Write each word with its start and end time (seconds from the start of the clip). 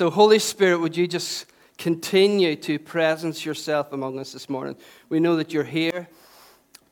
So, 0.00 0.08
Holy 0.08 0.38
Spirit, 0.38 0.78
would 0.78 0.96
you 0.96 1.06
just 1.06 1.44
continue 1.76 2.56
to 2.56 2.78
presence 2.78 3.44
yourself 3.44 3.92
among 3.92 4.18
us 4.18 4.32
this 4.32 4.48
morning? 4.48 4.76
We 5.10 5.20
know 5.20 5.36
that 5.36 5.52
you're 5.52 5.62
here, 5.62 6.08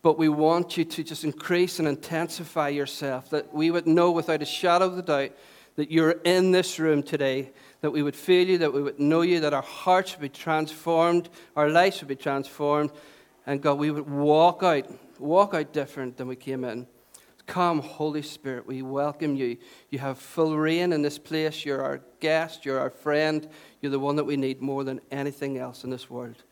but 0.03 0.19
we 0.19 0.29
want 0.29 0.77
you 0.77 0.85
to 0.85 1.03
just 1.03 1.25
increase 1.25 1.79
and 1.79 1.89
intensify 1.89 2.69
yourself, 2.69 3.31
that 3.31 3.55
we 3.55 3.71
would 3.71 3.87
know 3.87 4.11
without 4.11 4.43
a 4.43 4.45
shadow 4.45 4.85
of 4.85 4.99
a 4.99 5.01
doubt 5.01 5.31
that 5.77 5.91
you're 5.91 6.21
in 6.27 6.51
this 6.51 6.79
room 6.79 7.03
today, 7.03 7.51
that 7.81 7.93
we 7.93 8.03
would 8.03 8.15
feel 8.15 8.47
you, 8.47 8.59
that 8.59 8.75
we 8.75 8.83
would 8.83 9.01
know 9.01 9.23
you, 9.23 9.41
that 9.41 9.55
our 9.55 9.63
hearts 9.63 10.13
would 10.13 10.21
be 10.21 10.29
transformed, 10.29 11.31
our 11.57 11.71
lives 11.71 12.03
would 12.03 12.09
be 12.09 12.15
transformed, 12.15 12.91
and 13.47 13.63
God, 13.63 13.79
we 13.79 13.91
would 13.91 14.07
walk 14.07 14.63
out, 14.63 14.87
walk 15.19 15.55
out 15.55 15.73
different 15.73 16.19
than 16.19 16.29
we 16.29 16.37
came 16.37 16.63
in. 16.63 16.87
Come, 17.49 17.81
Holy 17.81 18.21
Spirit, 18.21 18.67
we 18.67 18.83
welcome 18.83 19.35
you. 19.35 19.57
You 19.89 20.01
have 20.01 20.19
full 20.19 20.59
reign 20.59 20.93
in 20.93 21.01
this 21.01 21.19
place. 21.19 21.65
You're 21.65 21.83
our 21.83 22.03
guest, 22.21 22.67
you're 22.67 22.79
our 22.79 22.91
friend, 22.91 23.49
you're 23.81 23.91
the 23.91 23.99
one 23.99 24.17
that 24.17 24.25
we 24.25 24.37
need 24.37 24.61
more 24.61 24.85
than 24.85 25.01
anything 25.11 25.57
else 25.57 25.83
in 25.83 25.89
this 25.89 26.11
world. 26.11 26.45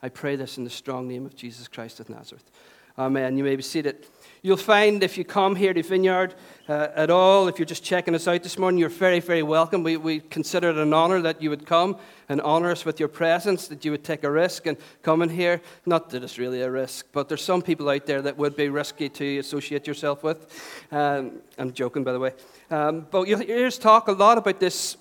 I 0.00 0.08
pray 0.08 0.36
this 0.36 0.58
in 0.58 0.64
the 0.64 0.70
strong 0.70 1.08
name 1.08 1.26
of 1.26 1.34
Jesus 1.34 1.66
Christ 1.66 1.98
of 1.98 2.08
Nazareth. 2.08 2.48
Amen. 2.96 3.36
You 3.36 3.42
may 3.42 3.56
be 3.56 3.64
seated. 3.64 4.06
You'll 4.44 4.56
find 4.56 5.04
if 5.04 5.16
you 5.16 5.24
come 5.24 5.54
here 5.54 5.72
to 5.72 5.84
Vineyard 5.84 6.34
uh, 6.68 6.88
at 6.96 7.10
all, 7.10 7.46
if 7.46 7.60
you're 7.60 7.64
just 7.66 7.84
checking 7.84 8.12
us 8.12 8.26
out 8.26 8.42
this 8.42 8.58
morning, 8.58 8.80
you're 8.80 8.88
very, 8.88 9.20
very 9.20 9.44
welcome. 9.44 9.84
We, 9.84 9.96
we 9.96 10.18
consider 10.18 10.70
it 10.70 10.78
an 10.78 10.92
honor 10.92 11.20
that 11.20 11.40
you 11.40 11.48
would 11.48 11.64
come 11.64 11.96
and 12.28 12.40
honor 12.40 12.72
us 12.72 12.84
with 12.84 12.98
your 12.98 13.08
presence, 13.08 13.68
that 13.68 13.84
you 13.84 13.92
would 13.92 14.02
take 14.02 14.24
a 14.24 14.30
risk 14.32 14.66
and 14.66 14.76
come 15.02 15.22
in 15.22 15.28
here. 15.28 15.60
Not 15.86 16.10
that 16.10 16.24
it's 16.24 16.38
really 16.38 16.60
a 16.62 16.68
risk, 16.68 17.06
but 17.12 17.28
there's 17.28 17.44
some 17.44 17.62
people 17.62 17.88
out 17.88 18.04
there 18.06 18.20
that 18.20 18.36
would 18.36 18.56
be 18.56 18.68
risky 18.68 19.08
to 19.10 19.38
associate 19.38 19.86
yourself 19.86 20.24
with. 20.24 20.84
Um, 20.90 21.38
I'm 21.56 21.72
joking, 21.72 22.02
by 22.02 22.10
the 22.10 22.18
way. 22.18 22.32
Um, 22.68 23.06
but 23.12 23.28
you'll 23.28 23.38
hear 23.38 23.68
us 23.68 23.78
talk 23.78 24.08
a 24.08 24.12
lot 24.12 24.38
about 24.38 24.58
this, 24.58 24.96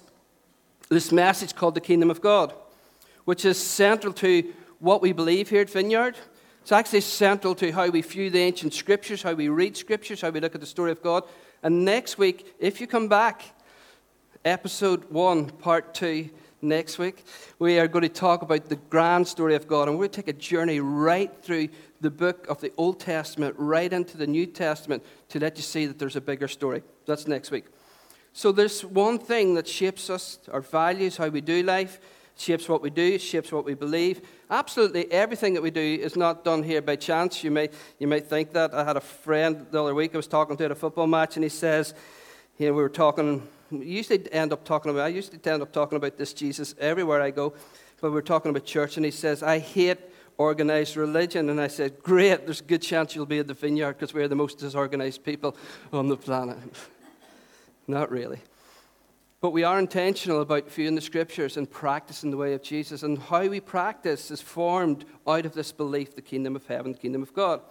this 0.89 1.11
message 1.11 1.55
called 1.55 1.73
the 1.73 1.81
Kingdom 1.81 2.11
of 2.11 2.21
God, 2.21 2.53
which 3.25 3.43
is 3.43 3.57
central 3.57 4.13
to 4.13 4.53
what 4.77 5.01
we 5.01 5.13
believe 5.13 5.49
here 5.49 5.61
at 5.61 5.69
Vineyard. 5.71 6.15
It's 6.61 6.71
actually 6.71 7.01
central 7.01 7.55
to 7.55 7.71
how 7.71 7.89
we 7.89 8.01
view 8.01 8.29
the 8.29 8.39
ancient 8.39 8.73
scriptures, 8.73 9.23
how 9.23 9.33
we 9.33 9.49
read 9.49 9.75
scriptures, 9.75 10.21
how 10.21 10.29
we 10.29 10.39
look 10.39 10.53
at 10.53 10.61
the 10.61 10.67
story 10.67 10.91
of 10.91 11.01
God. 11.01 11.23
And 11.63 11.83
next 11.83 12.19
week, 12.19 12.55
if 12.59 12.79
you 12.79 12.85
come 12.85 13.07
back, 13.07 13.43
episode 14.45 15.09
one, 15.09 15.49
part 15.49 15.95
two, 15.95 16.29
next 16.61 16.99
week, 16.99 17.23
we 17.57 17.79
are 17.79 17.87
going 17.87 18.03
to 18.03 18.09
talk 18.09 18.43
about 18.43 18.69
the 18.69 18.75
grand 18.75 19.27
story 19.27 19.55
of 19.55 19.67
God. 19.67 19.87
And 19.87 19.97
we're 19.97 20.03
going 20.03 20.11
to 20.11 20.21
take 20.21 20.27
a 20.27 20.39
journey 20.39 20.79
right 20.79 21.35
through 21.41 21.69
the 21.99 22.11
book 22.11 22.45
of 22.47 22.61
the 22.61 22.71
Old 22.77 22.99
Testament, 22.99 23.55
right 23.57 23.91
into 23.91 24.15
the 24.15 24.27
New 24.27 24.45
Testament, 24.45 25.03
to 25.29 25.39
let 25.39 25.57
you 25.57 25.63
see 25.63 25.87
that 25.87 25.97
there's 25.97 26.15
a 26.15 26.21
bigger 26.21 26.47
story. 26.47 26.83
That's 27.07 27.27
next 27.27 27.49
week. 27.49 27.65
So 28.33 28.51
there's 28.51 28.85
one 28.85 29.17
thing 29.17 29.55
that 29.55 29.67
shapes 29.67 30.11
us, 30.11 30.39
our 30.51 30.61
values, 30.61 31.17
how 31.17 31.29
we 31.29 31.41
do 31.41 31.63
life 31.63 31.99
shapes 32.41 32.67
what 32.67 32.81
we 32.81 32.89
do, 32.89 33.19
shapes 33.19 33.51
what 33.51 33.65
we 33.65 33.73
believe. 33.73 34.21
Absolutely 34.49 35.11
everything 35.11 35.53
that 35.53 35.61
we 35.61 35.71
do 35.71 35.79
is 35.79 36.15
not 36.15 36.43
done 36.43 36.63
here 36.63 36.81
by 36.81 36.95
chance. 36.95 37.43
You 37.43 37.51
may, 37.51 37.69
you 37.99 38.07
may 38.07 38.19
think 38.19 38.53
that. 38.53 38.73
I 38.73 38.83
had 38.83 38.97
a 38.97 39.01
friend 39.01 39.65
the 39.69 39.83
other 39.83 39.93
week 39.93 40.13
I 40.13 40.17
was 40.17 40.27
talking 40.27 40.57
to 40.57 40.65
at 40.65 40.71
a 40.71 40.75
football 40.75 41.07
match, 41.07 41.37
and 41.37 41.43
he 41.43 41.49
says, 41.49 41.93
you 42.57 42.67
know, 42.67 42.73
we 42.73 42.81
were 42.81 42.89
talking, 42.89 43.47
we 43.69 43.85
usually 43.85 44.31
end 44.33 44.51
up 44.51 44.65
talking 44.65 44.91
about, 44.91 45.05
I 45.05 45.09
usually 45.09 45.39
end 45.45 45.61
up 45.61 45.71
talking 45.71 45.95
about 45.95 46.17
this 46.17 46.33
Jesus 46.33 46.73
everywhere 46.79 47.21
I 47.21 47.31
go, 47.31 47.53
but 48.01 48.09
we 48.09 48.15
we're 48.15 48.21
talking 48.21 48.49
about 48.49 48.65
church, 48.65 48.97
and 48.97 49.05
he 49.05 49.11
says, 49.11 49.43
I 49.43 49.59
hate 49.59 49.99
organized 50.37 50.97
religion. 50.97 51.49
And 51.49 51.61
I 51.61 51.67
said, 51.67 52.01
Great, 52.01 52.45
there's 52.45 52.61
a 52.61 52.63
good 52.63 52.81
chance 52.81 53.15
you'll 53.15 53.25
be 53.25 53.39
at 53.39 53.47
the 53.47 53.53
vineyard 53.53 53.93
because 53.93 54.13
we're 54.13 54.27
the 54.27 54.35
most 54.35 54.57
disorganized 54.57 55.23
people 55.23 55.55
on 55.93 56.07
the 56.07 56.17
planet. 56.17 56.57
Not 57.87 58.11
really. 58.11 58.39
But 59.41 59.51
we 59.51 59.63
are 59.63 59.79
intentional 59.79 60.41
about 60.41 60.69
viewing 60.69 60.93
the 60.93 61.01
scriptures 61.01 61.57
and 61.57 61.69
practicing 61.69 62.29
the 62.29 62.37
way 62.37 62.53
of 62.53 62.61
Jesus. 62.61 63.01
And 63.01 63.17
how 63.17 63.47
we 63.47 63.59
practice 63.59 64.29
is 64.29 64.39
formed 64.39 65.03
out 65.27 65.47
of 65.47 65.53
this 65.53 65.71
belief 65.71 66.15
the 66.15 66.21
kingdom 66.21 66.55
of 66.55 66.67
heaven, 66.67 66.91
the 66.91 66.99
kingdom 66.99 67.23
of 67.23 67.33
God. 67.33 67.61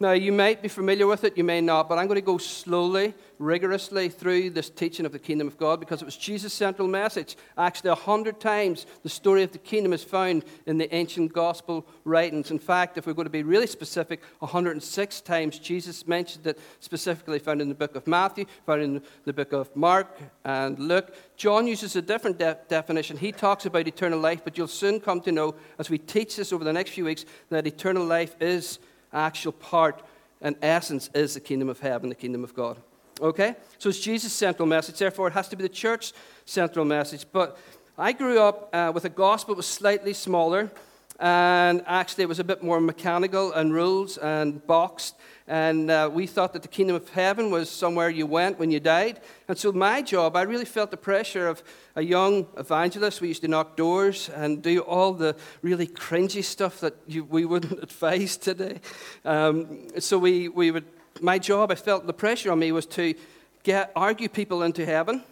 Now, 0.00 0.12
you 0.12 0.30
might 0.30 0.62
be 0.62 0.68
familiar 0.68 1.08
with 1.08 1.24
it, 1.24 1.36
you 1.36 1.42
may 1.42 1.60
not, 1.60 1.88
but 1.88 1.98
I'm 1.98 2.06
going 2.06 2.20
to 2.20 2.22
go 2.22 2.38
slowly, 2.38 3.14
rigorously 3.40 4.08
through 4.08 4.50
this 4.50 4.70
teaching 4.70 5.04
of 5.04 5.10
the 5.10 5.18
kingdom 5.18 5.48
of 5.48 5.58
God 5.58 5.80
because 5.80 6.00
it 6.00 6.04
was 6.04 6.16
Jesus' 6.16 6.52
central 6.52 6.86
message. 6.86 7.36
Actually, 7.56 7.90
a 7.90 7.96
hundred 7.96 8.38
times 8.38 8.86
the 9.02 9.08
story 9.08 9.42
of 9.42 9.50
the 9.50 9.58
kingdom 9.58 9.92
is 9.92 10.04
found 10.04 10.44
in 10.66 10.78
the 10.78 10.94
ancient 10.94 11.32
gospel 11.32 11.84
writings. 12.04 12.52
In 12.52 12.60
fact, 12.60 12.96
if 12.96 13.08
we're 13.08 13.12
going 13.12 13.26
to 13.26 13.30
be 13.30 13.42
really 13.42 13.66
specific, 13.66 14.22
106 14.38 15.20
times 15.22 15.58
Jesus 15.58 16.06
mentioned 16.06 16.46
it 16.46 16.60
specifically 16.78 17.40
found 17.40 17.60
in 17.60 17.68
the 17.68 17.74
book 17.74 17.96
of 17.96 18.06
Matthew, 18.06 18.44
found 18.66 18.82
in 18.82 19.02
the 19.24 19.32
book 19.32 19.52
of 19.52 19.74
Mark 19.74 20.16
and 20.44 20.78
Luke. 20.78 21.12
John 21.36 21.66
uses 21.66 21.96
a 21.96 22.02
different 22.02 22.38
de- 22.38 22.56
definition. 22.68 23.16
He 23.16 23.32
talks 23.32 23.66
about 23.66 23.88
eternal 23.88 24.20
life, 24.20 24.42
but 24.44 24.56
you'll 24.56 24.68
soon 24.68 25.00
come 25.00 25.20
to 25.22 25.32
know 25.32 25.56
as 25.76 25.90
we 25.90 25.98
teach 25.98 26.36
this 26.36 26.52
over 26.52 26.62
the 26.62 26.72
next 26.72 26.90
few 26.90 27.04
weeks 27.04 27.24
that 27.50 27.66
eternal 27.66 28.04
life 28.04 28.36
is 28.40 28.78
actual 29.12 29.52
part 29.52 30.02
and 30.40 30.56
essence 30.62 31.10
is 31.14 31.34
the 31.34 31.40
kingdom 31.40 31.68
of 31.68 31.80
heaven, 31.80 32.08
the 32.08 32.14
kingdom 32.14 32.44
of 32.44 32.54
God. 32.54 32.78
Okay? 33.20 33.56
So 33.78 33.88
it's 33.88 34.00
Jesus' 34.00 34.32
central 34.32 34.66
message. 34.66 34.98
Therefore, 34.98 35.28
it 35.28 35.32
has 35.32 35.48
to 35.48 35.56
be 35.56 35.62
the 35.62 35.68
church's 35.68 36.12
central 36.44 36.84
message. 36.84 37.26
But 37.32 37.58
I 37.96 38.12
grew 38.12 38.40
up 38.40 38.70
uh, 38.72 38.92
with 38.94 39.04
a 39.04 39.08
gospel 39.08 39.54
that 39.54 39.58
was 39.58 39.66
slightly 39.66 40.12
smaller, 40.12 40.70
and 41.18 41.82
actually 41.86 42.22
it 42.22 42.28
was 42.28 42.38
a 42.38 42.44
bit 42.44 42.62
more 42.62 42.80
mechanical 42.80 43.52
and 43.52 43.74
rules 43.74 44.18
and 44.18 44.64
boxed. 44.66 45.16
And 45.48 45.90
uh, 45.90 46.10
we 46.12 46.26
thought 46.26 46.52
that 46.52 46.62
the 46.62 46.68
kingdom 46.68 46.94
of 46.94 47.08
heaven 47.08 47.50
was 47.50 47.70
somewhere 47.70 48.10
you 48.10 48.26
went 48.26 48.58
when 48.58 48.70
you 48.70 48.80
died. 48.80 49.20
And 49.48 49.56
so, 49.56 49.72
my 49.72 50.02
job, 50.02 50.36
I 50.36 50.42
really 50.42 50.66
felt 50.66 50.90
the 50.90 50.98
pressure 50.98 51.48
of 51.48 51.62
a 51.96 52.02
young 52.02 52.46
evangelist. 52.58 53.22
We 53.22 53.28
used 53.28 53.40
to 53.40 53.48
knock 53.48 53.74
doors 53.74 54.28
and 54.28 54.62
do 54.62 54.80
all 54.80 55.14
the 55.14 55.34
really 55.62 55.86
cringy 55.86 56.44
stuff 56.44 56.80
that 56.80 56.96
you, 57.06 57.24
we 57.24 57.46
wouldn't 57.46 57.82
advise 57.82 58.36
today. 58.36 58.80
Um, 59.24 59.88
so, 59.98 60.18
we, 60.18 60.48
we 60.48 60.70
would, 60.70 60.84
my 61.22 61.38
job, 61.38 61.72
I 61.72 61.76
felt 61.76 62.06
the 62.06 62.12
pressure 62.12 62.52
on 62.52 62.58
me 62.58 62.70
was 62.70 62.84
to 62.86 63.14
get, 63.62 63.90
argue 63.96 64.28
people 64.28 64.62
into 64.62 64.84
heaven, 64.84 65.24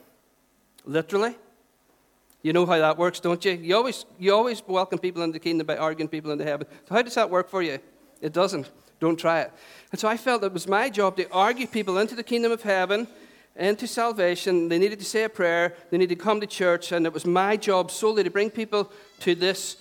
literally. 0.86 1.36
You 2.46 2.52
know 2.52 2.64
how 2.64 2.78
that 2.78 2.96
works, 2.96 3.18
don't 3.18 3.44
you? 3.44 3.50
You 3.50 3.74
always, 3.74 4.04
you 4.20 4.32
always 4.32 4.62
welcome 4.68 5.00
people 5.00 5.20
into 5.22 5.32
the 5.32 5.40
kingdom 5.40 5.66
by 5.66 5.76
arguing 5.76 6.06
people 6.06 6.30
into 6.30 6.44
heaven. 6.44 6.68
So, 6.88 6.94
how 6.94 7.02
does 7.02 7.16
that 7.16 7.28
work 7.28 7.50
for 7.50 7.60
you? 7.60 7.80
It 8.20 8.32
doesn't. 8.32 8.70
Don't 9.00 9.16
try 9.16 9.40
it. 9.40 9.52
And 9.90 10.00
so 10.00 10.06
I 10.06 10.16
felt 10.16 10.44
it 10.44 10.52
was 10.52 10.68
my 10.68 10.88
job 10.88 11.16
to 11.16 11.28
argue 11.32 11.66
people 11.66 11.98
into 11.98 12.14
the 12.14 12.22
kingdom 12.22 12.52
of 12.52 12.62
heaven, 12.62 13.08
into 13.56 13.88
salvation. 13.88 14.68
They 14.68 14.78
needed 14.78 15.00
to 15.00 15.04
say 15.04 15.24
a 15.24 15.28
prayer, 15.28 15.74
they 15.90 15.98
needed 15.98 16.20
to 16.20 16.24
come 16.24 16.40
to 16.40 16.46
church, 16.46 16.92
and 16.92 17.04
it 17.04 17.12
was 17.12 17.26
my 17.26 17.56
job 17.56 17.90
solely 17.90 18.22
to 18.22 18.30
bring 18.30 18.50
people 18.50 18.92
to 19.20 19.34
this. 19.34 19.76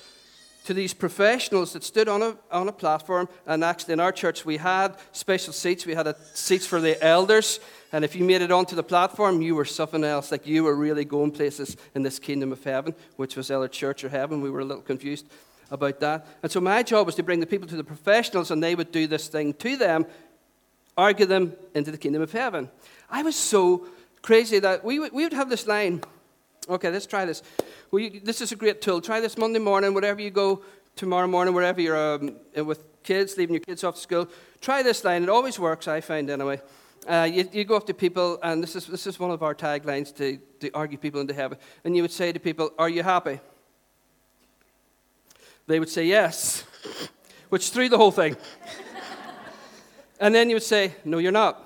To 0.66 0.74
these 0.74 0.96
professionals 0.96 1.74
that 1.74 1.84
stood 1.84 2.10
on 2.10 2.24
a, 2.24 2.36
on 2.50 2.68
a 2.68 2.72
platform, 2.72 3.30
and 3.46 3.64
actually 3.64 3.94
in 3.94 4.00
our 4.00 4.12
church 4.12 4.44
we 4.44 4.58
had 4.58 4.96
special 5.12 5.54
seats. 5.54 5.86
We 5.86 5.94
had 5.94 6.08
a, 6.08 6.16
seats 6.34 6.66
for 6.66 6.82
the 6.82 7.00
elders, 7.04 7.60
and 7.92 8.04
if 8.04 8.16
you 8.16 8.24
made 8.24 8.42
it 8.42 8.52
onto 8.52 8.76
the 8.76 8.84
platform, 8.84 9.42
you 9.42 9.56
were 9.56 9.66
something 9.66 10.04
else. 10.04 10.32
Like 10.32 10.48
you 10.48 10.64
were 10.64 10.76
really 10.76 11.06
going 11.06 11.32
places 11.32 11.78
in 11.94 12.04
this 12.04 12.20
kingdom 12.20 12.52
of 12.52 12.64
heaven, 12.64 12.96
which 13.16 13.36
was 13.36 13.50
either 13.50 13.68
church 13.68 14.04
or 14.04 14.10
heaven. 14.10 14.42
We 14.42 14.50
were 14.50 14.60
a 14.60 14.66
little 14.66 14.84
confused 14.84 15.28
about 15.72 16.00
that. 16.00 16.28
And 16.44 16.52
so 16.52 16.60
my 16.60 16.84
job 16.84 17.06
was 17.06 17.16
to 17.16 17.24
bring 17.24 17.40
the 17.40 17.46
people 17.46 17.68
to 17.68 17.76
the 17.76 17.84
professionals, 17.84 18.52
and 18.52 18.62
they 18.62 18.76
would 18.76 18.92
do 18.92 19.08
this 19.08 19.28
thing 19.28 19.54
to 19.56 19.78
them, 19.78 20.06
argue 20.98 21.26
them 21.26 21.54
into 21.74 21.92
the 21.92 21.98
kingdom 21.98 22.22
of 22.22 22.32
heaven. 22.32 22.70
I 23.10 23.24
was 23.24 23.36
so 23.36 23.88
crazy 24.22 24.60
that 24.60 24.84
we 24.84 25.00
would, 25.00 25.14
we 25.14 25.24
would 25.24 25.34
have 25.34 25.50
this 25.50 25.68
line. 25.68 26.02
Okay, 26.68 26.90
let's 26.90 27.06
try 27.06 27.26
this. 27.26 27.44
We, 27.92 28.20
this 28.20 28.42
is 28.42 28.52
a 28.52 28.56
great 28.56 28.82
tool. 28.82 29.00
Try 29.02 29.20
this 29.20 29.38
Monday 29.38 29.60
morning, 29.60 29.94
wherever 29.94 30.22
you 30.22 30.32
go 30.32 30.64
tomorrow 30.96 31.28
morning, 31.28 31.54
wherever 31.54 31.80
you're 31.80 32.16
um, 32.16 32.36
with 32.56 32.84
kids, 33.04 33.38
leaving 33.38 33.54
your 33.54 33.62
kids 33.62 33.84
off 33.84 33.96
to 33.96 34.02
school. 34.02 34.28
Try 34.62 34.82
this 34.82 35.04
line. 35.04 35.24
It 35.24 35.30
always 35.30 35.60
works, 35.60 35.88
I 35.88 36.02
find 36.02 36.30
anyway. 36.30 36.62
Uh, 37.08 37.30
you, 37.32 37.48
you, 37.52 37.64
go 37.66 37.76
up 37.76 37.86
to 37.86 37.94
people, 37.94 38.40
and 38.42 38.64
this 38.64 38.76
is, 38.76 38.88
this 38.88 39.06
is 39.06 39.20
one 39.20 39.30
of 39.30 39.44
our 39.44 39.54
taglines 39.54 40.16
to, 40.16 40.40
to 40.60 40.72
argue 40.72 40.98
people 40.98 41.22
into 41.22 41.34
heaven. 41.34 41.58
And 41.84 41.96
you 41.96 42.02
would 42.02 42.12
say 42.12 42.32
to 42.32 42.40
people, 42.40 42.72
Are 42.80 42.90
you 42.90 43.04
happy? 43.04 43.40
They 45.68 45.80
would 45.80 45.90
say 45.90 46.06
yes, 46.06 46.64
which 47.50 47.70
threw 47.70 47.90
the 47.90 47.98
whole 47.98 48.12
thing. 48.12 48.36
and 50.20 50.34
then 50.34 50.50
you 50.50 50.56
would 50.56 50.64
say, 50.64 50.96
No, 51.06 51.20
you're 51.20 51.32
not. 51.32 51.62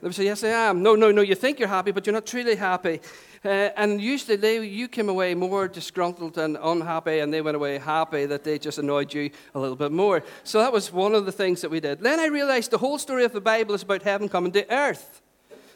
They 0.00 0.08
would 0.08 0.14
say, 0.14 0.24
Yes, 0.24 0.42
I 0.42 0.48
am. 0.48 0.82
No, 0.82 0.96
no, 0.96 1.12
no, 1.12 1.22
you 1.22 1.36
think 1.36 1.60
you're 1.60 1.68
happy, 1.68 1.92
but 1.92 2.04
you're 2.04 2.14
not 2.14 2.26
truly 2.26 2.56
happy. 2.56 3.00
Uh, 3.46 3.70
and 3.76 4.00
usually 4.00 4.34
they, 4.34 4.66
you 4.66 4.88
came 4.88 5.08
away 5.08 5.34
more 5.34 5.68
disgruntled 5.68 6.36
and 6.36 6.58
unhappy, 6.60 7.20
and 7.20 7.32
they 7.32 7.40
went 7.40 7.54
away 7.54 7.78
happy 7.78 8.26
that 8.26 8.42
they 8.42 8.58
just 8.58 8.78
annoyed 8.78 9.14
you 9.14 9.30
a 9.54 9.60
little 9.60 9.76
bit 9.76 9.92
more. 9.92 10.24
So 10.42 10.58
that 10.58 10.72
was 10.72 10.92
one 10.92 11.14
of 11.14 11.26
the 11.26 11.32
things 11.32 11.60
that 11.60 11.70
we 11.70 11.78
did. 11.78 12.00
Then 12.00 12.18
I 12.18 12.26
realized 12.26 12.72
the 12.72 12.78
whole 12.78 12.98
story 12.98 13.24
of 13.24 13.32
the 13.32 13.40
Bible 13.40 13.74
is 13.76 13.84
about 13.84 14.02
heaven 14.02 14.28
coming 14.28 14.50
to 14.52 14.68
earth 14.70 15.22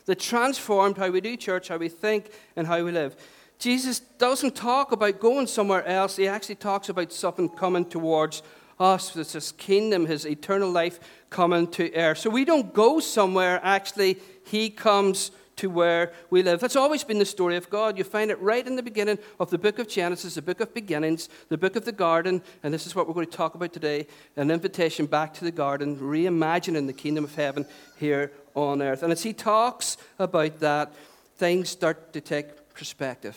that 0.06 0.18
transformed 0.18 0.96
how 0.96 1.10
we 1.10 1.20
do 1.20 1.36
church, 1.36 1.68
how 1.68 1.76
we 1.76 1.88
think, 1.88 2.32
and 2.56 2.66
how 2.66 2.82
we 2.82 2.90
live. 2.90 3.14
Jesus 3.60 4.00
doesn't 4.00 4.56
talk 4.56 4.90
about 4.90 5.20
going 5.20 5.46
somewhere 5.46 5.86
else. 5.86 6.16
He 6.16 6.26
actually 6.26 6.56
talks 6.56 6.88
about 6.88 7.12
something 7.12 7.48
coming 7.48 7.84
towards 7.84 8.42
us. 8.80 9.14
It's 9.14 9.34
his 9.34 9.52
kingdom, 9.52 10.06
his 10.06 10.26
eternal 10.26 10.70
life 10.70 10.98
coming 11.28 11.68
to 11.68 11.94
earth. 11.94 12.18
So 12.18 12.30
we 12.30 12.44
don't 12.44 12.74
go 12.74 12.98
somewhere, 12.98 13.60
actually, 13.62 14.18
he 14.44 14.70
comes 14.70 15.30
to 15.60 15.68
where 15.68 16.12
we 16.30 16.42
live. 16.42 16.58
That's 16.58 16.76
always 16.76 17.04
been 17.04 17.18
the 17.18 17.26
story 17.26 17.56
of 17.56 17.68
God. 17.68 17.98
You 17.98 18.04
find 18.04 18.30
it 18.30 18.40
right 18.40 18.66
in 18.66 18.76
the 18.76 18.82
beginning 18.82 19.18
of 19.38 19.50
the 19.50 19.58
book 19.58 19.78
of 19.78 19.88
Genesis, 19.88 20.34
the 20.34 20.42
book 20.42 20.60
of 20.60 20.72
beginnings, 20.72 21.28
the 21.50 21.58
book 21.58 21.76
of 21.76 21.84
the 21.84 21.92
garden, 21.92 22.42
and 22.62 22.72
this 22.72 22.86
is 22.86 22.94
what 22.94 23.06
we're 23.06 23.14
going 23.14 23.26
to 23.26 23.36
talk 23.36 23.54
about 23.54 23.72
today 23.72 24.06
an 24.36 24.50
invitation 24.50 25.04
back 25.04 25.34
to 25.34 25.44
the 25.44 25.50
garden, 25.50 25.98
reimagining 25.98 26.86
the 26.86 26.94
kingdom 26.94 27.24
of 27.24 27.34
heaven 27.34 27.66
here 27.98 28.32
on 28.54 28.80
earth. 28.80 29.02
And 29.02 29.12
as 29.12 29.22
he 29.22 29.34
talks 29.34 29.98
about 30.18 30.60
that, 30.60 30.94
things 31.36 31.68
start 31.68 32.14
to 32.14 32.20
take 32.22 32.72
perspective. 32.74 33.36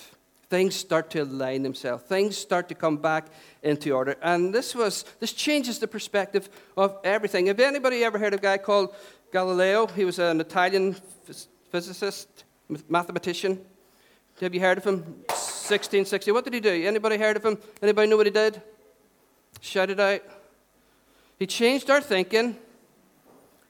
Things 0.49 0.75
start 0.75 1.09
to 1.11 1.23
align 1.23 1.63
themselves. 1.63 2.03
Things 2.03 2.37
start 2.37 2.69
to 2.69 2.75
come 2.75 2.97
back 2.97 3.27
into 3.63 3.91
order. 3.91 4.15
And 4.21 4.53
this 4.53 4.73
was 4.73 5.03
this 5.19 5.33
changes 5.33 5.79
the 5.79 5.87
perspective 5.87 6.47
of 6.77 6.97
everything. 7.03 7.47
Have 7.47 7.59
anybody 7.59 8.03
ever 8.03 8.17
heard 8.17 8.33
of 8.33 8.39
a 8.39 8.43
guy 8.43 8.57
called 8.59 8.95
Galileo? 9.31 9.87
He 9.87 10.05
was 10.05 10.19
an 10.19 10.39
Italian 10.39 10.95
physicist, 11.73 12.43
mathematician. 12.87 13.59
Have 14.39 14.53
you 14.53 14.61
heard 14.61 14.77
of 14.77 14.83
him? 14.83 14.97
1660. 15.27 16.31
What 16.31 16.43
did 16.43 16.53
he 16.53 16.59
do? 16.59 16.69
Anybody 16.69 17.17
heard 17.17 17.35
of 17.35 17.43
him? 17.43 17.57
Anybody 17.81 18.07
know 18.07 18.15
what 18.15 18.27
he 18.27 18.31
did? 18.31 18.61
Shout 19.59 19.89
it 19.89 19.99
out. 19.99 20.21
He 21.39 21.47
changed 21.47 21.89
our 21.89 21.99
thinking. 21.99 22.57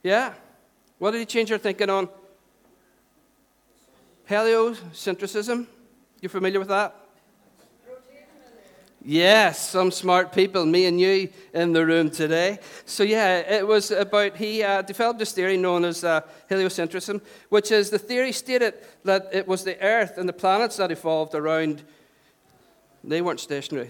Yeah. 0.03 0.33
What 1.00 1.11
did 1.11 1.19
he 1.19 1.25
change 1.25 1.50
our 1.53 1.57
thinking 1.57 1.89
on? 1.89 2.09
Heliocentrism. 4.29 5.65
You 6.19 6.27
familiar 6.27 6.59
with 6.59 6.67
that? 6.67 6.94
Yes, 9.05 9.69
some 9.69 9.91
smart 9.91 10.31
people, 10.31 10.65
me 10.65 10.85
and 10.85 10.97
you 10.97 11.27
in 11.53 11.73
the 11.73 11.85
room 11.85 12.09
today. 12.09 12.59
So, 12.85 13.03
yeah, 13.03 13.39
it 13.39 13.67
was 13.67 13.91
about, 13.91 14.38
he 14.38 14.63
uh, 14.63 14.81
developed 14.81 15.19
this 15.19 15.33
theory 15.33 15.57
known 15.57 15.83
as 15.83 16.05
uh, 16.05 16.21
heliocentrism, 16.50 17.19
which 17.50 17.69
is 17.71 17.89
the 17.89 18.00
theory 18.00 18.31
stated 18.31 18.75
that 19.03 19.27
it 19.33 19.45
was 19.45 19.65
the 19.65 19.79
Earth 19.81 20.17
and 20.17 20.27
the 20.27 20.33
planets 20.33 20.77
that 20.77 20.89
evolved 20.89 21.35
around, 21.35 21.83
they 23.03 23.21
weren't 23.21 23.41
stationary. 23.41 23.89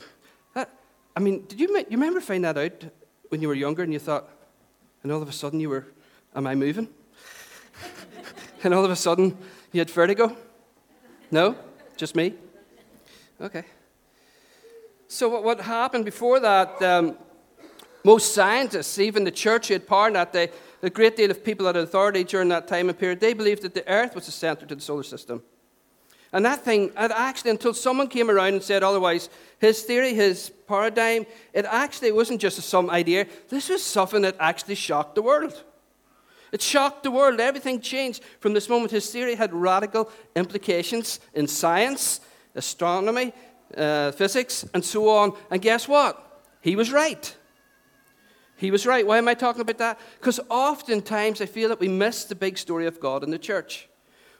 That, 0.55 0.71
I 1.15 1.19
mean, 1.19 1.45
did 1.47 1.59
you, 1.59 1.77
you 1.77 1.85
remember 1.91 2.19
finding 2.19 2.41
that 2.41 2.57
out 2.57 2.83
when 3.29 3.39
you 3.39 3.47
were 3.47 3.53
younger 3.53 3.83
and 3.83 3.93
you 3.93 3.99
thought, 3.99 4.27
and 5.03 5.11
all 5.11 5.21
of 5.21 5.29
a 5.29 5.33
sudden 5.33 5.59
you 5.59 5.69
were, 5.69 5.85
am 6.35 6.47
I 6.47 6.55
moving? 6.55 6.87
and 8.63 8.73
all 8.73 8.83
of 8.83 8.89
a 8.89 8.95
sudden 8.95 9.37
you 9.71 9.79
had 9.79 9.91
vertigo? 9.91 10.35
No? 11.29 11.55
Just 11.97 12.15
me? 12.15 12.33
Okay. 13.39 13.63
So, 15.13 15.29
what, 15.29 15.43
what 15.43 15.61
happened 15.61 16.05
before 16.05 16.39
that, 16.39 16.81
um, 16.81 17.15
most 18.03 18.33
scientists, 18.33 18.97
even 18.97 19.23
the 19.23 19.29
church 19.29 19.67
had 19.67 19.85
power 19.85 20.07
in 20.07 20.13
that 20.13 20.33
day, 20.33 20.49
a 20.81 20.89
great 20.89 21.15
deal 21.15 21.29
of 21.29 21.43
people 21.43 21.67
at 21.67 21.75
authority 21.75 22.23
during 22.23 22.49
that 22.49 22.67
time 22.67 22.89
and 22.89 22.97
period, 22.97 23.19
they 23.19 23.33
believed 23.33 23.61
that 23.61 23.75
the 23.75 23.87
earth 23.87 24.15
was 24.15 24.25
the 24.25 24.31
center 24.31 24.65
to 24.65 24.73
the 24.73 24.81
solar 24.81 25.03
system. 25.03 25.43
And 26.31 26.43
that 26.45 26.65
thing, 26.65 26.91
actually, 26.95 27.51
until 27.51 27.75
someone 27.75 28.07
came 28.07 28.31
around 28.31 28.55
and 28.55 28.63
said 28.63 28.81
otherwise, 28.81 29.29
his 29.59 29.83
theory, 29.83 30.15
his 30.15 30.49
paradigm, 30.67 31.27
it 31.53 31.65
actually 31.65 32.11
wasn't 32.11 32.41
just 32.41 32.59
some 32.61 32.89
idea. 32.89 33.27
This 33.49 33.69
was 33.69 33.83
something 33.83 34.23
that 34.23 34.35
actually 34.39 34.73
shocked 34.73 35.13
the 35.13 35.21
world. 35.21 35.63
It 36.51 36.63
shocked 36.63 37.03
the 37.03 37.11
world. 37.11 37.39
Everything 37.39 37.81
changed 37.81 38.23
from 38.39 38.53
this 38.53 38.67
moment. 38.67 38.89
His 38.89 39.11
theory 39.11 39.35
had 39.35 39.53
radical 39.53 40.09
implications 40.35 41.19
in 41.35 41.47
science, 41.47 42.19
astronomy, 42.55 43.31
uh, 43.77 44.11
physics, 44.11 44.65
and 44.73 44.83
so 44.83 45.09
on. 45.09 45.33
And 45.49 45.61
guess 45.61 45.87
what? 45.87 46.43
He 46.61 46.75
was 46.75 46.91
right. 46.91 47.35
He 48.55 48.71
was 48.71 48.85
right. 48.85 49.05
Why 49.05 49.17
am 49.17 49.27
I 49.27 49.33
talking 49.33 49.61
about 49.61 49.77
that? 49.79 49.99
Because 50.19 50.39
oftentimes 50.49 51.41
I 51.41 51.45
feel 51.45 51.69
that 51.69 51.79
we 51.79 51.87
miss 51.87 52.23
the 52.25 52.35
big 52.35 52.57
story 52.57 52.85
of 52.85 52.99
God 52.99 53.23
in 53.23 53.31
the 53.31 53.37
church. 53.37 53.89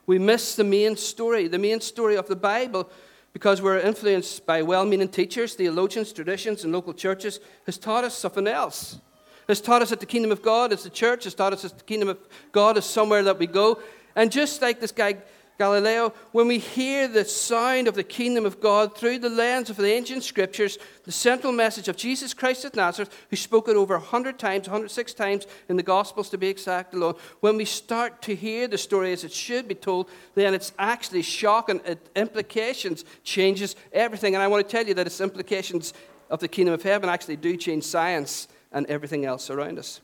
We 0.06 0.20
miss 0.20 0.56
the 0.56 0.64
main 0.64 0.96
story, 0.96 1.48
the 1.48 1.60
main 1.60 1.82
story 1.82 2.16
of 2.16 2.28
the 2.28 2.36
Bible, 2.36 2.90
because 3.32 3.62
we're 3.62 3.80
influenced 3.80 4.46
by 4.46 4.62
well 4.62 4.86
meaning 4.86 5.10
teachers, 5.10 5.56
theologians, 5.56 6.14
traditions, 6.14 6.64
and 6.64 6.72
local 6.72 6.94
churches, 6.94 7.40
has 7.66 7.78
taught 7.78 8.04
us 8.04 8.16
something 8.16 8.48
else. 8.48 9.00
Has 9.48 9.60
taught 9.60 9.82
us 9.82 9.90
that 9.90 10.00
the 10.00 10.06
kingdom 10.06 10.32
of 10.32 10.42
God 10.42 10.72
is 10.72 10.84
the 10.84 10.90
church, 10.90 11.26
has 11.26 11.34
taught 11.34 11.54
us 11.54 11.64
that 11.64 11.78
the 11.78 11.84
kingdom 11.84 12.10
of 12.10 12.18
God 12.52 12.78
is 12.78 12.86
somewhere 12.86 13.24
that 13.24 13.40
we 13.40 13.48
go. 13.48 13.82
And 14.16 14.32
just 14.32 14.62
like 14.62 14.80
this 14.80 14.92
guy 14.92 15.18
Galileo, 15.58 16.14
when 16.32 16.48
we 16.48 16.58
hear 16.58 17.08
the 17.08 17.24
sound 17.24 17.88
of 17.88 17.96
the 17.96 18.04
kingdom 18.04 18.46
of 18.46 18.60
God 18.60 18.98
through 18.98 19.20
the 19.20 19.30
lens 19.30 19.70
of 19.70 19.78
the 19.78 19.92
ancient 19.92 20.24
scriptures, 20.24 20.78
the 21.04 21.12
central 21.12 21.54
message 21.54 21.88
of 21.88 21.96
Jesus 21.96 22.34
Christ 22.34 22.66
of 22.66 22.76
Nazareth, 22.76 23.16
who 23.30 23.36
spoke 23.36 23.68
it 23.68 23.76
over 23.76 23.96
100 23.96 24.40
times, 24.40 24.68
106 24.68 25.14
times 25.14 25.46
in 25.70 25.78
the 25.78 25.84
Gospels 25.84 26.30
to 26.30 26.38
be 26.38 26.48
exact 26.48 26.94
alone, 26.94 27.16
when 27.42 27.56
we 27.56 27.66
start 27.66 28.22
to 28.24 28.36
hear 28.36 28.68
the 28.68 28.78
story 28.78 29.14
as 29.14 29.24
it 29.24 29.32
should 29.32 29.68
be 29.68 29.76
told, 29.76 30.10
then 30.34 30.54
it's 30.54 30.74
actually 30.80 31.22
shocking. 31.22 31.82
It 31.86 32.10
implications 32.16 33.06
changes 33.24 33.76
everything. 33.92 34.34
And 34.34 34.42
I 34.42 34.48
want 34.48 34.68
to 34.68 34.72
tell 34.72 34.88
you 34.88 34.96
that 34.96 35.06
its 35.08 35.22
implications 35.22 35.94
of 36.30 36.40
the 36.40 36.48
kingdom 36.48 36.74
of 36.74 36.82
heaven 36.82 37.10
actually 37.10 37.38
do 37.38 37.56
change 37.58 37.84
science 37.84 38.48
and 38.72 38.88
everything 38.88 39.26
else 39.26 39.52
around 39.52 39.78
us 39.78 40.02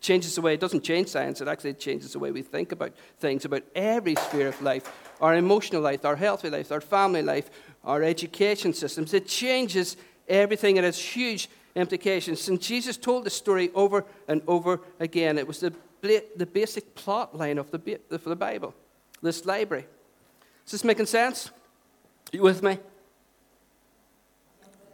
changes 0.00 0.34
the 0.34 0.40
way 0.40 0.54
it 0.54 0.60
doesn't 0.60 0.84
change 0.84 1.08
science, 1.08 1.40
it 1.40 1.48
actually 1.48 1.74
changes 1.74 2.12
the 2.12 2.18
way 2.18 2.30
we 2.30 2.42
think 2.42 2.72
about 2.72 2.92
things, 3.18 3.44
about 3.44 3.62
every 3.74 4.14
sphere 4.14 4.48
of 4.48 4.62
life 4.62 4.90
our 5.20 5.34
emotional 5.34 5.82
life, 5.82 6.04
our 6.04 6.16
healthy 6.16 6.50
life, 6.50 6.70
our 6.72 6.80
family 6.80 7.22
life, 7.22 7.50
our 7.84 8.02
education 8.02 8.72
systems. 8.72 9.14
It 9.14 9.26
changes 9.26 9.96
everything 10.28 10.78
and 10.78 10.84
has 10.84 10.98
huge 10.98 11.48
implications. 11.74 12.48
And 12.48 12.60
Jesus 12.60 12.96
told 12.96 13.24
the 13.24 13.30
story 13.30 13.70
over 13.74 14.04
and 14.26 14.42
over 14.46 14.80
again. 15.00 15.38
It 15.38 15.46
was 15.46 15.60
the, 15.60 15.72
the 16.00 16.46
basic 16.46 16.94
plot 16.94 17.36
line 17.36 17.58
of 17.58 17.70
the, 17.70 18.00
for 18.18 18.28
the 18.28 18.36
Bible, 18.36 18.74
this 19.22 19.44
library. 19.44 19.86
Is 20.66 20.72
this 20.72 20.84
making 20.84 21.06
sense? 21.06 21.48
Are 22.32 22.36
you 22.36 22.42
with 22.42 22.62
me? 22.62 22.78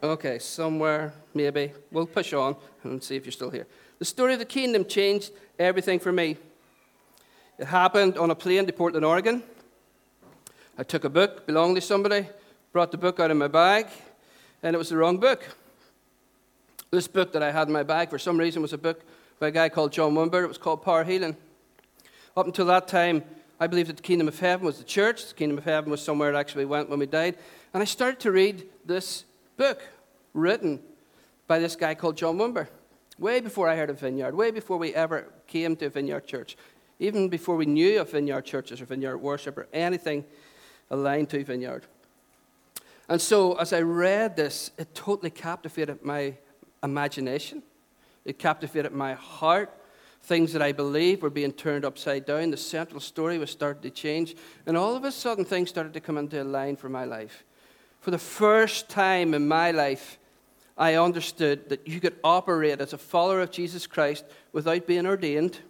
Okay, 0.05 0.39
somewhere, 0.39 1.15
maybe. 1.33 1.73
We'll 1.91 2.07
push 2.07 2.35
on 2.35 2.57
and 2.83 3.03
see 3.03 3.17
if 3.17 3.25
you're 3.25 3.33
still 3.33 3.49
here. 3.49 3.67
The 3.99 4.05
story 4.05 4.35
of 4.35 4.39
the 4.39 4.45
kingdom 4.45 4.85
changed 4.85 5.31
everything 5.59 5.99
for 5.99 6.13
me. 6.13 6.37
It 7.59 7.65
happened 7.65 8.19
on 8.19 8.31
a 8.31 8.35
plane 8.35 8.67
to 8.67 8.73
Portland, 8.75 9.07
Oregon. 9.07 9.43
I 10.77 10.83
took 10.83 11.05
a 11.05 11.09
book, 11.09 11.47
belonged 11.47 11.77
to 11.77 11.81
somebody, 11.81 12.29
brought 12.71 12.91
the 12.91 12.99
book 12.99 13.19
out 13.19 13.31
of 13.31 13.39
my 13.39 13.49
bag, 13.49 13.87
and 14.63 14.75
it 14.75 14.79
was 14.79 14.91
the 14.91 14.99
wrong 14.99 15.17
book. 15.17 15.43
This 16.91 17.09
book 17.09 17.33
that 17.33 17.43
I 17.43 17.51
had 17.51 17.69
in 17.69 17.73
my 17.73 17.83
bag, 17.83 18.11
for 18.11 18.19
some 18.19 18.37
reason, 18.37 18.61
was 18.61 18.75
a 18.75 18.79
book 18.79 19.01
by 19.41 19.49
a 19.49 19.53
guy 19.53 19.71
called 19.71 19.91
John 19.91 20.13
Wimber. 20.13 20.45
It 20.45 20.49
was 20.49 20.59
called 20.59 20.83
Power 20.83 21.05
Healing. 21.05 21.35
Up 22.37 22.45
until 22.45 22.67
that 22.67 22.89
time, 22.89 23.25
I 23.59 23.69
believed 23.69 23.89
that 23.89 23.97
the 23.97 24.03
kingdom 24.03 24.29
of 24.29 24.39
heaven 24.39 24.67
was 24.67 24.77
the 24.77 24.85
church. 24.85 25.29
The 25.29 25.35
kingdom 25.35 25.57
of 25.57 25.65
heaven 25.65 25.91
was 25.91 26.03
somewhere 26.03 26.31
it 26.31 26.37
actually 26.37 26.67
went 26.67 26.91
when 26.91 26.99
we 26.99 27.07
died. 27.07 27.39
And 27.73 27.83
I 27.83 27.87
started 27.87 28.21
to 28.21 28.33
read 28.33 28.69
this 28.85 29.25
book 29.57 29.81
written 30.35 30.81
by 31.47 31.59
this 31.59 31.77
guy 31.77 31.95
called 31.95 32.17
John 32.17 32.37
Wimber. 32.37 32.69
Way 33.19 33.41
before 33.41 33.69
I 33.69 33.77
heard 33.77 33.91
of 33.91 34.01
Vineyard, 34.01 34.35
way 34.35 34.51
before 34.51 34.77
we 34.77 34.93
ever 34.95 35.33
came 35.47 35.77
to 35.77 35.89
Vineyard 35.89 36.27
Church, 36.27 36.57
even 36.99 37.29
before 37.29 37.57
we 37.57 37.65
knew 37.65 38.01
of 38.01 38.11
Vineyard 38.11 38.45
churches 38.45 38.81
or 38.81 38.87
Vineyard 38.87 39.19
worship 39.19 39.57
or 39.57 39.69
anything 39.73 40.25
aligned 40.91 41.31
to 41.31 41.45
Vineyard. 41.45 41.85
And 43.09 43.21
so, 43.21 43.55
as 43.55 43.73
I 43.73 43.83
read 43.83 44.37
this, 44.37 44.71
it 44.79 44.95
totally 44.95 45.31
captivated 45.31 46.05
my 46.05 46.35
imagination. 46.83 47.63
It 48.25 48.39
captivated 48.39 48.93
my 48.93 49.15
heart. 49.15 49.71
Things 50.23 50.55
that 50.55 50.63
I 50.63 50.73
believed 50.73 51.23
were 51.23 51.31
being 51.31 51.53
turned 51.53 51.85
upside 51.85 52.25
down. 52.25 52.51
The 52.51 52.57
central 52.57 53.01
story 53.01 53.37
was 53.37 53.51
starting 53.51 53.83
to 53.83 53.91
change. 53.91 54.35
And 54.65 54.77
all 54.77 54.97
of 54.97 55.05
a 55.05 55.13
sudden, 55.13 55.45
things 55.45 55.69
started 55.69 55.93
to 55.93 56.01
come 56.01 56.17
into 56.17 56.43
line 56.43 56.77
for 56.77 56.89
my 56.89 57.05
life. 57.05 57.45
For 58.01 58.11
the 58.11 58.19
first 58.19 58.89
time 58.89 59.35
in 59.35 59.47
my 59.47 59.71
life, 59.71 60.19
I 60.77 60.95
understood 60.95 61.69
that 61.69 61.87
you 61.87 62.01
could 62.01 62.17
operate 62.25 62.81
as 62.81 62.93
a 62.93 62.99
follower 62.99 63.41
of 63.41 63.51
Jesus 63.51 63.87
Christ 63.87 64.25
without 64.53 64.87
being 64.87 65.07
ordained, 65.07 65.61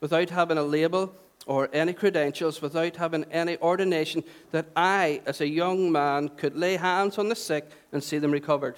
without 0.00 0.30
having 0.30 0.58
a 0.58 0.62
label 0.62 1.14
or 1.46 1.68
any 1.72 1.92
credentials, 1.92 2.60
without 2.62 2.96
having 2.96 3.24
any 3.24 3.56
ordination, 3.58 4.22
that 4.50 4.66
I, 4.76 5.22
as 5.26 5.40
a 5.40 5.48
young 5.48 5.90
man, 5.90 6.28
could 6.28 6.54
lay 6.54 6.76
hands 6.76 7.18
on 7.18 7.28
the 7.28 7.34
sick 7.34 7.70
and 7.92 8.02
see 8.02 8.18
them 8.18 8.30
recovered. 8.30 8.76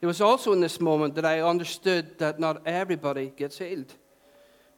It 0.00 0.06
was 0.06 0.20
also 0.20 0.52
in 0.52 0.60
this 0.60 0.80
moment 0.80 1.14
that 1.14 1.24
I 1.24 1.40
understood 1.40 2.18
that 2.18 2.38
not 2.38 2.62
everybody 2.66 3.32
gets 3.36 3.58
healed. 3.58 3.94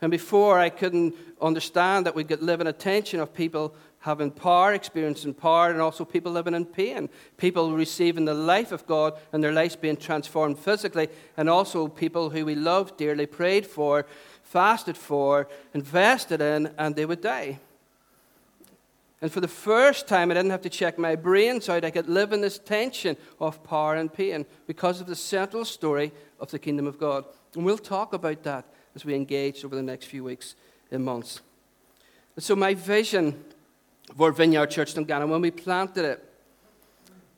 And 0.01 0.11
before 0.11 0.59
I 0.59 0.71
couldn't 0.71 1.15
understand 1.41 2.07
that 2.07 2.15
we 2.15 2.25
could 2.25 2.43
live 2.43 2.61
in 2.61 2.67
a 2.67 2.73
tension 2.73 3.21
of 3.21 3.35
people 3.35 3.75
having 4.01 4.31
power, 4.31 4.73
experiencing 4.73 5.35
power, 5.35 5.71
and 5.71 5.81
also 5.81 6.05
people 6.05 6.31
living 6.31 6.55
in 6.55 6.65
pain. 6.65 7.09
People 7.37 7.73
receiving 7.73 8.25
the 8.25 8.35
life 8.35 8.71
of 8.71 8.87
God 8.87 9.15
and 9.33 9.43
their 9.43 9.53
lives 9.53 9.77
being 9.77 9.97
transformed 9.97 10.59
physically, 10.59 11.09
and 11.37 11.49
also 11.49 11.89
people 11.89 12.31
who 12.31 12.45
we 12.45 12.55
loved 12.55 12.97
dearly, 12.97 13.27
prayed 13.27 13.67
for, 13.67 14.07
fasted 14.43 14.97
for, 14.97 15.49
invested 15.75 16.41
in, 16.41 16.71
and 16.79 16.95
they 16.95 17.07
would 17.07 17.21
die. 17.21 17.59
And 19.21 19.33
for 19.33 19.41
the 19.41 19.49
first 19.49 20.07
time, 20.07 20.31
I 20.31 20.35
didn't 20.35 20.53
have 20.53 20.63
to 20.63 20.71
check 20.71 20.97
my 20.97 21.17
brains 21.17 21.69
out. 21.69 21.85
I 21.85 21.91
could 21.91 22.09
live 22.09 22.33
in 22.33 22.41
this 22.41 22.59
tension 22.59 23.17
of 23.41 23.65
power 23.65 23.97
and 23.97 24.13
pain 24.13 24.47
because 24.69 25.01
of 25.01 25.09
the 25.09 25.17
central 25.17 25.65
story 25.65 26.13
of 26.39 26.53
the 26.53 26.59
kingdom 26.61 26.87
of 26.87 27.01
God. 27.01 27.25
And 27.57 27.65
we'll 27.65 27.79
talk 27.79 28.13
about 28.13 28.45
that 28.45 28.65
as 28.99 29.05
we 29.05 29.15
engage 29.15 29.65
over 29.65 29.77
the 29.77 29.83
next 29.83 30.07
few 30.07 30.25
weeks 30.25 30.57
and 30.91 31.05
months. 31.05 31.41
And 32.35 32.43
so, 32.43 32.57
my 32.57 32.75
vision 32.75 33.45
for 34.17 34.33
Vineyard 34.33 34.71
Church 34.73 34.97
in 34.97 35.05
Ghana, 35.05 35.29
when 35.29 35.41
we 35.41 35.53
planted 35.53 36.05
it, 36.05 36.25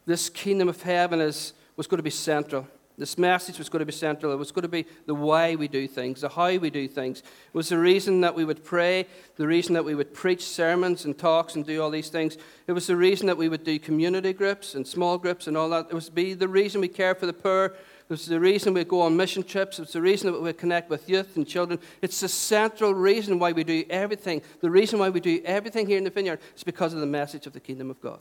this 0.07 0.31
kingdom 0.31 0.71
of 0.71 0.81
heaven 0.81 1.21
is, 1.21 1.53
was 1.77 1.87
going 1.87 1.99
to 1.99 2.03
be 2.03 2.09
central. 2.09 2.67
This 2.97 3.19
message 3.19 3.59
was 3.59 3.69
going 3.69 3.81
to 3.81 3.87
be 3.87 3.93
central. 3.93 4.33
It 4.33 4.37
was 4.37 4.53
going 4.53 4.63
to 4.63 4.69
be 4.69 4.87
the 5.05 5.15
why 5.15 5.55
we 5.55 5.69
do 5.69 5.87
things, 5.87 6.23
the 6.23 6.31
how 6.31 6.57
we 6.57 6.71
do 6.71 6.89
things. 6.89 7.19
It 7.19 7.55
was 7.55 7.69
the 7.69 7.79
reason 7.79 8.23
that 8.23 8.35
we 8.35 8.47
would 8.47 8.65
pray, 8.65 9.07
the 9.37 9.47
reason 9.47 9.75
that 9.75 9.85
we 9.85 9.95
would 9.95 10.15
preach 10.15 10.47
sermons 10.47 11.05
and 11.05 11.19
talks 11.19 11.57
and 11.57 11.67
do 11.67 11.83
all 11.83 11.91
these 11.91 12.09
things. 12.09 12.39
It 12.67 12.73
was 12.73 12.87
the 12.87 12.97
reason 12.97 13.27
that 13.27 13.37
we 13.37 13.51
would 13.51 13.65
do 13.65 13.79
community 13.79 14.33
groups 14.33 14.75
and 14.75 14.87
small 14.87 15.19
groups 15.19 15.47
and 15.47 15.59
all 15.59 15.69
that. 15.71 15.89
It 15.91 15.95
was 15.95 16.09
be 16.09 16.33
the 16.33 16.49
reason 16.49 16.81
we 16.81 16.89
care 16.89 17.15
for 17.15 17.27
the 17.27 17.35
poor. 17.35 17.75
It 18.11 18.15
was 18.15 18.27
the 18.27 18.41
reason 18.41 18.75
we 18.75 18.83
go 18.83 19.03
on 19.03 19.17
mission 19.17 19.45
trips. 19.45 19.79
It's 19.79 19.93
the 19.93 20.03
reason 20.03 20.33
that 20.33 20.43
we 20.43 20.53
connect 20.53 20.91
with 20.91 21.09
youth 21.09 21.37
and 21.37 21.47
children. 21.47 21.79
It's 22.03 22.19
the 22.19 22.27
central 22.27 22.93
reason 22.93 23.39
why 23.39 23.53
we 23.53 23.63
do 23.63 23.85
everything. 23.89 24.43
The 24.61 24.69
reason 24.69 24.99
why 24.99 25.11
we 25.11 25.21
do 25.21 25.41
everything 25.45 25.87
here 25.87 25.97
in 25.97 26.03
the 26.03 26.11
vineyard 26.11 26.41
is 26.57 26.65
because 26.65 26.93
of 26.93 26.99
the 26.99 27.07
message 27.07 27.47
of 27.47 27.53
the 27.53 27.61
kingdom 27.61 27.89
of 27.89 28.01
God. 28.01 28.19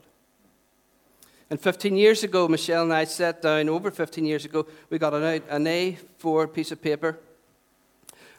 And 1.49 1.59
15 1.59 1.95
years 1.95 2.23
ago, 2.23 2.47
Michelle 2.47 2.83
and 2.83 2.93
I 2.93 3.05
sat 3.05 3.41
down, 3.41 3.67
over 3.67 3.89
15 3.89 4.25
years 4.25 4.45
ago, 4.45 4.67
we 4.91 4.99
got 4.99 5.15
an, 5.15 5.23
an 5.23 5.65
A4 5.65 6.53
piece 6.53 6.71
of 6.71 6.83
paper, 6.83 7.17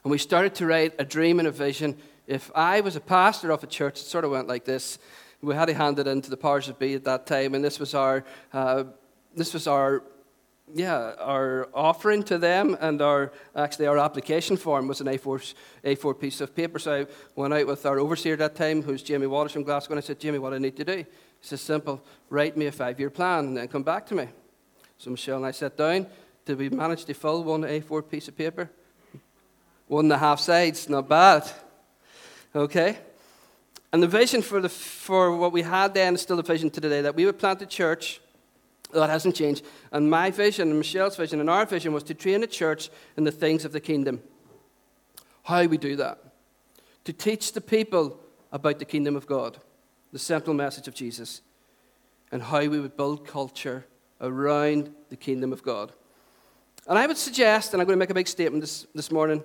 and 0.05 0.11
we 0.11 0.17
started 0.17 0.55
to 0.55 0.65
write 0.65 0.93
a 0.99 1.03
dream 1.03 1.37
and 1.37 1.49
a 1.49 1.51
vision. 1.51 1.97
If 2.27 2.49
I 2.55 2.79
was 2.79 2.95
a 2.95 3.01
pastor 3.01 3.51
of 3.51 3.61
a 3.61 3.67
church, 3.67 3.99
it 3.99 4.05
sort 4.05 4.23
of 4.23 4.31
went 4.31 4.47
like 4.47 4.63
this. 4.63 4.99
We 5.41 5.53
had 5.53 5.65
to 5.65 5.73
hand 5.73 5.99
it 5.99 6.07
in 6.07 6.21
to 6.21 6.29
the 6.29 6.37
powers 6.37 6.71
be 6.71 6.93
at 6.93 7.03
that 7.03 7.27
time, 7.27 7.55
and 7.55 7.65
this 7.65 7.77
was 7.77 7.93
our, 7.93 8.23
uh, 8.53 8.85
this 9.35 9.53
was 9.53 9.67
our 9.67 10.01
yeah, 10.73 11.13
our 11.19 11.69
offering 11.73 12.23
to 12.23 12.37
them 12.37 12.77
and 12.79 13.01
our 13.01 13.31
actually 13.55 13.87
our 13.87 13.97
application 13.97 14.57
form 14.57 14.87
was 14.87 15.01
an 15.01 15.07
A4, 15.07 15.53
A4 15.83 16.19
piece 16.19 16.41
of 16.41 16.55
paper. 16.55 16.79
So 16.79 17.01
I 17.01 17.07
went 17.35 17.53
out 17.53 17.67
with 17.67 17.85
our 17.85 17.99
overseer 17.99 18.33
at 18.33 18.39
that 18.39 18.55
time, 18.55 18.81
who's 18.81 19.03
Jamie 19.03 19.27
Waters 19.27 19.51
from 19.51 19.63
Glasgow, 19.63 19.93
and 19.93 19.99
I 19.99 20.01
said, 20.01 20.19
Jamie, 20.19 20.39
what 20.39 20.51
do 20.51 20.55
I 20.55 20.59
need 20.59 20.77
to 20.77 20.85
do? 20.85 20.97
He 20.97 21.05
says, 21.41 21.61
simple, 21.61 22.03
write 22.29 22.55
me 22.55 22.67
a 22.67 22.71
five 22.71 22.99
year 22.99 23.09
plan 23.09 23.45
and 23.45 23.57
then 23.57 23.67
come 23.67 23.83
back 23.83 24.05
to 24.07 24.15
me. 24.15 24.27
So 24.97 25.09
Michelle 25.09 25.37
and 25.37 25.45
I 25.45 25.51
sat 25.51 25.75
down. 25.75 26.07
Did 26.45 26.57
we 26.57 26.69
manage 26.69 27.05
to 27.05 27.13
fill 27.13 27.43
one 27.43 27.61
A4 27.61 28.09
piece 28.09 28.27
of 28.27 28.37
paper? 28.37 28.69
One 29.87 30.05
and 30.05 30.13
a 30.13 30.17
half 30.17 30.39
sides, 30.39 30.87
not 30.87 31.09
bad. 31.09 31.49
Okay? 32.55 32.97
And 33.91 34.01
the 34.01 34.07
vision 34.07 34.41
for, 34.41 34.61
the, 34.61 34.69
for 34.69 35.35
what 35.35 35.51
we 35.51 35.63
had 35.63 35.93
then 35.93 36.13
is 36.13 36.21
still 36.21 36.37
the 36.37 36.43
vision 36.43 36.69
to 36.69 36.79
today 36.79 37.01
that 37.01 37.15
we 37.15 37.25
would 37.25 37.37
plant 37.37 37.61
a 37.61 37.65
church. 37.65 38.20
That 38.93 39.09
hasn't 39.09 39.35
changed. 39.35 39.63
And 39.91 40.09
my 40.09 40.31
vision, 40.31 40.69
and 40.69 40.77
Michelle's 40.77 41.15
vision, 41.15 41.39
and 41.39 41.49
our 41.49 41.65
vision 41.65 41.93
was 41.93 42.03
to 42.03 42.13
train 42.13 42.43
a 42.43 42.47
church 42.47 42.89
in 43.17 43.23
the 43.23 43.31
things 43.31 43.65
of 43.65 43.71
the 43.71 43.79
kingdom. 43.79 44.21
How 45.43 45.65
we 45.65 45.77
do 45.77 45.95
that? 45.95 46.19
To 47.05 47.13
teach 47.13 47.53
the 47.53 47.61
people 47.61 48.19
about 48.51 48.79
the 48.79 48.85
kingdom 48.85 49.15
of 49.15 49.25
God 49.25 49.57
the 50.11 50.19
central 50.19 50.53
message 50.53 50.87
of 50.87 50.93
Jesus 50.93 51.41
and 52.31 52.41
how 52.41 52.59
we 52.59 52.79
would 52.79 52.97
build 52.97 53.25
culture 53.25 53.85
around 54.19 54.93
the 55.09 55.15
kingdom 55.15 55.51
of 55.51 55.63
God. 55.63 55.91
And 56.87 56.97
I 56.97 57.07
would 57.07 57.17
suggest, 57.17 57.73
and 57.73 57.81
I'm 57.81 57.87
going 57.87 57.97
to 57.97 57.99
make 57.99 58.09
a 58.09 58.15
big 58.15 58.27
statement 58.27 58.61
this, 58.61 58.87
this 58.93 59.11
morning, 59.11 59.43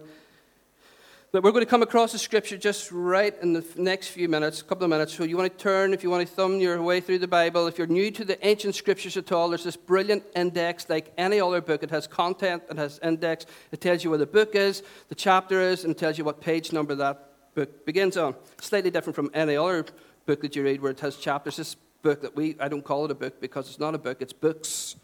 that 1.33 1.43
we're 1.43 1.51
going 1.51 1.65
to 1.65 1.71
come 1.71 1.83
across 1.83 2.13
the 2.13 2.19
scripture 2.19 2.57
just 2.57 2.91
right 2.93 3.35
in 3.43 3.53
the 3.53 3.65
next 3.77 4.09
few 4.09 4.29
minutes, 4.29 4.61
a 4.61 4.65
couple 4.65 4.85
of 4.85 4.91
minutes. 4.91 5.13
So 5.13 5.25
you 5.25 5.37
want 5.37 5.53
to 5.53 5.63
turn, 5.63 5.93
if 5.93 6.03
you 6.03 6.11
want 6.11 6.27
to 6.27 6.33
thumb 6.33 6.61
your 6.61 6.81
way 6.81 7.01
through 7.01 7.19
the 7.19 7.29
Bible, 7.29 7.67
if 7.67 7.79
you're 7.79 7.87
new 7.89 8.11
to 8.13 8.25
the 8.25 8.47
ancient 8.47 8.75
scriptures 8.75 9.17
at 9.17 9.33
all, 9.33 9.49
there's 9.49 9.65
this 9.65 9.77
brilliant 9.77 10.23
index 10.37 10.89
like 10.89 11.13
any 11.19 11.41
other 11.41 11.61
book. 11.61 11.83
It 11.83 11.91
has 11.91 12.07
content, 12.07 12.63
it 12.71 12.77
has 12.79 13.01
index, 13.03 13.45
it 13.73 13.81
tells 13.81 14.05
you 14.05 14.11
where 14.11 14.19
the 14.19 14.27
book 14.27 14.55
is, 14.55 14.83
the 15.09 15.15
chapter 15.15 15.61
is, 15.61 15.85
and 15.85 15.99
tells 15.99 16.17
you 16.17 16.25
what 16.25 16.41
page 16.41 16.73
number 16.73 16.95
that 16.95 17.31
book 17.55 17.85
begins 17.85 18.17
on. 18.17 18.35
Slightly 18.61 18.91
different 18.91 19.17
from 19.17 19.31
any 19.35 19.57
other 19.57 19.85
book 20.27 20.41
that 20.43 20.55
you 20.55 20.63
read 20.63 20.81
where 20.81 20.93
it 20.93 21.01
has 21.01 21.17
chapters. 21.17 21.57
This 21.57 21.75
book 22.03 22.23
that 22.23 22.37
we, 22.37 22.57
I 22.61 22.69
don't 22.69 22.85
call 22.85 23.05
it 23.05 23.11
a 23.11 23.15
book 23.15 23.41
because 23.41 23.69
it's 23.69 23.81
not 23.81 23.95
a 23.95 23.99
book, 23.99 24.23
it's 24.23 24.33
books. 24.33 24.97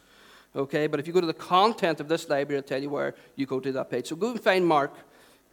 Okay, 0.54 0.86
but 0.86 1.00
if 1.00 1.06
you 1.06 1.12
go 1.12 1.20
to 1.20 1.26
the 1.26 1.32
content 1.32 1.98
of 1.98 2.08
this 2.08 2.28
library, 2.28 2.58
it'll 2.58 2.68
tell 2.68 2.82
you 2.82 2.90
where 2.90 3.14
you 3.36 3.46
go 3.46 3.58
to 3.58 3.72
that 3.72 3.90
page. 3.90 4.06
So 4.06 4.16
go 4.16 4.30
and 4.30 4.40
find 4.40 4.66
Mark. 4.66 4.94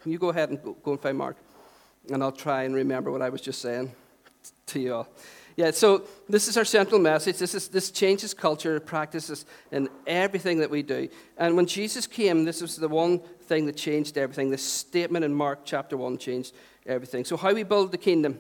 You 0.05 0.17
go 0.17 0.29
ahead 0.29 0.49
and 0.49 0.59
go, 0.61 0.91
and 0.91 0.99
find 0.99 1.17
Mark. 1.17 1.37
And 2.11 2.23
I'll 2.23 2.31
try 2.31 2.63
and 2.63 2.73
remember 2.73 3.11
what 3.11 3.21
I 3.21 3.29
was 3.29 3.41
just 3.41 3.61
saying 3.61 3.91
to 4.67 4.79
you 4.79 4.95
all. 4.95 5.07
Yeah, 5.57 5.71
so 5.71 6.03
this 6.29 6.47
is 6.47 6.55
our 6.55 6.63
central 6.63 7.01
message. 7.01 7.37
This, 7.37 7.53
is, 7.53 7.67
this 7.67 7.91
changes 7.91 8.33
culture, 8.33 8.79
practices, 8.79 9.45
and 9.73 9.89
everything 10.07 10.59
that 10.59 10.69
we 10.69 10.83
do. 10.83 11.09
And 11.37 11.57
when 11.57 11.65
Jesus 11.65 12.07
came, 12.07 12.45
this 12.45 12.61
was 12.61 12.77
the 12.77 12.87
one 12.87 13.19
thing 13.19 13.65
that 13.65 13.75
changed 13.75 14.17
everything. 14.17 14.49
This 14.49 14.63
statement 14.63 15.25
in 15.25 15.33
Mark 15.33 15.65
chapter 15.65 15.97
1 15.97 16.17
changed 16.17 16.53
everything. 16.85 17.25
So, 17.25 17.35
how 17.35 17.53
we 17.53 17.63
build 17.63 17.91
the 17.91 17.97
kingdom. 17.97 18.39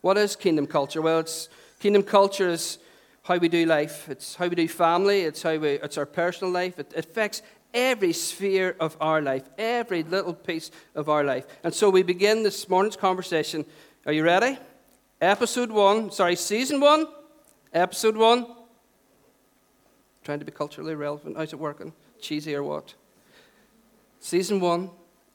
What 0.00 0.16
is 0.16 0.34
kingdom 0.34 0.66
culture? 0.66 1.02
Well, 1.02 1.18
it's, 1.18 1.50
kingdom 1.78 2.02
culture 2.02 2.48
is 2.48 2.78
how 3.24 3.36
we 3.36 3.48
do 3.48 3.66
life. 3.66 4.08
It's 4.08 4.36
how 4.36 4.46
we 4.46 4.54
do 4.54 4.68
family. 4.68 5.22
It's 5.22 5.42
how 5.42 5.56
we, 5.56 5.72
it's 5.72 5.98
our 5.98 6.06
personal 6.06 6.52
life. 6.52 6.78
It, 6.78 6.90
it 6.94 7.04
affects 7.04 7.42
every 7.72 8.12
sphere 8.12 8.76
of 8.80 8.96
our 9.00 9.20
life, 9.20 9.44
every 9.58 10.02
little 10.02 10.34
piece 10.34 10.70
of 10.94 11.08
our 11.08 11.24
life. 11.24 11.46
And 11.64 11.72
so 11.74 11.90
we 11.90 12.02
begin 12.02 12.42
this 12.42 12.68
morning's 12.68 12.96
conversation. 12.96 13.64
Are 14.06 14.12
you 14.12 14.24
ready? 14.24 14.58
Episode 15.20 15.70
one, 15.70 16.10
sorry, 16.10 16.36
season 16.36 16.80
one, 16.80 17.06
episode 17.72 18.16
one. 18.16 18.46
Trying 20.24 20.40
to 20.40 20.44
be 20.44 20.52
culturally 20.52 20.94
relevant. 20.94 21.36
How's 21.36 21.52
it 21.52 21.58
working? 21.58 21.92
Cheesy 22.20 22.54
or 22.54 22.62
what? 22.62 22.94
Season 24.20 24.60
one, 24.60 24.90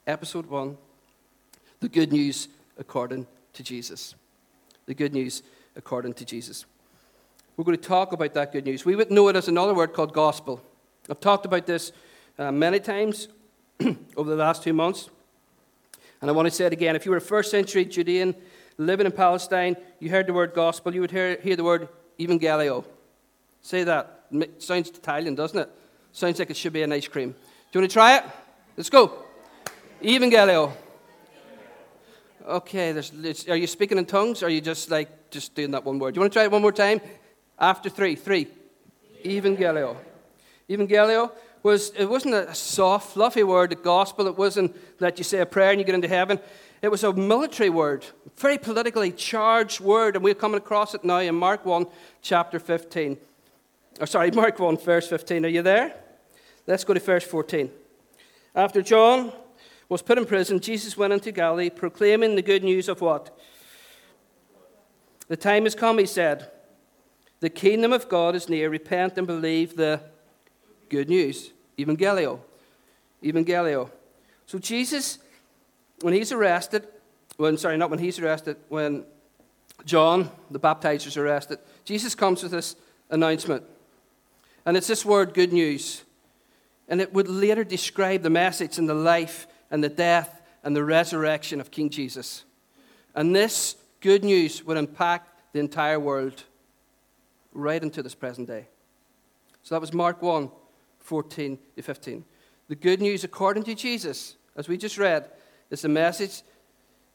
episode 0.05 0.45
one. 0.47 0.77
The 1.79 1.89
good 1.89 2.11
news 2.11 2.47
according 2.77 3.25
to 3.53 3.63
Jesus 3.63 4.15
the 4.91 4.93
good 4.93 5.13
news 5.13 5.41
according 5.77 6.13
to 6.13 6.25
Jesus. 6.25 6.65
We're 7.55 7.63
going 7.63 7.77
to 7.77 7.88
talk 7.88 8.11
about 8.11 8.33
that 8.33 8.51
good 8.51 8.65
news. 8.65 8.85
We 8.85 8.97
would 8.97 9.09
know 9.09 9.29
it 9.29 9.38
as 9.38 9.47
another 9.47 9.73
word 9.73 9.93
called 9.93 10.13
gospel. 10.13 10.61
I've 11.09 11.21
talked 11.21 11.45
about 11.45 11.65
this 11.65 11.93
uh, 12.41 12.51
many 12.51 12.79
times 12.79 13.27
over 14.17 14.29
the 14.29 14.36
last 14.36 14.63
two 14.63 14.74
months. 14.74 15.10
And 16.21 16.29
I 16.29 16.33
want 16.33 16.48
to 16.48 16.51
say 16.51 16.65
it 16.65 16.74
again. 16.74 16.95
If 16.95 17.05
you 17.05 17.12
were 17.12 17.17
a 17.17 17.21
first 17.21 17.51
century 17.51 17.86
Judean 17.86 18.36
living 18.77 19.05
in 19.05 19.12
Palestine, 19.12 19.77
you 20.00 20.10
heard 20.10 20.25
the 20.25 20.33
word 20.33 20.53
gospel, 20.55 20.93
you 20.93 21.01
would 21.01 21.12
hear, 21.12 21.39
hear 21.39 21.55
the 21.55 21.63
word 21.63 21.88
evangelio. 22.19 22.83
Say 23.62 23.83
that. 23.83 24.25
Sounds 24.57 24.89
Italian, 24.89 25.36
doesn't 25.36 25.60
it? 25.60 25.69
Sounds 26.13 26.39
like 26.39 26.50
it 26.50 26.57
should 26.57 26.74
be 26.74 26.81
an 26.81 26.91
ice 26.91 27.07
cream. 27.07 27.31
Do 27.31 27.38
you 27.74 27.81
want 27.81 27.91
to 27.91 27.93
try 27.93 28.17
it? 28.17 28.24
Let's 28.75 28.89
go. 28.89 29.13
Evangelio. 30.01 30.71
Okay, 32.48 33.00
are 33.50 33.55
you 33.55 33.67
speaking 33.67 34.00
in 34.00 34.05
tongues 34.05 34.41
or 34.41 34.48
are 34.48 34.50
you 34.50 34.62
just 34.62 34.89
like 34.89 35.29
just 35.29 35.53
doing 35.53 35.71
that 35.71 35.86
one 35.86 36.00
word? 36.00 36.15
Do 36.15 36.17
you 36.17 36.21
want 36.21 36.33
to 36.33 36.36
try 36.38 36.45
it 36.45 36.51
one 36.51 36.63
more 36.63 36.71
time? 36.71 37.01
After 37.60 37.88
three, 37.88 38.15
three. 38.15 38.48
Evangelio. 39.24 39.95
Evangelio 40.67 41.31
was 41.63 41.91
it 41.91 42.05
wasn't 42.05 42.33
a 42.33 42.53
soft, 42.55 43.13
fluffy 43.13 43.43
word, 43.43 43.71
the 43.71 43.75
gospel. 43.75 44.27
It 44.27 44.37
wasn't 44.37 44.75
that 44.99 45.17
you 45.17 45.23
say 45.23 45.39
a 45.39 45.45
prayer 45.45 45.71
and 45.71 45.79
you 45.79 45.85
get 45.85 45.95
into 45.95 46.07
heaven. 46.07 46.39
It 46.81 46.89
was 46.89 47.03
a 47.03 47.13
military 47.13 47.69
word, 47.69 48.05
very 48.37 48.57
politically 48.57 49.11
charged 49.11 49.79
word, 49.79 50.15
and 50.15 50.23
we're 50.23 50.33
coming 50.33 50.57
across 50.57 50.95
it 50.95 51.03
now 51.03 51.19
in 51.19 51.35
Mark 51.35 51.63
1, 51.63 51.85
chapter 52.23 52.59
15. 52.59 53.17
Or 53.99 54.07
sorry, 54.07 54.31
Mark 54.35 54.57
1, 54.57 54.77
verse 54.77 55.07
15. 55.07 55.45
Are 55.45 55.49
you 55.49 55.61
there? 55.61 55.95
Let's 56.65 56.83
go 56.83 56.93
to 56.93 56.99
verse 56.99 57.23
14. 57.23 57.69
After 58.55 58.81
John 58.81 59.31
was 59.89 60.01
put 60.01 60.17
in 60.17 60.25
prison, 60.25 60.59
Jesus 60.59 60.97
went 60.97 61.13
into 61.13 61.31
Galilee 61.31 61.69
proclaiming 61.69 62.35
the 62.35 62.41
good 62.41 62.63
news 62.63 62.89
of 62.89 63.01
what? 63.01 63.37
The 65.27 65.37
time 65.37 65.63
has 65.63 65.75
come, 65.75 65.99
he 65.99 66.05
said. 66.05 66.49
The 67.41 67.49
kingdom 67.49 67.93
of 67.93 68.09
God 68.09 68.35
is 68.35 68.49
near. 68.49 68.69
Repent 68.69 69.17
and 69.17 69.27
believe 69.27 69.75
the 69.75 70.01
good 70.91 71.10
news. 71.10 71.53
Evangelio. 71.79 72.41
Evangelio. 73.24 73.89
So 74.45 74.60
Jesus, 74.60 75.19
when 76.01 76.13
he's 76.13 76.33
arrested, 76.33 76.86
when 77.38 77.57
sorry, 77.57 77.77
not 77.77 77.89
when 77.89 78.00
he's 78.00 78.19
arrested, 78.19 78.57
when 78.67 79.05
John, 79.86 80.29
the 80.51 80.60
baptizer, 80.60 81.07
is 81.07 81.17
arrested, 81.17 81.60
Jesus 81.86 82.13
comes 82.13 82.43
with 82.43 82.51
this 82.51 82.75
announcement. 83.10 83.63
And 84.65 84.75
it's 84.75 84.88
this 84.88 85.05
word, 85.05 85.33
good 85.33 85.53
news. 85.53 86.03
And 86.89 87.00
it 87.00 87.13
would 87.13 87.29
later 87.29 87.63
describe 87.63 88.21
the 88.21 88.29
message 88.29 88.77
and 88.77 88.88
the 88.88 88.93
life 88.93 89.48
and 89.71 89.81
the 89.81 89.89
death 89.89 90.41
and 90.62 90.75
the 90.75 90.83
resurrection 90.83 91.62
of 91.62 91.71
King 91.71 91.89
Jesus. 91.89 92.43
And 93.15 93.33
this 93.33 93.77
good 94.01 94.25
news 94.25 94.63
would 94.65 94.77
impact 94.77 95.53
the 95.53 95.60
entire 95.62 96.00
world 96.00 96.43
right 97.53 97.81
into 97.81 98.03
this 98.03 98.13
present 98.13 98.48
day. 98.48 98.67
So 99.63 99.74
that 99.75 99.81
was 99.81 99.93
Mark 99.93 100.21
1 100.21 100.51
14 101.01 101.58
to 101.75 101.81
15. 101.81 102.25
The 102.67 102.75
good 102.75 103.01
news, 103.01 103.24
according 103.24 103.63
to 103.63 103.75
Jesus, 103.75 104.38
as 104.55 104.67
we 104.67 104.77
just 104.77 104.98
read, 104.98 105.29
is 105.70 105.81
the 105.81 105.89
message 105.89 106.41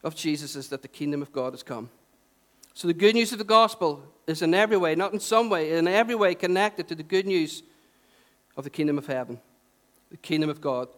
of 0.03 0.15
Jesus 0.15 0.55
is 0.55 0.69
that 0.69 0.81
the 0.81 0.87
kingdom 0.87 1.21
of 1.21 1.31
God 1.31 1.53
has 1.53 1.63
come. 1.63 1.89
So 2.73 2.87
the 2.87 2.93
good 2.93 3.15
news 3.15 3.31
of 3.31 3.39
the 3.39 3.43
gospel 3.43 4.03
is 4.27 4.41
in 4.41 4.53
every 4.53 4.77
way, 4.77 4.93
not 4.93 5.13
in 5.13 5.19
some 5.19 5.49
way, 5.49 5.77
in 5.77 5.87
every 5.87 6.15
way 6.15 6.35
connected 6.35 6.87
to 6.89 6.95
the 6.95 7.03
good 7.03 7.25
news 7.25 7.63
of 8.55 8.63
the 8.63 8.69
kingdom 8.69 8.97
of 8.97 9.07
heaven, 9.07 9.39
the 10.11 10.17
kingdom 10.17 10.49
of 10.49 10.61
God. 10.61 10.89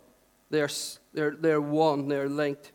They're, 0.50 0.70
they're, 1.14 1.36
they're 1.40 1.62
one, 1.62 2.08
they're 2.08 2.28
linked. 2.28 2.72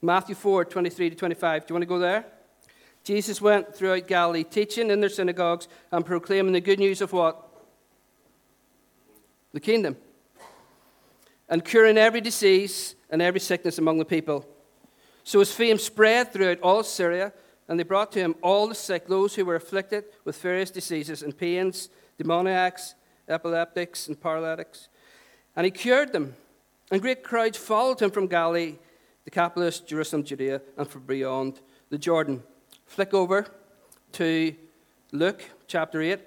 Matthew 0.00 0.34
4 0.34 0.64
23 0.64 1.10
to 1.10 1.16
25. 1.16 1.66
Do 1.66 1.72
you 1.72 1.74
want 1.74 1.82
to 1.82 1.86
go 1.86 1.98
there? 1.98 2.24
Jesus 3.04 3.40
went 3.40 3.74
throughout 3.74 4.06
Galilee, 4.06 4.44
teaching 4.44 4.90
in 4.90 5.00
their 5.00 5.08
synagogues 5.08 5.68
and 5.90 6.06
proclaiming 6.06 6.52
the 6.52 6.60
good 6.60 6.78
news 6.78 7.00
of 7.00 7.12
what? 7.12 7.51
The 9.52 9.60
kingdom. 9.60 9.96
And 11.48 11.64
curing 11.64 11.98
every 11.98 12.20
disease 12.20 12.94
and 13.10 13.20
every 13.20 13.40
sickness 13.40 13.78
among 13.78 13.98
the 13.98 14.04
people. 14.04 14.48
So 15.24 15.38
his 15.38 15.52
fame 15.52 15.78
spread 15.78 16.32
throughout 16.32 16.60
all 16.60 16.82
Syria, 16.82 17.32
and 17.68 17.78
they 17.78 17.84
brought 17.84 18.12
to 18.12 18.18
him 18.18 18.34
all 18.42 18.66
the 18.66 18.74
sick, 18.74 19.06
those 19.06 19.34
who 19.34 19.44
were 19.44 19.56
afflicted 19.56 20.04
with 20.24 20.40
various 20.40 20.70
diseases 20.70 21.22
and 21.22 21.36
pains, 21.36 21.90
demoniacs, 22.18 22.94
epileptics, 23.28 24.08
and 24.08 24.20
paralytics. 24.20 24.88
And 25.54 25.64
he 25.64 25.70
cured 25.70 26.12
them. 26.12 26.34
And 26.90 27.00
great 27.00 27.22
crowds 27.22 27.56
followed 27.56 28.00
him 28.00 28.10
from 28.10 28.26
Galilee, 28.26 28.76
the 29.24 29.30
Decapolis, 29.30 29.80
Jerusalem, 29.80 30.24
Judea, 30.24 30.60
and 30.76 30.88
from 30.88 31.02
beyond 31.02 31.60
the 31.90 31.98
Jordan. 31.98 32.42
Flick 32.86 33.14
over 33.14 33.46
to 34.12 34.54
Luke 35.12 35.42
chapter 35.66 36.02
8, 36.02 36.18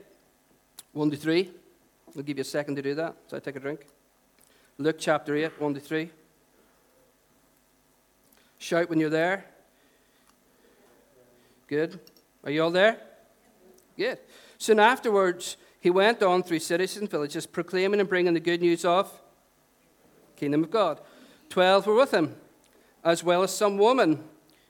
1 0.94 1.12
to 1.12 1.17
3. 1.17 1.51
I'll 2.16 2.24
give 2.24 2.38
you 2.38 2.42
a 2.42 2.46
second 2.46 2.76
to 2.76 2.82
do 2.82 2.96
that 2.96 3.16
so 3.28 3.38
I 3.38 3.40
take 3.40 3.56
a 3.56 3.60
drink. 3.60 3.86
Luke 4.78 4.98
chapter 5.00 5.36
8, 5.36 5.60
1 5.60 5.74
to 5.74 5.80
3. 5.80 6.10
Shout 8.58 8.90
when 8.90 9.00
you're 9.00 9.10
there. 9.10 9.46
Good. 11.68 12.00
Are 12.44 12.52
you 12.52 12.64
all 12.64 12.72
there? 12.72 12.98
Good. 13.98 14.20
Soon 14.58 14.80
afterwards, 14.80 15.58
he 15.80 15.90
went 15.90 16.24
on 16.24 16.44
through 16.44 16.60
cities 16.60 16.98
and 16.98 17.10
villages, 17.10 17.46
proclaiming 17.46 18.00
and 18.00 18.10
bringing 18.10 18.34
the 18.34 18.40
good 18.40 18.62
news 18.62 18.86
of 18.86 19.12
kingdom 20.36 20.64
of 20.64 20.72
God. 20.72 21.00
Twelve 21.50 21.86
were 21.88 21.96
with 21.96 22.12
him, 22.12 22.36
as 23.04 23.24
well 23.24 23.44
as 23.44 23.56
some 23.56 23.78
women 23.78 24.24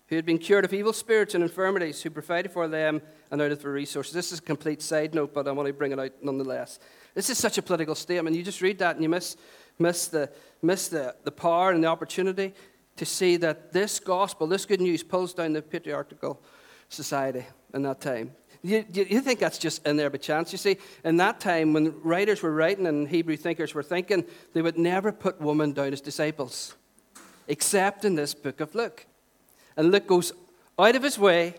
who 0.07 0.15
had 0.15 0.25
been 0.25 0.37
cured 0.37 0.65
of 0.65 0.73
evil 0.73 0.93
spirits 0.93 1.33
and 1.33 1.43
infirmities, 1.43 2.01
who 2.01 2.09
provided 2.09 2.51
for 2.51 2.67
them 2.67 3.01
and 3.31 3.41
out 3.41 3.51
of 3.51 3.61
their 3.61 3.71
resources. 3.71 4.13
This 4.13 4.31
is 4.31 4.39
a 4.39 4.43
complete 4.43 4.81
side 4.81 5.15
note, 5.15 5.33
but 5.33 5.47
I 5.47 5.51
want 5.51 5.67
to 5.67 5.73
bring 5.73 5.91
it 5.91 5.99
out 5.99 6.11
nonetheless. 6.21 6.79
This 7.15 7.29
is 7.29 7.37
such 7.37 7.57
a 7.57 7.61
political 7.61 7.95
statement. 7.95 8.35
You 8.35 8.43
just 8.43 8.61
read 8.61 8.77
that 8.79 8.95
and 8.95 9.03
you 9.03 9.09
miss, 9.09 9.37
miss, 9.79 10.07
the, 10.07 10.29
miss 10.61 10.89
the, 10.89 11.15
the 11.23 11.31
power 11.31 11.71
and 11.71 11.83
the 11.83 11.87
opportunity 11.87 12.53
to 12.97 13.05
see 13.05 13.37
that 13.37 13.73
this 13.73 13.99
gospel, 13.99 14.47
this 14.47 14.65
good 14.65 14.81
news, 14.81 15.01
pulls 15.01 15.33
down 15.33 15.53
the 15.53 15.61
patriarchal 15.61 16.41
society 16.89 17.45
in 17.73 17.81
that 17.83 18.01
time. 18.01 18.31
You, 18.61 18.83
you, 18.91 19.21
think 19.21 19.39
that's 19.39 19.59
just 19.59 19.85
in 19.85 19.95
there 19.95 20.09
by 20.09 20.17
chance? 20.17 20.51
You 20.51 20.57
see, 20.57 20.77
in 21.03 21.17
that 21.17 21.39
time 21.39 21.71
when 21.71 22.01
writers 22.01 22.41
were 22.41 22.51
writing 22.51 22.87
and 22.87 23.07
Hebrew 23.07 23.37
thinkers 23.37 23.75
were 23.75 23.83
thinking, 23.83 24.25
they 24.53 24.61
would 24.61 24.77
never 24.77 25.11
put 25.11 25.39
women 25.39 25.71
down 25.73 25.93
as 25.93 26.01
disciples, 26.01 26.75
except 27.47 28.05
in 28.05 28.15
this 28.15 28.33
book 28.33 28.59
of 28.61 28.73
Luke. 28.73 29.05
And 29.77 29.91
Luke 29.91 30.07
goes 30.07 30.33
out 30.79 30.95
of 30.95 31.03
his 31.03 31.19
way, 31.19 31.55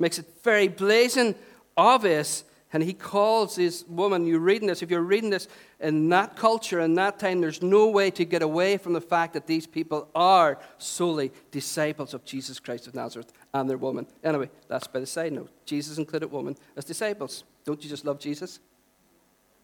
makes 0.00 0.18
it 0.18 0.26
very 0.42 0.66
blazing 0.66 1.36
obvious 1.76 2.42
and 2.74 2.82
he 2.82 2.92
calls 2.92 3.54
this 3.54 3.84
woman, 3.86 4.26
you're 4.26 4.40
reading 4.40 4.66
this, 4.66 4.82
if 4.82 4.90
you're 4.90 5.00
reading 5.00 5.30
this 5.30 5.46
in 5.78 6.08
that 6.08 6.34
culture, 6.34 6.80
in 6.80 6.94
that 6.94 7.20
time, 7.20 7.40
there's 7.40 7.62
no 7.62 7.86
way 7.86 8.10
to 8.10 8.24
get 8.24 8.42
away 8.42 8.78
from 8.78 8.94
the 8.94 9.00
fact 9.00 9.32
that 9.34 9.46
these 9.46 9.64
people 9.64 10.08
are 10.12 10.58
solely 10.76 11.30
disciples 11.52 12.14
of 12.14 12.24
Jesus 12.24 12.58
Christ 12.58 12.88
of 12.88 12.94
Nazareth 12.96 13.32
and 13.54 13.70
their 13.70 13.76
woman. 13.76 14.08
Anyway, 14.24 14.50
that's 14.66 14.88
by 14.88 14.98
the 14.98 15.06
side 15.06 15.32
note. 15.32 15.50
Jesus 15.64 15.98
included 15.98 16.32
women 16.32 16.56
as 16.76 16.84
disciples. 16.84 17.44
Don't 17.64 17.80
you 17.82 17.88
just 17.88 18.04
love 18.04 18.18
Jesus? 18.18 18.58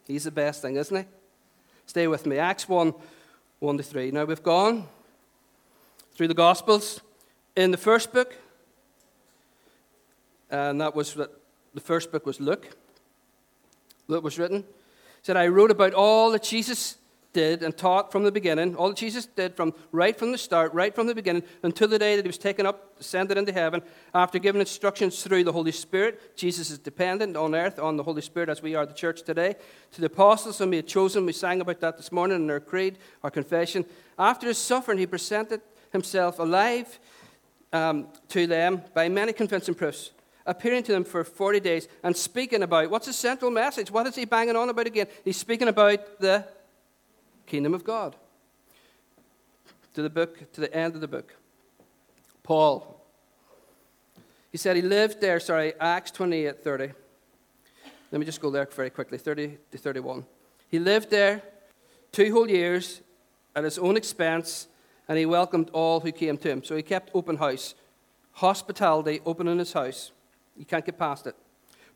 He's 0.07 0.23
the 0.23 0.31
best 0.31 0.61
thing, 0.61 0.77
isn't 0.77 0.95
he? 0.95 1.03
Stay 1.87 2.07
with 2.07 2.25
me. 2.25 2.37
Acts 2.37 2.69
1 2.69 2.93
1 3.59 3.77
to 3.77 3.83
3. 3.83 4.11
Now 4.11 4.23
we've 4.23 4.41
gone 4.41 4.87
through 6.13 6.29
the 6.29 6.33
Gospels 6.33 7.01
in 7.57 7.71
the 7.71 7.77
first 7.77 8.13
book, 8.13 8.37
and 10.49 10.79
that 10.79 10.95
was 10.95 11.13
the 11.73 11.81
first 11.81 12.11
book 12.13 12.25
was 12.25 12.39
Luke 12.39 12.77
that 14.11 14.23
was 14.23 14.39
written. 14.39 14.63
said, 15.21 15.37
I 15.37 15.47
wrote 15.47 15.71
about 15.71 15.93
all 15.93 16.31
that 16.31 16.43
Jesus 16.43 16.97
did 17.33 17.63
and 17.63 17.75
taught 17.75 18.11
from 18.11 18.23
the 18.23 18.31
beginning, 18.31 18.75
all 18.75 18.89
that 18.89 18.97
Jesus 18.97 19.25
did 19.25 19.55
from 19.55 19.73
right 19.91 20.17
from 20.17 20.31
the 20.31 20.37
start, 20.37 20.73
right 20.73 20.93
from 20.93 21.07
the 21.07 21.15
beginning, 21.15 21.43
until 21.63 21.87
the 21.87 21.99
day 21.99 22.15
that 22.15 22.25
he 22.25 22.29
was 22.29 22.37
taken 22.37 22.65
up, 22.65 22.99
ascended 22.99 23.37
into 23.37 23.53
heaven, 23.53 23.81
after 24.13 24.39
giving 24.39 24.59
instructions 24.59 25.23
through 25.23 25.43
the 25.43 25.51
Holy 25.51 25.71
Spirit. 25.71 26.35
Jesus 26.35 26.69
is 26.69 26.77
dependent 26.77 27.37
on 27.37 27.55
earth 27.55 27.79
on 27.79 27.97
the 27.97 28.03
Holy 28.03 28.21
Spirit 28.21 28.49
as 28.49 28.61
we 28.61 28.75
are 28.75 28.85
the 28.85 28.93
church 28.93 29.23
today. 29.23 29.55
To 29.93 30.01
the 30.01 30.07
apostles 30.07 30.57
whom 30.57 30.71
he 30.73 30.77
had 30.77 30.87
chosen, 30.87 31.25
we 31.25 31.33
sang 31.33 31.61
about 31.61 31.79
that 31.79 31.97
this 31.97 32.11
morning 32.11 32.43
in 32.43 32.49
our 32.49 32.59
creed, 32.59 32.97
our 33.23 33.31
confession. 33.31 33.85
After 34.19 34.47
his 34.47 34.57
suffering, 34.57 34.97
he 34.97 35.07
presented 35.07 35.61
himself 35.91 36.39
alive 36.39 36.99
um, 37.73 38.07
to 38.29 38.47
them 38.47 38.81
by 38.93 39.07
many 39.09 39.33
convincing 39.33 39.75
proofs 39.75 40.11
appearing 40.45 40.83
to 40.83 40.91
them 40.91 41.03
for 41.03 41.23
40 41.23 41.59
days 41.59 41.87
and 42.03 42.15
speaking 42.15 42.63
about 42.63 42.89
what's 42.89 43.07
the 43.07 43.13
central 43.13 43.51
message? 43.51 43.91
What 43.91 44.07
is 44.07 44.15
he 44.15 44.25
banging 44.25 44.55
on 44.55 44.69
about 44.69 44.87
again? 44.87 45.07
He's 45.23 45.37
speaking 45.37 45.67
about 45.67 46.19
the 46.19 46.45
kingdom 47.45 47.73
of 47.73 47.83
God. 47.83 48.15
To 49.93 50.01
the 50.01 50.09
book, 50.09 50.51
to 50.53 50.61
the 50.61 50.73
end 50.73 50.95
of 50.95 51.01
the 51.01 51.07
book. 51.07 51.35
Paul. 52.43 52.97
He 54.51 54.57
said 54.57 54.75
he 54.75 54.81
lived 54.81 55.21
there, 55.21 55.39
sorry, 55.39 55.73
Acts 55.79 56.11
28 56.11 56.63
30. 56.63 56.91
Let 58.11 58.19
me 58.19 58.25
just 58.25 58.41
go 58.41 58.49
there 58.49 58.65
very 58.65 58.89
quickly 58.89 59.17
30 59.17 59.57
to 59.71 59.77
31. 59.77 60.25
He 60.67 60.79
lived 60.79 61.09
there 61.09 61.41
two 62.11 62.31
whole 62.33 62.49
years 62.49 63.01
at 63.55 63.63
his 63.63 63.77
own 63.77 63.95
expense, 63.95 64.67
and 65.07 65.17
he 65.17 65.25
welcomed 65.25 65.69
all 65.71 65.99
who 66.01 66.11
came 66.11 66.37
to 66.37 66.49
him. 66.49 66.63
So 66.63 66.75
he 66.75 66.83
kept 66.83 67.11
open 67.13 67.37
house, 67.37 67.75
hospitality 68.33 69.21
open 69.25 69.47
in 69.47 69.59
his 69.59 69.73
house. 69.73 70.11
You 70.55 70.65
can't 70.65 70.85
get 70.85 70.97
past 70.97 71.27
it. 71.27 71.35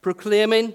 Proclaiming 0.02 0.74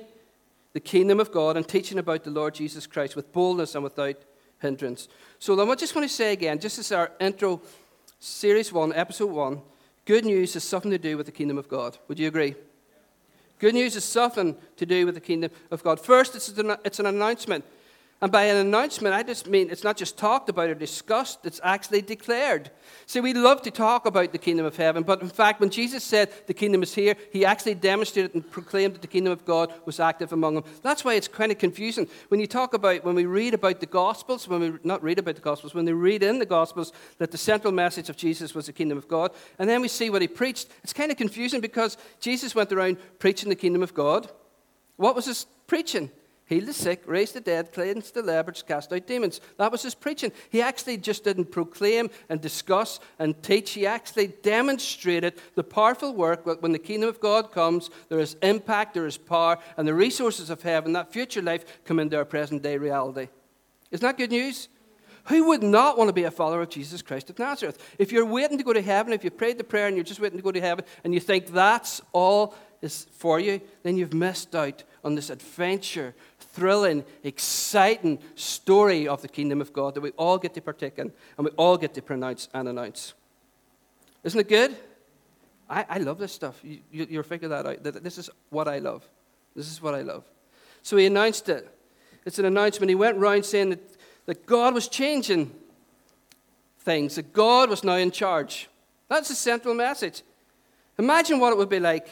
the 0.73 0.81
kingdom 0.81 1.21
of 1.21 1.33
God 1.33 1.57
and 1.57 1.67
teaching 1.67 1.99
about 1.99 2.25
the 2.25 2.31
Lord 2.31 2.55
Jesus 2.55 2.87
Christ 2.87 3.17
with 3.17 3.33
boldness 3.33 3.75
and 3.75 3.83
without 3.85 4.17
hindrance. 4.61 5.09
So 5.39 5.61
I 5.61 5.75
just 5.75 5.95
want 5.95 6.09
to 6.09 6.15
say 6.15 6.33
again, 6.33 6.59
just 6.59 6.79
as 6.79 6.93
our 6.93 7.11
intro, 7.21 7.61
series 8.19 8.73
one, 8.73 8.93
episode 8.93 9.31
one, 9.31 9.63
good 10.05 10.25
news 10.25 10.55
has 10.55 10.65
something 10.65 10.91
to 10.91 10.99
do 10.99 11.17
with 11.17 11.27
the 11.27 11.33
kingdom 11.33 11.59
of 11.59 11.69
God. 11.69 11.99
Would 12.09 12.19
you 12.19 12.29
agree? 12.29 12.55
Good 13.59 13.75
news 13.75 13.97
is 13.97 14.05
something 14.05 14.57
to 14.77 14.87
do 14.87 15.05
with 15.05 15.15
the 15.15 15.21
kingdom 15.21 15.51
of 15.71 15.83
God. 15.83 16.01
First, 16.01 16.35
it's 16.35 16.49
an, 16.49 16.77
it's 16.85 16.99
an 16.99 17.07
announcement. 17.07 17.65
And 18.23 18.31
by 18.31 18.45
an 18.45 18.57
announcement, 18.57 19.15
I 19.15 19.23
just 19.23 19.47
mean 19.47 19.71
it's 19.71 19.83
not 19.83 19.97
just 19.97 20.19
talked 20.19 20.51
about 20.51 20.69
or 20.69 20.75
discussed, 20.75 21.39
it's 21.45 21.61
actually 21.65 22.03
declared. 22.03 22.71
See, 23.07 23.21
we 23.21 23.33
love 23.33 23.63
to 23.63 23.71
talk 23.71 24.05
about 24.05 24.33
the 24.33 24.39
kingdom 24.39 24.67
of 24.67 24.77
heaven, 24.77 25.05
but 25.05 25.23
in 25.23 25.31
fact, 25.31 25.59
when 25.59 25.71
Jesus 25.71 26.05
said 26.05 26.31
the 26.47 26.53
kingdom 26.53 26.83
is 26.83 26.95
here, 26.95 27.17
he 27.33 27.47
actually 27.47 27.77
demonstrated 27.77 28.35
and 28.35 28.51
proclaimed 28.51 28.95
that 28.95 29.01
the 29.01 29.09
kingdom 29.09 29.33
of 29.33 29.47
God 29.47 29.73
was 29.87 30.01
active 30.01 30.35
among 30.35 30.55
them. 30.55 30.65
That's 30.83 31.03
why 31.03 31.15
it's 31.15 31.29
kind 31.29 31.51
of 31.51 31.57
confusing. 31.57 32.09
When 32.29 32.41
you 32.41 32.47
talk 32.47 32.75
about, 32.75 33.05
when 33.05 33.15
we 33.15 33.25
read 33.25 33.55
about 33.55 33.81
the 33.81 33.87
Gospels, 33.87 34.47
when 34.47 34.61
we 34.61 34.73
not 34.85 35.03
read 35.03 35.19
about 35.19 35.37
the 35.37 35.41
Gospels, 35.41 35.73
when 35.73 35.87
they 35.87 35.95
read 35.95 36.23
in 36.23 36.39
the 36.39 36.45
Gospels 36.45 36.93
that 37.17 37.31
the 37.31 37.39
central 37.39 37.73
message 37.73 38.11
of 38.11 38.19
Jesus 38.19 38.55
was 38.55 38.67
the 38.67 38.75
kingdom 38.75 38.99
of 38.99 39.09
God, 39.09 39.33
and 39.59 39.69
then 39.69 39.81
we 39.81 39.89
see 39.89 40.11
what 40.11 40.21
he 40.21 40.29
preached, 40.29 40.69
it's 40.83 40.93
kind 40.93 41.11
of 41.11 41.17
confusing 41.17 41.63
because 41.63 41.97
Jesus 42.21 42.55
went 42.55 42.71
around 42.71 42.99
preaching 43.19 43.49
the 43.49 43.57
kingdom 43.57 43.83
of 43.83 43.95
God. 43.95 44.31
What 44.97 45.17
was 45.17 45.25
his 45.25 45.47
preaching? 45.67 46.11
Healed 46.51 46.67
the 46.67 46.73
sick, 46.75 47.03
raised 47.07 47.35
the 47.35 47.41
dead, 47.41 47.73
cleansed 47.73 48.13
the 48.13 48.23
lepers, 48.23 48.63
cast 48.63 48.93
out 48.93 49.07
demons. 49.07 49.41
That 49.57 49.71
was 49.71 49.83
his 49.83 49.95
preaching. 49.95 50.33
He 50.51 50.61
actually 50.61 50.97
just 50.97 51.23
didn't 51.23 51.53
proclaim 51.53 52.11
and 52.29 52.41
discuss 52.41 52.99
and 53.21 53.41
teach. 53.41 53.71
He 53.71 53.87
actually 53.87 54.27
demonstrated 54.43 55.35
the 55.55 55.63
powerful 55.63 56.13
work 56.13 56.45
that 56.47 56.61
when 56.61 56.73
the 56.73 56.79
kingdom 56.79 57.09
of 57.09 57.21
God 57.21 57.53
comes, 57.53 57.89
there 58.09 58.19
is 58.19 58.35
impact, 58.43 58.95
there 58.95 59.07
is 59.07 59.17
power, 59.17 59.59
and 59.77 59.87
the 59.87 59.95
resources 59.95 60.51
of 60.51 60.61
heaven, 60.61 60.93
that 60.93 61.13
future 61.13 61.41
life, 61.41 61.65
come 61.85 62.01
into 62.01 62.17
our 62.17 62.25
present 62.25 62.63
day 62.63 62.77
reality. 62.77 63.29
Isn't 63.93 64.05
that 64.05 64.19
good 64.19 64.33
news? 64.33 64.69
Who 65.27 65.49
would 65.49 65.63
not 65.63 65.97
want 65.97 66.09
to 66.09 66.13
be 66.13 66.25
a 66.25 66.33
follower 66.33 66.63
of 66.63 66.69
Jesus 66.71 67.01
Christ 67.01 67.31
of 67.31 67.39
Nazareth? 67.39 67.95
If 67.97 68.11
you're 68.11 68.27
waiting 68.27 68.59
to 68.59 68.65
go 68.65 68.73
to 68.73 68.83
heaven, 68.83 69.13
if 69.13 69.23
you 69.23 69.31
prayed 69.31 69.57
the 69.57 69.65
prayer 69.65 69.87
and 69.87 69.97
you're 69.97 70.03
just 70.03 70.19
waiting 70.19 70.39
to 70.39 70.43
go 70.43 70.51
to 70.51 70.61
heaven, 70.61 70.85
and 71.05 71.15
you 71.15 71.21
think 71.21 71.47
that's 71.47 72.01
all 72.13 72.57
is 72.83 73.07
for 73.13 73.39
you, 73.39 73.61
then 73.85 73.97
you've 73.97 74.15
missed 74.15 74.57
out 74.57 74.83
on 75.05 75.15
this 75.15 75.31
adventure 75.31 76.15
thrilling, 76.39 77.05
exciting 77.23 78.19
story 78.35 79.07
of 79.07 79.23
the 79.23 79.29
kingdom 79.29 79.61
of 79.61 79.73
God 79.73 79.95
that 79.95 80.01
we 80.01 80.11
all 80.11 80.39
get 80.39 80.55
to 80.55 80.61
partake 80.61 80.99
in 80.99 81.13
and 81.37 81.45
we 81.45 81.51
all 81.53 81.77
get 81.77 81.95
to 81.95 82.03
pronounce 82.03 82.49
and 82.53 82.69
announce. 82.69 83.15
Isn't 84.25 84.41
it 84.41 84.49
good? 84.49 84.77
I, 85.69 85.87
I 85.89 85.99
love 85.99 86.19
this 86.19 86.33
stuff. 86.33 86.61
You, 86.63 86.81
you, 86.91 87.07
you'll 87.09 87.23
figure 87.23 87.49
that 87.49 87.67
out. 87.67 87.83
This 87.83 88.19
is 88.19 88.29
what 88.51 88.69
I 88.69 88.79
love. 88.79 89.09
This 89.55 89.71
is 89.71 89.81
what 89.81 89.95
I 89.95 90.03
love. 90.03 90.25
So 90.83 90.97
he 90.97 91.07
announced 91.07 91.49
it. 91.49 91.69
It's 92.27 92.39
an 92.39 92.45
announcement. 92.45 92.89
He 92.89 92.95
went 92.95 93.17
around 93.17 93.45
saying 93.45 93.71
that, 93.71 93.81
that 94.27 94.47
God 94.47 94.75
was 94.75 94.89
changing 94.89 95.55
things, 96.81 97.15
that 97.17 97.33
God 97.33 97.71
was 97.71 97.85
now 97.85 97.95
in 97.95 98.11
charge. 98.11 98.69
That's 99.09 99.29
the 99.29 99.35
central 99.35 99.75
message. 99.75 100.23
Imagine 100.99 101.39
what 101.39 101.53
it 101.53 101.59
would 101.59 101.69
be 101.69 101.81
like. 101.81 102.09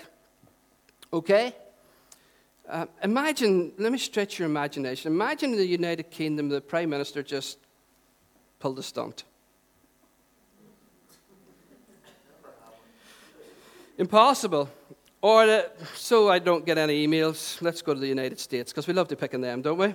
Okay? 1.12 1.54
Uh, 2.68 2.84
imagine, 3.02 3.72
let 3.78 3.90
me 3.90 3.96
stretch 3.96 4.38
your 4.38 4.44
imagination. 4.44 5.10
Imagine 5.10 5.52
in 5.52 5.56
the 5.56 5.66
United 5.66 6.10
Kingdom, 6.10 6.50
the 6.50 6.60
Prime 6.60 6.90
Minister 6.90 7.22
just 7.22 7.56
pulled 8.58 8.78
a 8.78 8.82
stunt. 8.82 9.24
Impossible. 13.96 14.68
Or, 15.22 15.46
the, 15.46 15.70
so 15.94 16.28
I 16.28 16.38
don't 16.38 16.66
get 16.66 16.76
any 16.76 17.06
emails, 17.06 17.60
let's 17.62 17.80
go 17.80 17.94
to 17.94 18.00
the 18.00 18.06
United 18.06 18.38
States, 18.38 18.70
because 18.70 18.86
we 18.86 18.92
love 18.92 19.08
to 19.08 19.16
pick 19.16 19.32
on 19.32 19.40
them, 19.40 19.62
don't 19.62 19.78
we? 19.78 19.94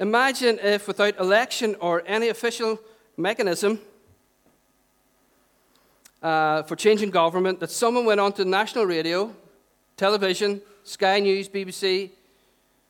Imagine 0.00 0.58
if, 0.60 0.88
without 0.88 1.16
election 1.20 1.76
or 1.78 2.02
any 2.06 2.28
official 2.28 2.80
mechanism 3.16 3.78
uh, 6.24 6.64
for 6.64 6.74
changing 6.74 7.10
government, 7.10 7.60
that 7.60 7.70
someone 7.70 8.04
went 8.04 8.18
onto 8.18 8.44
national 8.44 8.84
radio, 8.84 9.32
television, 9.96 10.60
Sky 10.86 11.18
News, 11.18 11.48
BBC, 11.48 12.10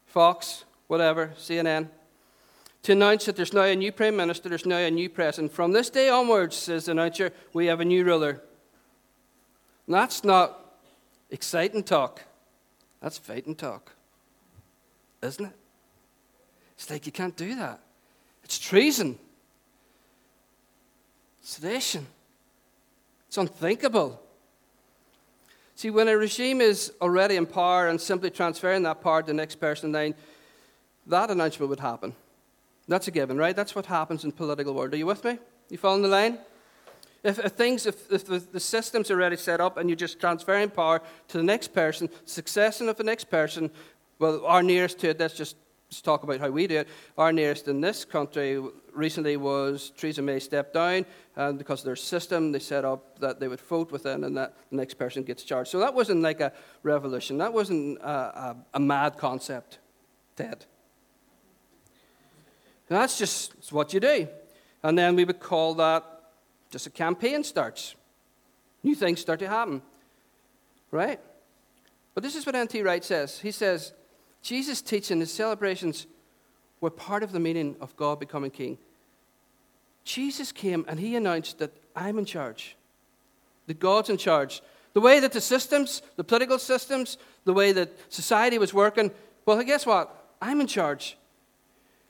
Fox, 0.04 0.66
whatever, 0.86 1.32
CNN, 1.38 1.88
to 2.82 2.92
announce 2.92 3.24
that 3.24 3.36
there's 3.36 3.54
now 3.54 3.62
a 3.62 3.74
new 3.74 3.90
Prime 3.90 4.14
Minister, 4.14 4.50
there's 4.50 4.66
now 4.66 4.76
a 4.76 4.90
new 4.90 5.08
President. 5.08 5.50
From 5.50 5.72
this 5.72 5.88
day 5.88 6.10
onwards, 6.10 6.56
says 6.56 6.84
the 6.84 6.92
announcer, 6.92 7.32
we 7.54 7.66
have 7.66 7.80
a 7.80 7.86
new 7.86 8.04
ruler. 8.04 8.42
And 9.86 9.94
that's 9.94 10.22
not 10.24 10.76
exciting 11.30 11.82
talk. 11.82 12.22
That's 13.00 13.16
fighting 13.16 13.54
talk. 13.54 13.92
Isn't 15.22 15.46
it? 15.46 15.52
It's 16.74 16.90
like 16.90 17.06
you 17.06 17.12
can't 17.12 17.34
do 17.34 17.56
that. 17.56 17.80
It's 18.44 18.58
treason, 18.58 19.18
sedition. 21.40 22.06
It's 23.26 23.38
unthinkable. 23.38 24.20
See, 25.76 25.90
when 25.90 26.08
a 26.08 26.16
regime 26.16 26.62
is 26.62 26.90
already 27.02 27.36
in 27.36 27.44
power 27.44 27.88
and 27.88 28.00
simply 28.00 28.30
transferring 28.30 28.82
that 28.84 29.02
power 29.02 29.20
to 29.20 29.26
the 29.26 29.34
next 29.34 29.56
person, 29.56 29.92
then 29.92 30.14
that 31.06 31.30
announcement 31.30 31.68
would 31.68 31.80
happen. 31.80 32.14
That's 32.88 33.08
a 33.08 33.10
given, 33.10 33.36
right? 33.36 33.54
That's 33.54 33.74
what 33.74 33.84
happens 33.84 34.24
in 34.24 34.32
political 34.32 34.72
world. 34.72 34.94
Are 34.94 34.96
you 34.96 35.04
with 35.04 35.22
me? 35.22 35.38
You 35.68 35.76
following 35.76 36.02
the 36.02 36.08
line? 36.08 36.38
If, 37.22 37.38
if 37.38 37.52
things, 37.52 37.84
if, 37.84 38.10
if 38.10 38.24
the, 38.24 38.38
the, 38.38 38.60
system's 38.60 39.10
already 39.10 39.36
set 39.36 39.60
up 39.60 39.76
and 39.76 39.90
you're 39.90 39.96
just 39.96 40.18
transferring 40.18 40.70
power 40.70 41.02
to 41.28 41.36
the 41.36 41.44
next 41.44 41.74
person, 41.74 42.08
succession 42.24 42.88
of 42.88 42.96
the 42.96 43.04
next 43.04 43.24
person, 43.24 43.70
well, 44.18 44.46
our 44.46 44.62
nearest 44.62 44.98
to 45.00 45.10
it, 45.10 45.20
let's 45.20 45.34
just 45.34 45.56
let's 45.88 46.00
talk 46.00 46.24
about 46.24 46.40
how 46.40 46.50
we 46.50 46.66
do 46.66 46.78
it. 46.78 46.88
Our 47.16 47.32
nearest 47.32 47.68
in 47.68 47.80
this 47.80 48.04
country 48.04 48.60
recently 48.92 49.36
was 49.36 49.92
Theresa 49.96 50.22
May 50.22 50.40
stepped 50.40 50.74
down, 50.74 51.06
and 51.36 51.58
because 51.58 51.80
of 51.80 51.86
their 51.86 51.96
system, 51.96 52.52
they 52.52 52.58
set 52.58 52.84
up 52.84 53.18
that 53.20 53.38
they 53.38 53.48
would 53.48 53.60
vote 53.60 53.92
within 53.92 54.24
and 54.24 54.36
that 54.36 54.54
the 54.70 54.76
next 54.76 54.94
person 54.94 55.22
gets 55.22 55.44
charged. 55.44 55.70
So 55.70 55.78
that 55.78 55.94
wasn't 55.94 56.22
like 56.22 56.40
a 56.40 56.52
revolution. 56.82 57.38
That 57.38 57.52
wasn't 57.52 57.98
a, 58.00 58.08
a, 58.08 58.56
a 58.74 58.80
mad 58.80 59.16
concept. 59.16 59.78
Dead. 60.34 60.66
That's 62.88 63.18
just 63.18 63.72
what 63.72 63.92
you 63.94 64.00
do. 64.00 64.28
And 64.82 64.96
then 64.98 65.16
we 65.16 65.24
would 65.24 65.40
call 65.40 65.74
that 65.74 66.04
just 66.70 66.86
a 66.86 66.90
campaign 66.90 67.42
starts. 67.42 67.94
New 68.82 68.94
things 68.94 69.20
start 69.20 69.40
to 69.40 69.48
happen. 69.48 69.82
Right? 70.90 71.20
But 72.14 72.22
this 72.22 72.36
is 72.36 72.46
what 72.46 72.54
N.T. 72.54 72.82
Wright 72.82 73.04
says. 73.04 73.40
He 73.40 73.50
says, 73.50 73.92
Jesus' 74.46 74.80
teaching, 74.80 75.18
his 75.18 75.32
celebrations 75.32 76.06
were 76.80 76.88
part 76.88 77.24
of 77.24 77.32
the 77.32 77.40
meaning 77.40 77.74
of 77.80 77.96
God 77.96 78.20
becoming 78.20 78.52
king. 78.52 78.78
Jesus 80.04 80.52
came 80.52 80.84
and 80.86 81.00
he 81.00 81.16
announced 81.16 81.58
that 81.58 81.72
I'm 81.96 82.16
in 82.16 82.24
charge, 82.24 82.76
that 83.66 83.80
God's 83.80 84.08
in 84.08 84.18
charge. 84.18 84.62
The 84.92 85.00
way 85.00 85.18
that 85.18 85.32
the 85.32 85.40
systems, 85.40 86.00
the 86.14 86.22
political 86.22 86.60
systems, 86.60 87.18
the 87.44 87.52
way 87.52 87.72
that 87.72 87.90
society 88.08 88.56
was 88.56 88.72
working, 88.72 89.10
well, 89.46 89.60
guess 89.64 89.84
what? 89.84 90.16
I'm 90.40 90.60
in 90.60 90.68
charge. 90.68 91.18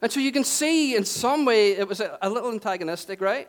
And 0.02 0.12
so 0.12 0.20
you 0.20 0.30
can 0.30 0.44
see 0.44 0.94
in 0.94 1.06
some 1.06 1.46
way 1.46 1.72
it 1.72 1.88
was 1.88 2.00
a, 2.00 2.18
a 2.20 2.28
little 2.28 2.52
antagonistic, 2.52 3.22
right? 3.22 3.48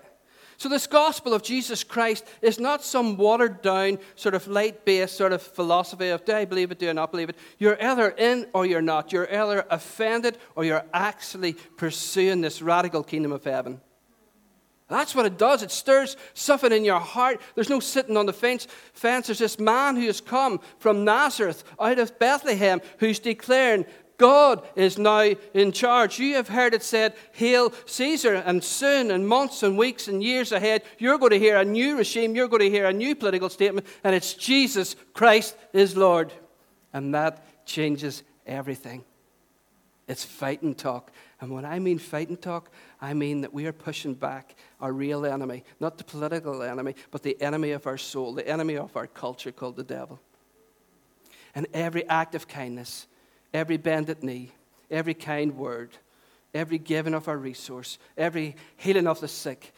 So, 0.60 0.70
this 0.70 0.88
gospel 0.88 1.36
of 1.36 1.44
Jesus 1.44 1.84
Christ 1.84 2.26
is 2.42 2.60
not 2.60 2.84
some 2.84 3.16
watered 3.16 3.62
down, 3.62 4.00
sort 4.16 4.34
of 4.34 4.48
light 4.48 4.86
based 4.86 5.16
sort 5.16 5.32
of 5.32 5.42
philosophy 5.42 6.10
of 6.10 6.26
do 6.26 6.34
I 6.34 6.46
believe 6.46 6.72
it, 6.72 6.80
do 6.80 6.90
I 6.90 6.94
not 6.94 7.12
believe 7.12 7.30
it. 7.30 7.38
You're 7.60 7.82
either 7.82 8.10
in 8.10 8.48
or 8.54 8.66
you're 8.66 8.82
not. 8.82 9.14
You're 9.14 9.32
either 9.32 9.68
offended 9.70 10.40
or 10.56 10.66
you're 10.66 10.86
actually 10.94 11.54
pursuing 11.54 12.42
this 12.42 12.64
radical 12.64 13.04
kingdom 13.04 13.32
of 13.32 13.44
heaven. 13.44 13.82
That's 14.88 15.14
what 15.14 15.26
it 15.26 15.38
does. 15.38 15.64
It 15.64 15.72
stirs 15.72 16.18
something 16.34 16.72
in 16.72 16.86
your 16.86 17.00
heart. 17.00 17.42
There's 17.56 17.70
no 17.70 17.80
sitting 17.80 18.18
on 18.18 18.26
the 18.26 18.34
fence. 18.34 18.68
fence. 18.94 19.28
There's 19.28 19.40
this 19.40 19.60
man 19.60 19.96
who 19.96 20.06
has 20.08 20.22
come 20.22 20.60
from 20.80 21.04
Nazareth, 21.04 21.64
out 21.80 22.00
of 22.00 22.18
Bethlehem, 22.18 22.82
who's 23.00 23.20
declaring, 23.20 23.86
God 24.18 24.68
is 24.76 24.98
now 24.98 25.32
in 25.54 25.72
charge. 25.72 26.20
You 26.20 26.36
have 26.36 26.48
heard 26.48 26.74
it 26.74 26.82
said, 26.82 27.14
Hail 27.34 27.72
Caesar, 27.86 28.34
and 28.34 28.64
soon, 28.64 29.12
in 29.12 29.26
months 29.26 29.62
and 29.62 29.78
weeks 29.78 30.08
and 30.08 30.24
years 30.24 30.52
ahead, 30.52 30.84
you're 30.98 31.20
going 31.20 31.32
to 31.32 31.40
hear 31.40 31.58
a 31.58 31.66
new 31.66 31.98
regime, 31.98 32.36
you're 32.36 32.48
going 32.48 32.62
to 32.62 32.70
hear 32.70 32.88
a 32.88 32.94
new 32.94 33.16
political 33.16 33.50
statement, 33.50 33.86
and 34.04 34.16
it's 34.16 34.34
Jesus 34.34 34.96
Christ 35.14 35.56
is 35.72 35.96
Lord. 35.96 36.34
And 36.94 37.14
that 37.14 37.66
changes 37.66 38.24
everything. 38.48 39.04
It's 40.08 40.24
fighting 40.24 40.74
talk. 40.74 41.12
And 41.40 41.52
when 41.52 41.66
I 41.66 41.78
mean 41.78 42.00
fighting 42.00 42.38
talk, 42.38 42.72
I 43.00 43.14
mean 43.14 43.42
that 43.42 43.54
we 43.54 43.68
are 43.68 43.74
pushing 43.74 44.16
back 44.16 44.56
our 44.80 44.92
real 44.92 45.26
enemy, 45.26 45.64
not 45.80 45.98
the 45.98 46.04
political 46.04 46.64
enemy, 46.64 46.96
but 47.12 47.22
the 47.22 47.40
enemy 47.42 47.72
of 47.72 47.86
our 47.86 47.98
soul, 47.98 48.34
the 48.34 48.48
enemy 48.48 48.78
of 48.78 48.96
our 48.98 49.06
culture 49.06 49.52
called 49.52 49.76
the 49.76 49.84
devil. 49.84 50.20
And 51.54 51.68
every 51.74 52.08
act 52.08 52.34
of 52.34 52.48
kindness, 52.48 53.06
every 53.58 53.78
bended 53.78 54.24
knee, 54.24 54.52
every 54.92 55.16
kind 55.16 55.58
word, 55.58 55.90
every 56.54 56.78
giving 56.78 57.16
of 57.16 57.28
our 57.28 57.38
resource, 57.38 57.98
every 58.16 58.56
healing 58.78 59.08
of 59.08 59.20
the 59.20 59.28
sick, 59.28 59.74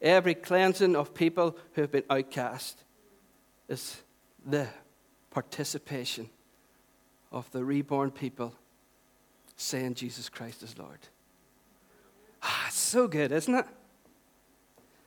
every 0.00 0.34
cleansing 0.34 0.96
of 0.96 1.12
people 1.12 1.54
who 1.74 1.82
have 1.82 1.92
been 1.92 2.04
outcast 2.08 2.82
is 3.68 3.98
the 4.46 4.66
participation 5.30 6.30
of 7.30 7.50
the 7.50 7.62
reborn 7.62 8.10
people 8.10 8.54
saying 9.56 9.94
Jesus 9.94 10.30
Christ 10.30 10.62
is 10.62 10.78
Lord. 10.78 11.00
Ah, 12.42 12.68
it's 12.68 12.78
so 12.78 13.06
good, 13.06 13.30
isn't 13.30 13.54
it? 13.54 13.66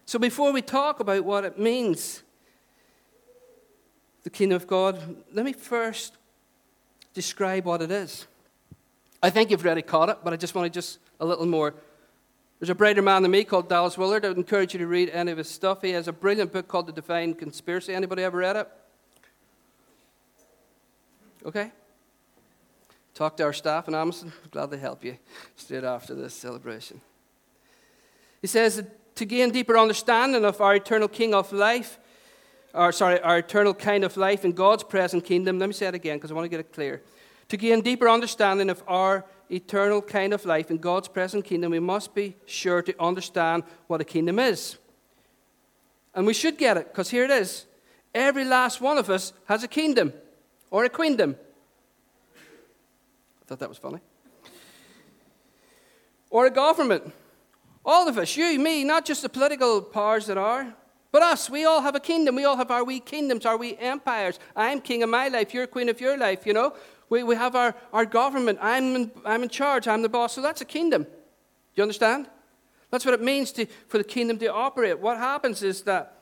So 0.06 0.20
before 0.20 0.52
we 0.52 0.62
talk 0.62 1.00
about 1.00 1.26
what 1.26 1.44
it 1.44 1.58
means, 1.58 2.22
the 4.24 4.30
kingdom 4.30 4.58
of 4.58 4.68
God, 4.68 5.16
let 5.34 5.44
me 5.44 5.54
first 5.54 6.18
describe 7.14 7.66
what 7.66 7.82
it 7.82 7.92
is. 7.92 8.28
I 9.24 9.30
think 9.30 9.52
you've 9.52 9.64
already 9.66 9.82
caught 9.82 10.10
it, 10.10 10.18
but 10.24 10.34
I 10.34 10.36
just 10.36 10.56
want 10.56 10.66
to 10.66 10.70
just 10.70 11.00
a 11.20 11.26
little 11.26 11.46
more. 11.46 11.74
There's 12.60 12.70
a 12.70 12.76
brighter 12.76 13.02
man 13.02 13.22
than 13.24 13.32
me 13.32 13.44
called 13.44 13.70
Dallas 13.70 13.98
Willard. 13.98 14.26
I 14.26 14.30
would 14.30 14.38
encourage 14.38 14.74
you 14.74 14.80
to 14.80 14.88
read 14.88 15.10
any 15.10 15.32
of 15.32 15.38
his 15.38 15.50
stuff. 15.50 15.82
He 15.82 15.92
has 15.92 16.08
a 16.08 16.14
brilliant 16.14 16.52
book 16.52 16.68
called 16.68 16.88
The 16.88 16.94
Divine 16.94 17.34
Conspiracy. 17.34 17.94
Anybody 17.94 18.24
ever 18.24 18.38
read 18.38 18.56
it? 18.56 18.68
Okay. 21.46 21.72
Talk 23.14 23.38
to 23.38 23.44
our 23.44 23.54
staff 23.54 23.88
in 23.88 23.96
Amazon. 23.96 24.32
Glad 24.52 24.72
to 24.72 24.78
help 24.78 25.04
you 25.04 25.18
straight 25.56 25.84
after 25.84 26.16
this 26.16 26.34
celebration. 26.34 27.02
He 28.42 28.48
says 28.48 28.84
to 29.16 29.26
gain 29.26 29.52
deeper 29.52 29.78
understanding 29.78 30.46
of 30.46 30.62
our 30.62 30.76
eternal 30.76 31.08
King 31.08 31.34
of 31.34 31.52
life, 31.52 32.00
or 32.74 32.92
sorry, 32.92 33.20
our 33.22 33.40
eternal 33.40 33.74
kind 33.74 34.04
of 34.04 34.16
life 34.18 34.46
in 34.46 34.54
God's 34.54 34.84
present 34.84 35.26
kingdom. 35.26 35.60
Let 35.60 35.68
me 35.68 35.74
say 35.74 35.88
it 35.88 35.96
again 35.96 36.18
because 36.18 36.32
I 36.32 36.34
want 36.34 36.46
to 36.46 36.50
get 36.50 36.60
it 36.60 36.72
clear. 36.74 37.02
To 37.50 37.58
gain 37.58 37.82
deeper 37.82 38.08
understanding 38.08 38.70
of 38.70 38.82
our 38.88 39.26
eternal 39.50 40.02
kind 40.02 40.34
of 40.34 40.46
life 40.46 40.72
in 40.72 40.78
God's 40.78 41.10
present 41.10 41.44
kingdom, 41.44 41.72
we 41.72 41.80
must 41.80 42.16
be 42.16 42.36
sure 42.46 42.82
to 42.82 42.96
understand 43.02 43.64
what 43.88 44.00
a 44.00 44.06
kingdom 44.06 44.40
is. 44.40 44.78
And 46.16 46.26
we 46.26 46.34
should 46.34 46.58
get 46.58 46.78
it 46.78 46.88
because 46.88 47.10
here 47.10 47.26
it 47.26 47.32
is. 47.32 47.66
Every 48.14 48.46
last 48.46 48.82
one 48.82 48.98
of 48.98 49.10
us 49.10 49.34
has 49.46 49.64
a 49.64 49.68
kingdom 49.68 50.14
or 50.70 50.86
a 50.86 50.90
queendom. 50.90 51.36
I 52.36 53.46
thought 53.46 53.60
that 53.60 53.70
was 53.70 53.78
funny. 53.78 54.00
Or 56.30 56.46
a 56.46 56.50
government. 56.50 57.12
All 57.86 58.08
of 58.08 58.18
us, 58.18 58.38
you, 58.38 58.58
me, 58.60 58.84
not 58.84 59.06
just 59.06 59.22
the 59.22 59.30
political 59.30 59.82
powers 59.82 60.28
that 60.28 60.38
are. 60.38 60.74
But 61.12 61.24
us, 61.24 61.50
we 61.50 61.66
all 61.66 61.82
have 61.82 61.96
a 61.96 62.00
kingdom. 62.00 62.36
We 62.36 62.46
all 62.46 62.56
have 62.56 62.72
our 62.72 62.84
wee 62.84 63.02
kingdoms, 63.02 63.46
our 63.46 63.58
wee 63.58 63.78
empires. 63.78 64.40
I'm 64.56 64.80
king 64.80 65.04
of 65.04 65.10
my 65.10 65.28
life. 65.28 65.54
You're 65.54 65.68
queen 65.68 65.90
of 65.90 66.00
your 66.00 66.18
life, 66.18 66.46
you 66.46 66.54
know. 66.54 66.74
We, 67.10 67.24
we 67.24 67.36
have 67.36 67.56
our, 67.56 67.76
our 67.92 68.06
government. 68.06 68.60
I'm 68.62 68.96
in, 68.96 69.12
I'm 69.26 69.44
in 69.44 69.50
charge. 69.50 69.88
I'm 69.88 70.02
the 70.02 70.10
boss. 70.10 70.34
So 70.34 70.42
that's 70.42 70.62
a 70.62 70.66
kingdom. 70.66 71.04
Do 71.04 71.10
you 71.76 71.84
understand? 71.84 72.30
That's 72.90 73.04
what 73.04 73.14
it 73.14 73.22
means 73.22 73.52
to, 73.54 73.66
for 73.88 73.98
the 73.98 74.04
kingdom 74.06 74.38
to 74.40 74.54
operate. 74.54 75.00
What 75.00 75.18
happens 75.18 75.64
is 75.64 75.82
that 75.84 76.22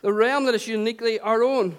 the 0.00 0.12
realm 0.12 0.46
that 0.46 0.54
is 0.54 0.66
uniquely 0.66 1.20
our 1.20 1.44
own, 1.44 1.76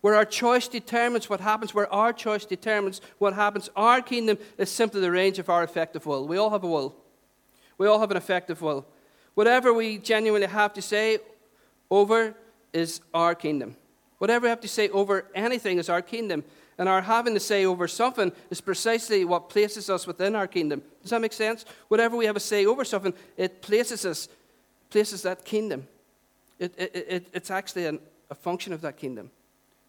where 0.00 0.14
our 0.14 0.24
choice 0.24 0.68
determines 0.68 1.28
what 1.28 1.40
happens, 1.40 1.74
where 1.74 1.92
our 1.92 2.12
choice 2.12 2.44
determines 2.44 3.00
what 3.18 3.34
happens, 3.34 3.68
our 3.74 4.00
kingdom 4.00 4.38
is 4.56 4.70
simply 4.70 5.00
the 5.00 5.10
range 5.10 5.40
of 5.40 5.48
our 5.48 5.64
effective 5.64 6.06
will. 6.06 6.26
We 6.28 6.36
all 6.36 6.50
have 6.50 6.62
a 6.62 6.68
will. 6.68 6.94
We 7.76 7.88
all 7.88 8.00
have 8.00 8.12
an 8.12 8.16
effective 8.16 8.62
will. 8.62 8.86
Whatever 9.38 9.72
we 9.72 9.98
genuinely 9.98 10.48
have 10.48 10.72
to 10.72 10.82
say 10.82 11.20
over 11.92 12.34
is 12.72 13.00
our 13.14 13.36
kingdom. 13.36 13.76
Whatever 14.18 14.46
we 14.46 14.48
have 14.48 14.62
to 14.62 14.66
say 14.66 14.88
over 14.88 15.26
anything 15.32 15.78
is 15.78 15.88
our 15.88 16.02
kingdom. 16.02 16.42
And 16.76 16.88
our 16.88 17.00
having 17.00 17.34
to 17.34 17.40
say 17.40 17.64
over 17.64 17.86
something 17.86 18.32
is 18.50 18.60
precisely 18.60 19.24
what 19.24 19.48
places 19.48 19.88
us 19.88 20.08
within 20.08 20.34
our 20.34 20.48
kingdom. 20.48 20.82
Does 21.02 21.12
that 21.12 21.20
make 21.20 21.32
sense? 21.32 21.64
Whatever 21.86 22.16
we 22.16 22.26
have 22.26 22.34
to 22.34 22.40
say 22.40 22.66
over 22.66 22.84
something, 22.84 23.14
it 23.36 23.62
places 23.62 24.04
us, 24.04 24.28
places 24.90 25.22
that 25.22 25.44
kingdom. 25.44 25.86
It, 26.58 26.74
it, 26.76 26.96
it, 26.96 27.28
it's 27.32 27.52
actually 27.52 27.86
an, 27.86 28.00
a 28.30 28.34
function 28.34 28.72
of 28.72 28.80
that 28.80 28.96
kingdom. 28.96 29.30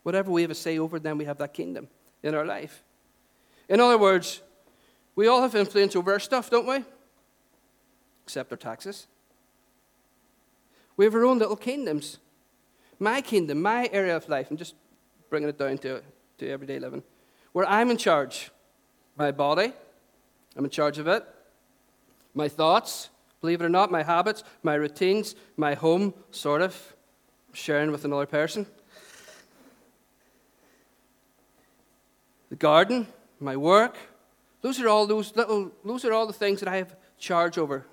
Whatever 0.03 0.29
we 0.29 0.43
have 0.43 0.51
a 0.51 0.55
say 0.55 0.77
over, 0.77 0.99
then 0.99 1.17
we 1.17 1.25
have 1.25 1.39
that 1.39 1.55
kingdom 1.55 1.87
in 2.21 2.35
our 2.35 2.45
life. 2.45 2.83
In 3.67 3.79
other 3.79 3.97
words, 3.97 4.41
we 5.15 5.25
all 5.25 5.41
have 5.41 5.55
influence 5.55 5.95
over 5.95 6.11
our 6.11 6.19
stuff, 6.19 6.51
don't 6.51 6.67
we? 6.67 6.85
Except 8.25 8.51
our 8.51 8.57
taxes. 8.57 9.07
We 10.99 11.05
have 11.05 11.15
our 11.15 11.23
own 11.23 11.39
little 11.39 11.55
kingdoms. 11.55 12.17
My 12.99 13.21
kingdom, 13.21 13.61
my 13.61 13.89
area 13.93 14.17
of 14.17 14.27
life, 14.27 14.51
I'm 14.51 14.57
just 14.57 14.75
bringing 15.29 15.47
it 15.47 15.57
down 15.57 15.77
to, 15.77 16.01
to 16.39 16.49
everyday 16.49 16.77
living, 16.77 17.03
where 17.53 17.65
I'm 17.65 17.89
in 17.89 17.95
charge. 17.95 18.51
My 19.15 19.31
body, 19.31 19.71
I'm 20.57 20.65
in 20.65 20.69
charge 20.69 20.97
of 20.97 21.07
it. 21.07 21.23
My 22.33 22.49
thoughts, 22.49 23.11
believe 23.39 23.61
it 23.61 23.63
or 23.63 23.69
not, 23.69 23.91
my 23.91 24.03
habits, 24.03 24.43
my 24.61 24.73
routines, 24.73 25.35
my 25.55 25.73
home, 25.73 26.13
sort 26.31 26.61
of, 26.61 26.93
sharing 27.53 27.91
with 27.91 28.03
another 28.03 28.25
person. 28.25 28.65
The 32.49 32.57
garden, 32.57 33.07
my 33.39 33.55
work, 33.55 33.95
those 34.61 34.81
are 34.81 34.89
all 34.89 35.07
those 35.07 35.33
little, 35.33 35.71
those 35.85 36.03
are 36.03 36.11
all 36.11 36.27
the 36.27 36.33
things 36.33 36.59
that 36.59 36.67
I 36.67 36.75
have 36.75 36.93
charge 37.17 37.57
over. 37.57 37.85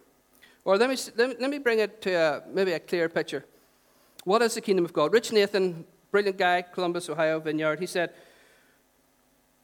Or 0.66 0.76
let 0.76 0.90
me, 0.90 0.96
let 1.16 1.48
me, 1.48 1.58
bring 1.58 1.78
it 1.78 2.02
to 2.02 2.12
a, 2.12 2.42
maybe 2.52 2.72
a 2.72 2.80
clear 2.80 3.08
picture. 3.08 3.44
What 4.24 4.42
is 4.42 4.54
the 4.54 4.60
kingdom 4.60 4.84
of 4.84 4.92
God? 4.92 5.12
Rich 5.12 5.30
Nathan, 5.30 5.84
brilliant 6.10 6.38
guy, 6.38 6.62
Columbus, 6.62 7.08
Ohio, 7.08 7.38
Vineyard, 7.38 7.78
he 7.78 7.86
said, 7.86 8.10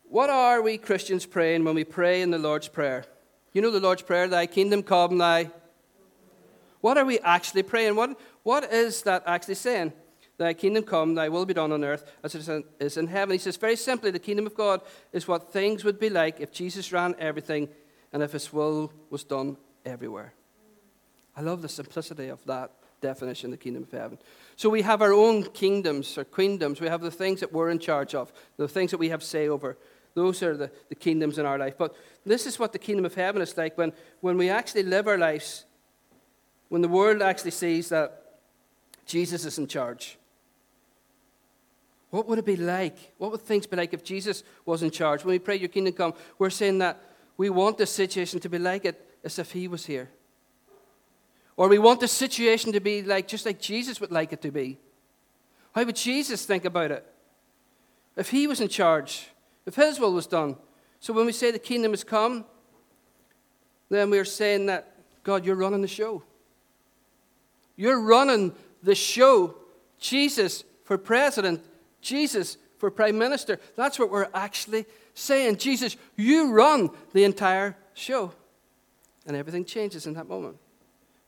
What 0.09 0.31
are 0.31 0.63
we 0.63 0.79
Christians 0.79 1.27
praying 1.27 1.65
when 1.65 1.75
we 1.75 1.83
pray 1.83 2.23
in 2.23 2.31
the 2.31 2.39
Lord's 2.39 2.69
Prayer? 2.69 3.05
You 3.53 3.63
know 3.63 3.73
the 3.73 3.81
Lord's 3.81 4.03
Prayer, 4.03 4.29
Thy 4.29 4.47
kingdom 4.47 4.85
come, 4.85 5.19
Thy. 5.19 5.51
What 6.81 6.97
are 6.97 7.05
we 7.05 7.19
actually 7.19 7.65
praying? 7.65 7.97
What, 7.97 8.17
what 8.45 8.73
is 8.73 9.03
that 9.03 9.25
actually 9.27 9.57
saying? 9.57 9.93
Thy 10.39 10.55
kingdom 10.55 10.85
come, 10.85 11.17
thy 11.17 11.29
will 11.29 11.47
be 11.47 11.55
done 11.55 11.73
on 11.73 11.83
earth 11.83 12.09
as 12.23 12.37
it 12.37 12.65
is 12.79 12.97
in 12.97 13.09
heaven. 13.09 13.33
He 13.33 13.39
says 13.39 13.57
very 13.57 13.75
simply, 13.75 14.13
the 14.13 14.21
kingdom 14.21 14.47
of 14.47 14.55
God 14.55 14.81
is 15.13 15.27
what 15.27 15.53
things 15.53 15.83
would 15.83 15.99
be 15.99 16.11
like 16.11 16.39
if 16.39 16.53
Jesus 16.53 16.93
ran 16.93 17.17
everything 17.19 17.69
and 18.13 18.23
if 18.23 18.31
his 18.31 18.53
will 18.53 18.93
was 19.11 19.25
done 19.25 19.57
everywhere. 19.85 20.33
I 21.37 21.41
love 21.41 21.63
the 21.63 21.69
simplicity 21.69 22.29
of 22.29 22.45
that 22.47 22.73
definition, 23.01 23.51
the 23.51 23.57
kingdom 23.57 23.83
of 23.83 23.91
heaven. 23.91 24.19
So 24.57 24.71
we 24.71 24.83
have 24.83 25.03
our 25.03 25.13
own 25.13 25.45
kingdoms 25.45 26.17
or 26.17 26.25
queendoms. 26.25 26.81
We 26.81 26.89
have 26.89 27.01
the 27.01 27.11
things 27.11 27.41
that 27.41 27.53
we're 27.53 27.71
in 27.71 27.79
charge 27.79 28.15
of, 28.15 28.33
the 28.57 28.69
things 28.69 28.91
that 28.93 28.99
we 28.99 29.09
have 29.09 29.23
say 29.23 29.49
over. 29.49 29.77
Those 30.15 30.43
are 30.43 30.57
the, 30.57 30.71
the 30.89 30.95
kingdoms 30.95 31.39
in 31.39 31.47
our 31.47 31.59
life. 31.59 31.75
But 31.79 31.97
this 32.25 32.47
is 32.47 32.59
what 32.59 32.73
the 32.73 32.79
kingdom 32.79 33.05
of 33.05 33.15
heaven 33.15 33.43
is 33.43 33.57
like 33.57 33.77
when, 33.79 33.93
when 34.21 34.37
we 34.37 34.51
actually 34.51 34.83
live 34.83 35.09
our 35.09 35.19
lives, 35.19 35.65
when 36.69 36.83
the 36.83 36.89
world 36.89 37.23
actually 37.23 37.51
sees 37.51 37.89
that 37.89 38.41
Jesus 39.07 39.45
is 39.45 39.59
in 39.59 39.67
charge. 39.67 40.19
What 42.11 42.29
would 42.29 42.39
it 42.39 42.45
be 42.45 42.57
like? 42.57 43.15
What 43.17 43.33
would 43.33 43.41
things 43.41 43.67
be 43.67 43.77
like 43.77 43.95
if 43.95 44.05
Jesus 44.05 44.45
was 44.67 44.83
in 44.83 44.91
charge? 44.91 45.25
When 45.25 45.33
we 45.33 45.39
pray, 45.39 45.57
Your 45.57 45.71
kingdom 45.71 45.95
come, 45.95 46.15
we're 46.39 46.51
saying 46.51 46.79
that 46.79 47.01
we 47.39 47.49
want 47.49 47.79
this 47.79 47.91
situation 47.91 48.39
to 48.41 48.51
be 48.51 48.59
like 48.59 48.85
it 48.85 49.19
as 49.25 49.39
if 49.39 49.53
He 49.53 49.67
was 49.67 49.87
here. 49.87 50.11
Or 51.57 51.69
we 51.69 51.79
want 51.79 52.01
the 52.01 52.09
situation 52.09 52.73
to 52.73 52.81
be 52.81 53.03
like 53.03 53.29
just 53.29 53.47
like 53.47 53.61
Jesus 53.61 54.01
would 54.01 54.13
like 54.13 54.33
it 54.33 54.43
to 54.43 54.51
be. 54.51 54.79
How 55.75 55.85
would 55.85 55.97
Jesus 55.97 56.45
think 56.45 56.65
about 56.65 56.91
it? 56.91 57.07
If 58.17 58.31
He 58.31 58.47
was 58.47 58.61
in 58.61 58.69
charge, 58.69 59.29
if 59.67 59.75
His 59.75 59.99
will 59.99 60.13
was 60.13 60.27
done. 60.27 60.57
So 61.01 61.13
when 61.13 61.27
we 61.27 61.33
say 61.33 61.51
the 61.51 61.59
kingdom 61.59 61.93
has 61.93 62.05
come, 62.05 62.45
then 63.89 64.11
we're 64.11 64.25
saying 64.25 64.67
that, 64.67 64.97
God, 65.23 65.45
you're 65.45 65.57
running 65.57 65.83
the 65.83 65.89
show. 65.89 66.23
You're 67.77 68.01
running 68.01 68.55
the 68.83 68.95
show. 68.95 69.57
Jesus 69.99 70.65
for 70.85 70.99
president 70.99 71.63
Jesus 72.03 72.59
for 72.77 72.91
prime 72.91 73.17
minister. 73.17 73.59
That's 73.77 73.99
what 73.99 74.11
we're 74.11 74.29
actually 74.35 74.85
saying. 75.15 75.57
Jesus, 75.57 75.97
you 76.17 76.53
run 76.53 76.91
the 77.15 77.25
entire 77.25 77.77
show. 77.95 78.33
And 79.25 79.37
everything 79.37 79.65
changes 79.65 80.07
in 80.07 80.15
that 80.15 80.29
moment. 80.29 80.57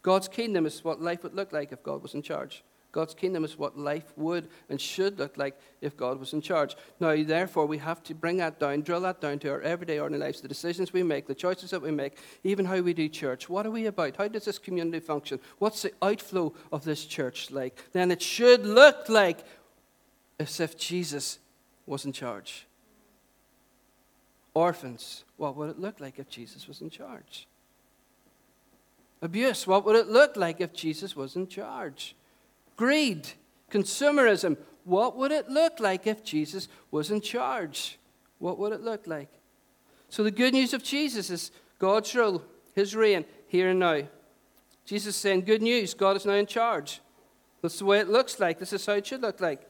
God's 0.05 0.29
kingdom 0.29 0.67
is 0.67 0.85
what 0.85 1.01
life 1.01 1.23
would 1.25 1.35
look 1.35 1.53
like 1.53 1.73
if 1.73 1.83
God 1.83 2.03
was 2.03 2.15
in 2.15 2.23
charge. 2.23 2.63
God's 2.93 3.15
kingdom 3.15 3.43
is 3.43 3.59
what 3.59 3.77
life 3.77 4.13
would 4.17 4.49
and 4.69 4.81
should 4.81 5.19
look 5.19 5.37
like 5.37 5.59
if 5.81 5.97
God 5.97 6.21
was 6.21 6.33
in 6.33 6.41
charge. 6.41 6.77
Now, 7.01 7.21
therefore, 7.25 7.67
we 7.67 7.79
have 7.79 8.05
to 8.05 8.15
bring 8.15 8.37
that 8.37 8.61
down, 8.61 8.83
drill 8.83 9.01
that 9.01 9.21
down 9.21 9.41
to 9.41 9.51
our 9.51 9.63
everyday, 9.63 9.99
ordinary 9.99 10.27
lives, 10.27 10.43
the 10.43 10.47
decisions 10.47 10.93
we 10.93 11.03
make, 11.03 11.27
the 11.27 11.35
choices 11.35 11.71
that 11.71 11.83
we 11.83 11.91
make, 11.91 12.19
even 12.45 12.67
how 12.67 12.81
we 12.81 12.93
do 12.93 13.09
church. 13.09 13.49
What 13.49 13.67
are 13.67 13.71
we 13.71 13.87
about? 13.87 14.15
How 14.15 14.29
does 14.29 14.45
this 14.45 14.61
community 14.61 15.01
function? 15.01 15.41
What's 15.59 15.83
the 15.83 15.93
outflow 16.03 16.55
of 16.71 16.85
this 16.85 17.05
church 17.07 17.51
like? 17.51 17.77
Then 17.93 18.13
it 18.13 18.23
should 18.23 18.65
look 18.65 19.09
like 19.09 19.45
as 20.39 20.61
if 20.61 20.77
Jesus 20.77 21.39
was 21.87 22.05
in 22.05 22.13
charge. 22.13 22.67
Orphans, 24.53 25.25
what 25.37 25.57
would 25.57 25.71
it 25.71 25.81
look 25.81 25.99
like 25.99 26.19
if 26.19 26.29
Jesus 26.29 26.69
was 26.69 26.81
in 26.81 26.91
charge? 26.91 27.49
Abuse, 29.25 29.67
what 29.67 29.87
would 29.87 29.97
it 29.97 30.09
look 30.09 30.37
like 30.37 30.61
if 30.61 30.75
Jesus 30.75 31.17
was 31.17 31.35
in 31.35 31.49
charge? 31.49 32.15
Greed, 32.77 33.27
consumerism, 33.71 34.59
what 34.85 35.17
would 35.17 35.33
it 35.33 35.49
look 35.49 35.81
like 35.81 36.07
if 36.07 36.23
Jesus 36.23 36.69
was 36.91 37.11
in 37.11 37.23
charge? 37.23 37.99
What 38.39 38.59
would 38.59 38.73
it 38.75 38.83
look 38.83 39.07
like? 39.07 39.31
So, 40.11 40.23
the 40.23 40.31
good 40.31 40.53
news 40.53 40.75
of 40.75 40.83
Jesus 40.83 41.31
is 41.31 41.53
God's 41.79 42.15
rule, 42.15 42.45
his 42.75 42.95
reign, 42.95 43.25
here 43.47 43.71
and 43.71 43.79
now. 43.79 44.03
Jesus 44.85 45.17
saying, 45.17 45.47
Good 45.47 45.63
news, 45.63 45.95
God 45.95 46.17
is 46.17 46.27
now 46.27 46.35
in 46.35 46.47
charge. 46.47 47.01
That's 47.63 47.79
the 47.79 47.87
way 47.87 48.01
it 48.01 48.11
looks 48.11 48.39
like. 48.39 48.59
This 48.59 48.75
is 48.75 48.85
how 48.85 48.93
it 48.93 49.07
should 49.07 49.23
look 49.23 49.41
like. 49.41 49.67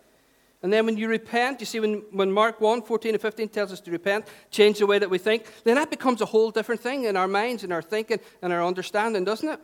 And 0.64 0.72
then 0.72 0.87
when 0.87 0.96
you 0.96 1.09
repent, 1.09 1.61
you 1.61 1.66
see, 1.66 1.79
when, 1.79 2.03
when 2.11 2.33
Mark 2.33 2.59
1 2.59 2.85
14 2.85 3.12
and 3.12 3.20
15 3.20 3.50
tells 3.50 3.70
us 3.70 3.81
to 3.83 3.90
repent, 3.90 4.27
change 4.50 4.79
the 4.79 4.87
way 4.87 4.98
that 4.98 5.11
we 5.11 5.18
think, 5.18 5.44
then 5.64 5.74
that 5.74 5.90
becomes 5.90 6.22
a 6.22 6.24
whole 6.24 6.50
different 6.50 6.81
thing 6.81 7.05
in 7.05 7.18
our 7.18 7.29
minds 7.29 7.64
and 7.64 7.72
our 7.72 7.83
thinking 7.83 8.18
and 8.40 8.50
our 8.50 8.64
understanding, 8.64 9.24
doesn't 9.24 9.46
it? 9.46 9.61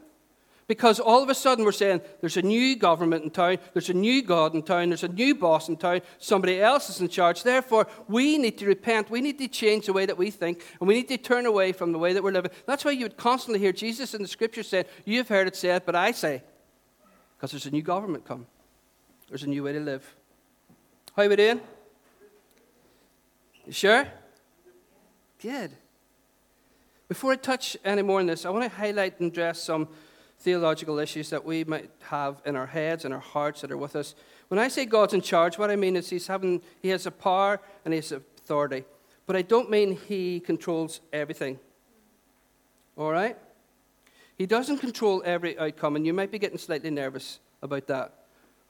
Because 0.66 1.00
all 1.00 1.22
of 1.22 1.30
a 1.30 1.34
sudden 1.34 1.64
we're 1.64 1.72
saying 1.72 2.02
there's 2.20 2.36
a 2.36 2.42
new 2.42 2.76
government 2.76 3.24
in 3.24 3.30
town, 3.30 3.56
there's 3.72 3.88
a 3.88 3.94
new 3.94 4.20
God 4.20 4.54
in 4.54 4.62
town, 4.62 4.90
there's 4.90 5.02
a 5.02 5.08
new 5.08 5.34
boss 5.34 5.70
in 5.70 5.78
town, 5.78 6.02
somebody 6.18 6.60
else 6.60 6.90
is 6.90 7.00
in 7.00 7.08
charge. 7.08 7.44
Therefore, 7.44 7.86
we 8.06 8.36
need 8.36 8.58
to 8.58 8.66
repent. 8.66 9.10
We 9.10 9.22
need 9.22 9.38
to 9.38 9.48
change 9.48 9.86
the 9.86 9.94
way 9.94 10.04
that 10.04 10.18
we 10.18 10.30
think, 10.30 10.62
and 10.80 10.86
we 10.86 10.92
need 10.92 11.08
to 11.08 11.16
turn 11.16 11.46
away 11.46 11.72
from 11.72 11.92
the 11.92 11.98
way 11.98 12.12
that 12.12 12.22
we're 12.22 12.30
living. 12.30 12.50
That's 12.66 12.84
why 12.84 12.90
you 12.90 13.06
would 13.06 13.16
constantly 13.16 13.58
hear 13.58 13.72
Jesus 13.72 14.12
in 14.12 14.20
the 14.20 14.28
scripture 14.28 14.62
saying, 14.62 14.84
You've 15.06 15.28
heard 15.28 15.48
it 15.48 15.56
said, 15.56 15.86
but 15.86 15.96
I 15.96 16.12
say. 16.12 16.42
Because 17.38 17.52
there's 17.52 17.64
a 17.64 17.70
new 17.70 17.80
government 17.80 18.26
come, 18.26 18.46
there's 19.30 19.44
a 19.44 19.48
new 19.48 19.62
way 19.62 19.72
to 19.72 19.80
live. 19.80 20.14
How 21.16 21.22
are 21.24 21.28
we 21.28 21.36
doing? 21.36 21.60
You 23.66 23.72
sure? 23.72 24.06
Good. 25.42 25.72
Before 27.08 27.32
I 27.32 27.36
touch 27.36 27.76
any 27.84 28.02
more 28.02 28.20
on 28.20 28.26
this, 28.26 28.46
I 28.46 28.50
want 28.50 28.70
to 28.70 28.76
highlight 28.76 29.18
and 29.18 29.32
address 29.32 29.60
some 29.60 29.88
theological 30.38 31.00
issues 31.00 31.28
that 31.30 31.44
we 31.44 31.64
might 31.64 31.90
have 32.02 32.40
in 32.46 32.54
our 32.54 32.66
heads 32.66 33.04
and 33.04 33.12
our 33.12 33.20
hearts 33.20 33.60
that 33.62 33.72
are 33.72 33.76
with 33.76 33.96
us. 33.96 34.14
When 34.48 34.60
I 34.60 34.68
say 34.68 34.86
God's 34.86 35.12
in 35.12 35.20
charge, 35.20 35.58
what 35.58 35.70
I 35.70 35.76
mean 35.76 35.96
is 35.96 36.08
he's 36.08 36.28
having, 36.28 36.62
he 36.80 36.90
has 36.90 37.06
a 37.06 37.10
power 37.10 37.60
and 37.84 37.92
he 37.92 37.98
has 37.98 38.12
authority. 38.12 38.84
But 39.26 39.34
I 39.34 39.42
don't 39.42 39.68
mean 39.68 39.96
he 39.96 40.38
controls 40.38 41.00
everything. 41.12 41.58
All 42.96 43.10
right? 43.10 43.36
He 44.38 44.46
doesn't 44.46 44.78
control 44.78 45.22
every 45.26 45.58
outcome, 45.58 45.96
and 45.96 46.06
you 46.06 46.14
might 46.14 46.30
be 46.30 46.38
getting 46.38 46.56
slightly 46.58 46.90
nervous 46.90 47.40
about 47.62 47.88
that. 47.88 48.14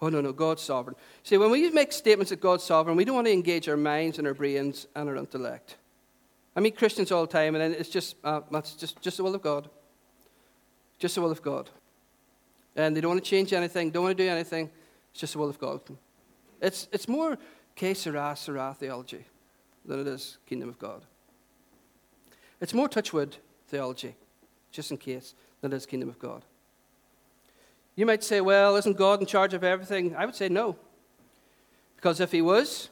Oh, 0.02 0.08
no, 0.08 0.20
no, 0.20 0.32
God's 0.32 0.62
sovereign. 0.62 0.96
See, 1.22 1.36
when 1.36 1.50
we 1.50 1.68
make 1.70 1.92
statements 1.92 2.30
that 2.30 2.40
God's 2.40 2.64
sovereign, 2.64 2.96
we 2.96 3.04
don't 3.04 3.14
want 3.14 3.26
to 3.26 3.32
engage 3.32 3.68
our 3.68 3.76
minds 3.76 4.18
and 4.18 4.26
our 4.26 4.32
brains 4.32 4.86
and 4.94 5.08
our 5.08 5.16
intellect. 5.16 5.76
I 6.56 6.60
meet 6.60 6.76
Christians 6.76 7.12
all 7.12 7.26
the 7.26 7.32
time, 7.32 7.54
and 7.54 7.74
it's 7.74 7.90
just, 7.90 8.16
uh, 8.24 8.40
that's 8.50 8.74
just, 8.74 9.00
just 9.02 9.18
the 9.18 9.22
will 9.22 9.34
of 9.34 9.42
God. 9.42 9.68
Just 10.98 11.14
the 11.14 11.20
will 11.20 11.30
of 11.30 11.42
God. 11.42 11.68
And 12.76 12.96
they 12.96 13.00
don't 13.00 13.10
want 13.10 13.22
to 13.22 13.30
change 13.30 13.52
anything, 13.52 13.90
don't 13.90 14.04
want 14.04 14.16
to 14.16 14.24
do 14.24 14.28
anything. 14.28 14.70
It's 15.12 15.20
just 15.20 15.34
the 15.34 15.38
will 15.38 15.50
of 15.50 15.58
God. 15.58 15.80
It's, 16.62 16.88
it's 16.92 17.08
more 17.08 17.38
que 17.76 17.94
sera, 17.94 18.34
sera 18.36 18.74
theology 18.78 19.24
than 19.84 20.00
it 20.00 20.06
is 20.06 20.38
kingdom 20.46 20.68
of 20.68 20.78
God. 20.78 21.04
It's 22.60 22.74
more 22.74 22.88
touchwood 22.88 23.36
theology, 23.68 24.14
just 24.70 24.90
in 24.90 24.98
case, 24.98 25.34
than 25.60 25.72
it 25.72 25.76
is 25.76 25.86
kingdom 25.86 26.08
of 26.08 26.18
God. 26.18 26.44
You 27.96 28.07
might 28.07 28.24
say, 28.24 28.40
well, 28.40 28.76
isn't 28.76 28.96
God 28.96 29.20
in 29.20 29.26
charge 29.26 29.53
of 29.55 29.64
everything? 29.64 30.14
I 30.16 30.24
would 30.24 30.35
say 30.35 30.48
no. 30.48 30.76
Because 31.96 32.20
if 32.20 32.33
He 32.33 32.40
was, 32.40 32.88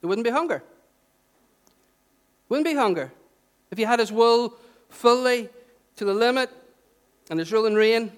there 0.00 0.08
wouldn't 0.08 0.24
be 0.24 0.30
hunger. 0.30 0.62
Wouldn't 2.48 2.66
be 2.66 2.74
hunger. 2.74 3.10
If 3.70 3.78
He 3.78 3.84
had 3.84 3.98
His 3.98 4.12
will 4.12 4.54
fully 4.88 5.48
to 5.96 6.04
the 6.04 6.14
limit 6.14 6.50
and 7.30 7.38
His 7.38 7.50
rule 7.52 7.66
and 7.66 7.76
reign, 7.76 8.12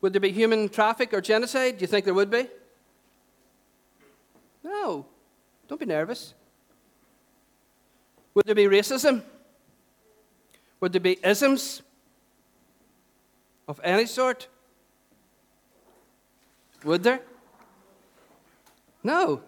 would 0.00 0.12
there 0.12 0.20
be 0.20 0.32
human 0.32 0.68
traffic 0.68 1.14
or 1.14 1.20
genocide? 1.20 1.78
Do 1.78 1.82
you 1.82 1.86
think 1.86 2.04
there 2.04 2.14
would 2.14 2.30
be? 2.30 2.48
No. 4.64 5.06
Don't 5.68 5.78
be 5.78 5.86
nervous. 5.86 6.34
Would 8.34 8.46
there 8.46 8.54
be 8.54 8.64
racism? 8.64 9.22
Would 10.80 10.92
there 10.92 11.00
be 11.00 11.18
isms 11.22 11.82
of 13.68 13.80
any 13.84 14.06
sort? 14.06 14.48
Would 16.84 17.02
there? 17.02 17.20
No. 19.02 19.42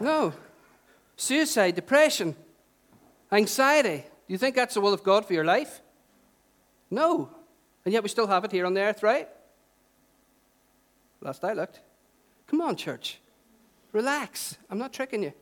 No. 0.00 0.32
Suicide, 1.16 1.74
depression, 1.74 2.34
anxiety. 3.30 4.04
Do 4.26 4.32
you 4.32 4.38
think 4.38 4.56
that's 4.56 4.74
the 4.74 4.80
will 4.80 4.94
of 4.94 5.02
God 5.02 5.26
for 5.26 5.34
your 5.34 5.44
life? 5.44 5.80
No. 6.90 7.30
And 7.84 7.92
yet 7.92 8.02
we 8.02 8.08
still 8.08 8.26
have 8.26 8.44
it 8.44 8.52
here 8.52 8.66
on 8.66 8.74
the 8.74 8.80
earth, 8.80 9.02
right? 9.02 9.28
Last 11.20 11.44
I 11.44 11.52
looked. 11.52 11.80
Come 12.46 12.60
on, 12.60 12.76
church. 12.76 13.20
Relax. 13.92 14.56
I'm 14.70 14.78
not 14.78 14.92
tricking 14.92 15.22
you. 15.22 15.32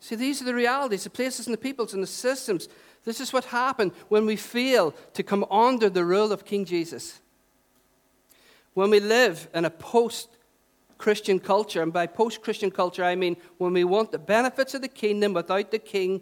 See, 0.00 0.14
these 0.14 0.40
are 0.40 0.44
the 0.44 0.54
realities, 0.54 1.04
the 1.04 1.10
places 1.10 1.46
and 1.46 1.54
the 1.54 1.58
peoples 1.58 1.94
and 1.94 2.02
the 2.02 2.06
systems. 2.06 2.68
This 3.04 3.20
is 3.20 3.32
what 3.32 3.46
happened 3.46 3.92
when 4.08 4.26
we 4.26 4.36
fail 4.36 4.94
to 5.14 5.22
come 5.22 5.44
under 5.50 5.88
the 5.88 6.04
rule 6.04 6.32
of 6.32 6.44
King 6.44 6.64
Jesus. 6.64 7.20
When 8.76 8.90
we 8.90 9.00
live 9.00 9.48
in 9.54 9.64
a 9.64 9.70
post 9.70 10.28
Christian 10.98 11.40
culture, 11.40 11.80
and 11.80 11.94
by 11.94 12.06
post 12.06 12.42
Christian 12.42 12.70
culture, 12.70 13.02
I 13.02 13.14
mean 13.14 13.38
when 13.56 13.72
we 13.72 13.84
want 13.84 14.12
the 14.12 14.18
benefits 14.18 14.74
of 14.74 14.82
the 14.82 14.88
kingdom 14.88 15.32
without 15.32 15.70
the 15.70 15.78
king, 15.78 16.20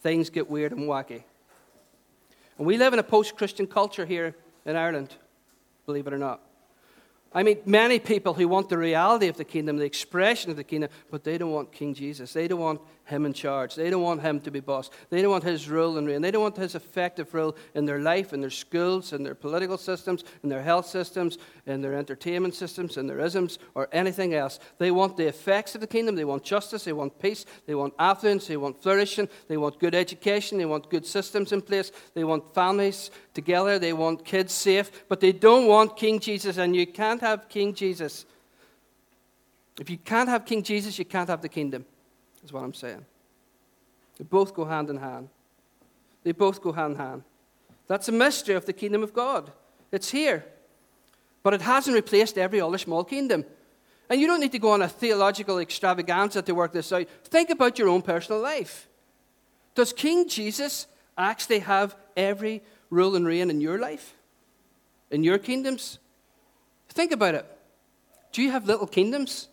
things 0.00 0.30
get 0.30 0.48
weird 0.48 0.70
and 0.70 0.82
wacky. 0.82 1.24
And 2.56 2.68
we 2.68 2.76
live 2.76 2.92
in 2.92 3.00
a 3.00 3.02
post 3.02 3.36
Christian 3.36 3.66
culture 3.66 4.06
here 4.06 4.36
in 4.64 4.76
Ireland, 4.76 5.16
believe 5.86 6.06
it 6.06 6.12
or 6.12 6.18
not. 6.18 6.40
I 7.32 7.42
mean, 7.42 7.58
many 7.66 7.98
people 7.98 8.32
who 8.32 8.48
want 8.48 8.68
the 8.68 8.78
reality 8.78 9.28
of 9.28 9.36
the 9.36 9.44
kingdom, 9.44 9.76
the 9.76 9.84
expression 9.84 10.50
of 10.50 10.56
the 10.56 10.64
kingdom, 10.64 10.90
but 11.10 11.24
they 11.24 11.36
don't 11.36 11.50
want 11.50 11.72
King 11.72 11.92
Jesus. 11.92 12.32
They 12.32 12.48
don't 12.48 12.60
want 12.60 12.80
him 13.08 13.24
in 13.24 13.32
charge. 13.32 13.74
They 13.74 13.88
don't 13.90 14.02
want 14.02 14.20
him 14.20 14.38
to 14.40 14.50
be 14.50 14.60
boss. 14.60 14.90
They 15.08 15.22
don't 15.22 15.30
want 15.30 15.44
his 15.44 15.68
rule 15.68 15.96
and 15.96 16.06
reign. 16.06 16.20
They 16.20 16.30
don't 16.30 16.42
want 16.42 16.56
his 16.56 16.74
effective 16.74 17.32
rule 17.32 17.56
in 17.74 17.86
their 17.86 18.00
life, 18.00 18.32
in 18.32 18.40
their 18.40 18.50
schools, 18.50 19.14
in 19.14 19.22
their 19.22 19.34
political 19.34 19.78
systems, 19.78 20.24
in 20.42 20.50
their 20.50 20.62
health 20.62 20.86
systems, 20.86 21.38
in 21.66 21.80
their 21.80 21.94
entertainment 21.94 22.54
systems, 22.54 22.98
in 22.98 23.06
their 23.06 23.20
isms, 23.20 23.58
or 23.74 23.88
anything 23.92 24.34
else. 24.34 24.60
They 24.76 24.90
want 24.90 25.16
the 25.16 25.26
effects 25.26 25.74
of 25.74 25.80
the 25.80 25.86
kingdom. 25.86 26.16
They 26.16 26.24
want 26.24 26.44
justice. 26.44 26.84
They 26.84 26.92
want 26.92 27.18
peace. 27.18 27.46
They 27.66 27.74
want 27.74 27.94
affluence. 27.98 28.46
They 28.46 28.58
want 28.58 28.82
flourishing. 28.82 29.28
They 29.48 29.56
want 29.56 29.78
good 29.78 29.94
education. 29.94 30.58
They 30.58 30.66
want 30.66 30.90
good 30.90 31.06
systems 31.06 31.52
in 31.52 31.62
place. 31.62 31.90
They 32.14 32.24
want 32.24 32.54
families 32.54 33.10
together. 33.32 33.78
They 33.78 33.94
want 33.94 34.24
kids 34.24 34.52
safe. 34.52 35.08
But 35.08 35.20
they 35.20 35.32
don't 35.32 35.66
want 35.66 35.96
King 35.96 36.20
Jesus, 36.20 36.58
and 36.58 36.76
you 36.76 36.86
can't 36.86 37.17
have 37.22 37.48
King 37.48 37.74
Jesus. 37.74 38.26
If 39.78 39.90
you 39.90 39.98
can't 39.98 40.28
have 40.28 40.44
King 40.44 40.62
Jesus, 40.62 40.98
you 40.98 41.04
can't 41.04 41.28
have 41.28 41.42
the 41.42 41.48
kingdom, 41.48 41.84
is 42.44 42.52
what 42.52 42.64
I'm 42.64 42.74
saying. 42.74 43.04
They 44.18 44.24
both 44.24 44.54
go 44.54 44.64
hand 44.64 44.90
in 44.90 44.96
hand. 44.96 45.28
They 46.24 46.32
both 46.32 46.60
go 46.60 46.72
hand 46.72 46.94
in 46.94 46.98
hand. 46.98 47.22
That's 47.86 48.08
a 48.08 48.12
mystery 48.12 48.54
of 48.54 48.66
the 48.66 48.72
kingdom 48.72 49.02
of 49.02 49.14
God. 49.14 49.50
It's 49.92 50.10
here. 50.10 50.44
But 51.42 51.54
it 51.54 51.62
hasn't 51.62 51.94
replaced 51.94 52.36
every 52.36 52.60
other 52.60 52.78
small 52.78 53.04
kingdom. 53.04 53.44
And 54.10 54.20
you 54.20 54.26
don't 54.26 54.40
need 54.40 54.52
to 54.52 54.58
go 54.58 54.72
on 54.72 54.82
a 54.82 54.88
theological 54.88 55.58
extravaganza 55.58 56.42
to 56.42 56.54
work 56.54 56.72
this 56.72 56.92
out. 56.92 57.06
Think 57.24 57.50
about 57.50 57.78
your 57.78 57.88
own 57.88 58.02
personal 58.02 58.40
life. 58.40 58.88
Does 59.74 59.92
King 59.92 60.28
Jesus 60.28 60.86
actually 61.16 61.60
have 61.60 61.94
every 62.16 62.62
rule 62.90 63.16
and 63.16 63.26
reign 63.26 63.50
in 63.50 63.60
your 63.60 63.78
life? 63.78 64.14
In 65.10 65.22
your 65.22 65.38
kingdoms? 65.38 65.98
Think 66.98 67.12
about 67.12 67.36
it. 67.36 67.46
Do 68.32 68.42
you 68.42 68.50
have 68.50 68.66
little 68.66 68.88
kingdoms 68.88 69.46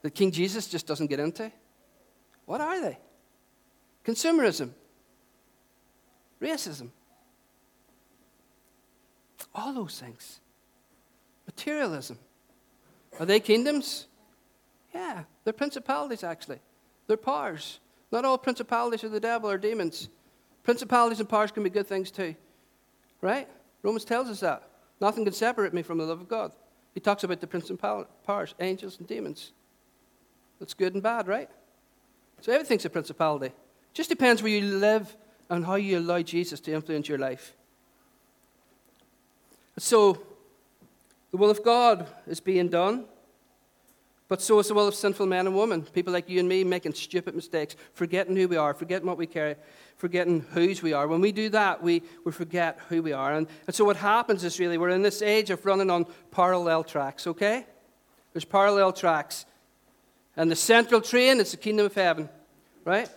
that 0.00 0.14
King 0.14 0.30
Jesus 0.30 0.66
just 0.66 0.86
doesn't 0.86 1.08
get 1.08 1.20
into? 1.20 1.52
What 2.46 2.62
are 2.62 2.80
they? 2.80 2.96
Consumerism, 4.06 4.70
racism, 6.40 6.88
all 9.54 9.74
those 9.74 10.00
things. 10.00 10.40
Materialism. 11.44 12.18
Are 13.20 13.26
they 13.26 13.38
kingdoms? 13.38 14.06
Yeah, 14.94 15.24
they're 15.44 15.52
principalities, 15.52 16.24
actually. 16.24 16.60
They're 17.06 17.18
powers. 17.18 17.80
Not 18.10 18.24
all 18.24 18.38
principalities 18.38 19.04
are 19.04 19.10
the 19.10 19.20
devil 19.20 19.50
or 19.50 19.58
demons. 19.58 20.08
Principalities 20.62 21.20
and 21.20 21.28
powers 21.28 21.52
can 21.52 21.64
be 21.64 21.68
good 21.68 21.86
things 21.86 22.10
too. 22.10 22.34
Right? 23.20 23.46
Romans 23.82 24.06
tells 24.06 24.30
us 24.30 24.40
that. 24.40 24.70
Nothing 25.00 25.24
can 25.24 25.34
separate 25.34 25.74
me 25.74 25.82
from 25.82 25.98
the 25.98 26.04
love 26.04 26.20
of 26.20 26.28
God. 26.28 26.52
He 26.94 27.00
talks 27.00 27.24
about 27.24 27.40
the 27.40 27.46
principalities, 27.46 28.12
powers, 28.24 28.54
angels, 28.60 28.98
and 28.98 29.06
demons. 29.06 29.52
That's 30.58 30.74
good 30.74 30.94
and 30.94 31.02
bad, 31.02 31.28
right? 31.28 31.50
So 32.40 32.52
everything's 32.52 32.84
a 32.84 32.90
principality. 32.90 33.52
Just 33.92 34.08
depends 34.08 34.42
where 34.42 34.52
you 34.52 34.62
live 34.62 35.16
and 35.50 35.64
how 35.64 35.74
you 35.74 35.98
allow 35.98 36.22
Jesus 36.22 36.60
to 36.60 36.72
influence 36.72 37.08
your 37.08 37.18
life. 37.18 37.54
So, 39.78 40.22
the 41.30 41.36
will 41.36 41.50
of 41.50 41.62
God 41.62 42.06
is 42.26 42.40
being 42.40 42.68
done, 42.68 43.04
but 44.28 44.42
so 44.42 44.58
is 44.58 44.68
the 44.68 44.74
will 44.74 44.88
of 44.88 44.94
sinful 44.94 45.26
men 45.26 45.46
and 45.46 45.56
women. 45.56 45.82
People 45.82 46.12
like 46.12 46.28
you 46.28 46.40
and 46.40 46.48
me 46.48 46.64
making 46.64 46.94
stupid 46.94 47.34
mistakes, 47.34 47.76
forgetting 47.92 48.34
who 48.34 48.48
we 48.48 48.56
are, 48.56 48.74
forgetting 48.74 49.06
what 49.06 49.18
we 49.18 49.26
carry, 49.26 49.54
forgetting 49.96 50.40
whose 50.52 50.82
we 50.82 50.92
are. 50.92 51.06
When 51.06 51.20
we 51.20 51.30
do 51.30 51.48
that, 51.50 51.80
we, 51.80 52.02
we 52.24 52.32
forget 52.32 52.78
who 52.88 53.02
we 53.02 53.12
are. 53.12 53.34
And, 53.34 53.46
and 53.66 53.76
so 53.76 53.84
what 53.84 53.96
happens 53.96 54.42
is 54.42 54.58
really 54.58 54.78
we're 54.78 54.88
in 54.88 55.02
this 55.02 55.22
age 55.22 55.50
of 55.50 55.64
running 55.64 55.90
on 55.90 56.06
parallel 56.32 56.82
tracks, 56.82 57.28
okay? 57.28 57.66
There's 58.32 58.44
parallel 58.44 58.92
tracks. 58.92 59.46
And 60.36 60.50
the 60.50 60.56
central 60.56 61.00
train 61.00 61.38
is 61.38 61.52
the 61.52 61.56
kingdom 61.56 61.86
of 61.86 61.94
heaven, 61.94 62.28
right? 62.84 63.08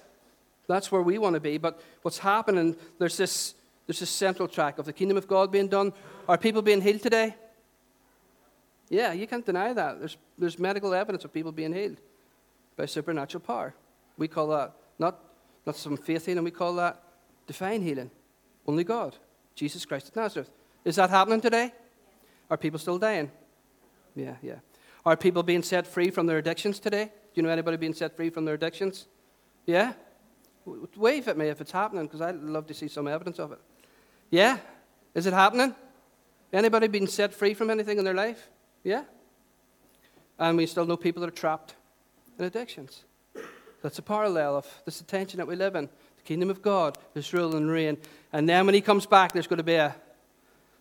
That's 0.68 0.92
where 0.92 1.02
we 1.02 1.18
want 1.18 1.34
to 1.34 1.40
be. 1.40 1.58
But 1.58 1.82
what's 2.04 2.20
happening, 2.20 2.76
there's 3.00 3.18
this, 3.18 3.56
there's 3.88 4.00
this 4.00 4.12
central 4.12 4.48
track 4.48 4.78
of 4.78 4.86
the 4.86 4.94
kingdom 4.94 5.18
of 5.18 5.28
God 5.28 5.52
being 5.52 5.68
done. 5.68 5.92
Are 6.28 6.38
people 6.38 6.62
being 6.62 6.82
healed 6.82 7.02
today? 7.02 7.36
Yeah, 8.90 9.14
you 9.14 9.28
can't 9.28 9.46
deny 9.46 9.74
that. 9.74 10.00
There's, 10.00 10.18
there's 10.38 10.60
medical 10.60 10.94
evidence 10.94 11.24
of 11.24 11.34
people 11.34 11.52
being 11.52 11.74
healed 11.74 11.98
by 12.76 12.86
supernatural 12.86 13.42
power. 13.42 13.76
We 14.18 14.28
call 14.28 14.48
that 14.48 14.74
not 14.98 15.20
not 15.66 15.76
some 15.76 15.98
faith 15.98 16.26
healing, 16.26 16.44
we 16.44 16.52
call 16.52 16.74
that 16.76 17.02
divine 17.46 17.82
healing. 17.82 18.10
Only 18.66 18.84
God, 18.84 19.16
Jesus 19.56 19.86
Christ 19.86 20.10
of 20.10 20.16
Nazareth. 20.16 20.50
Is 20.84 20.96
that 20.96 21.10
happening 21.10 21.42
today? 21.42 21.74
Are 22.50 22.58
people 22.58 22.80
still 22.80 22.98
dying? 22.98 23.32
Yeah, 24.16 24.36
yeah. 24.42 24.56
Are 25.06 25.16
people 25.16 25.44
being 25.44 25.64
set 25.64 25.86
free 25.86 26.10
from 26.10 26.26
their 26.26 26.40
addictions 26.40 26.80
today? 26.80 27.06
Do 27.06 27.12
you 27.36 27.44
know 27.44 27.50
anybody 27.50 27.78
being 27.78 27.94
set 27.94 28.16
free 28.16 28.30
from 28.30 28.46
their 28.46 28.56
addictions? 28.56 29.08
Yeah? 29.66 29.94
Wave 30.96 31.28
at 31.28 31.38
me 31.38 31.48
if 31.50 31.62
it's 31.62 31.72
happening, 31.72 32.06
because 32.06 32.22
I'd 32.22 32.36
love 32.36 32.66
to 32.68 32.74
see 32.74 32.88
some 32.88 33.08
evidence 33.08 33.40
of 33.40 33.52
it. 33.52 33.60
Yeah? 34.32 34.58
Is 35.14 35.26
it 35.26 35.34
happening? 35.34 35.76
Anybody 36.52 36.88
being 36.88 37.08
set 37.08 37.34
free 37.34 37.54
from 37.54 37.70
anything 37.70 38.00
in 38.00 38.06
their 38.06 38.14
life? 38.14 38.50
Yeah? 38.84 39.04
And 40.38 40.58
we 40.58 40.66
still 40.66 40.86
know 40.86 40.98
people 40.98 41.22
that 41.22 41.28
are 41.28 41.32
trapped 41.32 41.76
in 42.38 42.46
addictions. 42.46 43.04
That's 43.82 44.00
a 44.00 44.02
parallel 44.02 44.58
of 44.58 44.68
this 44.86 45.02
tension 45.02 45.38
that 45.38 45.48
we 45.48 45.56
live 45.56 45.76
in. 45.76 45.86
The 46.18 46.24
kingdom 46.24 46.50
of 46.50 46.62
God, 46.62 46.98
this 47.14 47.34
rule 47.34 47.56
and 47.56 47.70
reign. 47.70 47.98
And 48.34 48.48
then 48.48 48.66
when 48.66 48.76
he 48.76 48.82
comes 48.82 49.06
back, 49.06 49.34
there's 49.34 49.48
going 49.48 49.58
to 49.58 49.64
be 49.64 49.76
a 49.76 49.96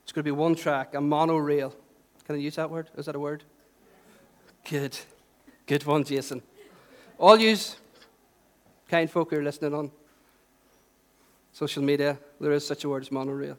it's 0.08 0.12
going 0.14 0.24
to 0.24 0.32
be 0.32 0.34
one 0.34 0.54
track, 0.54 0.94
a 0.94 1.02
monorail. 1.02 1.74
Can 2.24 2.36
I 2.36 2.38
use 2.38 2.56
that 2.56 2.70
word? 2.70 2.88
Is 2.96 3.04
that 3.04 3.14
a 3.14 3.18
word? 3.18 3.44
Good. 4.66 4.96
Good 5.66 5.84
one, 5.84 6.02
Jason. 6.02 6.40
All 7.18 7.36
yous 7.36 7.76
kind 8.88 9.10
folk 9.10 9.28
who 9.28 9.36
are 9.36 9.42
listening 9.42 9.74
on 9.74 9.90
social 11.52 11.82
media, 11.82 12.18
there 12.40 12.52
is 12.52 12.66
such 12.66 12.84
a 12.84 12.88
word 12.88 13.02
as 13.02 13.12
monorail. 13.12 13.58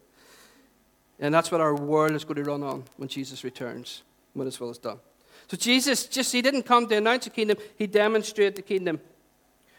And 1.19 1.31
that's 1.31 1.51
what 1.51 1.61
our 1.61 1.75
world 1.75 2.13
is 2.13 2.23
going 2.23 2.43
to 2.43 2.49
run 2.49 2.63
on 2.63 2.85
when 2.97 3.09
Jesus 3.09 3.43
returns, 3.43 4.01
when 4.33 4.45
his 4.45 4.59
will 4.59 4.69
is 4.69 4.77
done. 4.77 4.99
So 5.47 5.57
Jesus 5.57 6.05
just 6.05 6.31
he 6.31 6.41
didn't 6.41 6.63
come 6.63 6.87
to 6.87 6.95
announce 6.97 7.25
the 7.25 7.31
kingdom, 7.31 7.57
he 7.77 7.87
demonstrated 7.87 8.55
the 8.55 8.61
kingdom. 8.61 8.99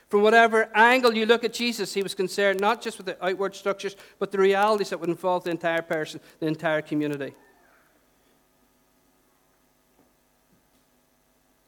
From 0.09 0.23
whatever 0.23 0.69
angle 0.75 1.15
you 1.15 1.25
look 1.25 1.45
at 1.45 1.53
Jesus, 1.53 1.95
he 1.95 2.03
was 2.03 2.15
concerned 2.15 2.61
not 2.61 2.83
just 2.83 2.99
with 2.99 3.07
the 3.07 3.25
outward 3.25 3.55
structures, 3.55 3.95
but 4.19 4.33
the 4.33 4.39
realities 4.39 4.91
that 4.91 4.99
would 4.99 5.09
involve 5.09 5.45
the 5.45 5.51
entire 5.51 5.83
person, 5.83 6.21
the 6.41 6.49
entire 6.49 6.83
community. 6.83 7.33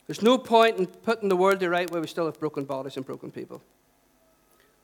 There's 0.09 0.22
no 0.22 0.37
point 0.37 0.78
in 0.78 0.87
putting 0.87 1.28
the 1.28 1.37
world 1.37 1.61
the 1.61 1.70
right 1.70 1.89
way 1.89 2.01
we 2.01 2.09
still 2.09 2.26
have 2.26 2.41
broken 2.41 2.64
bodies 2.64 2.97
and 2.97 3.07
broken 3.07 3.30
people. 3.30 3.62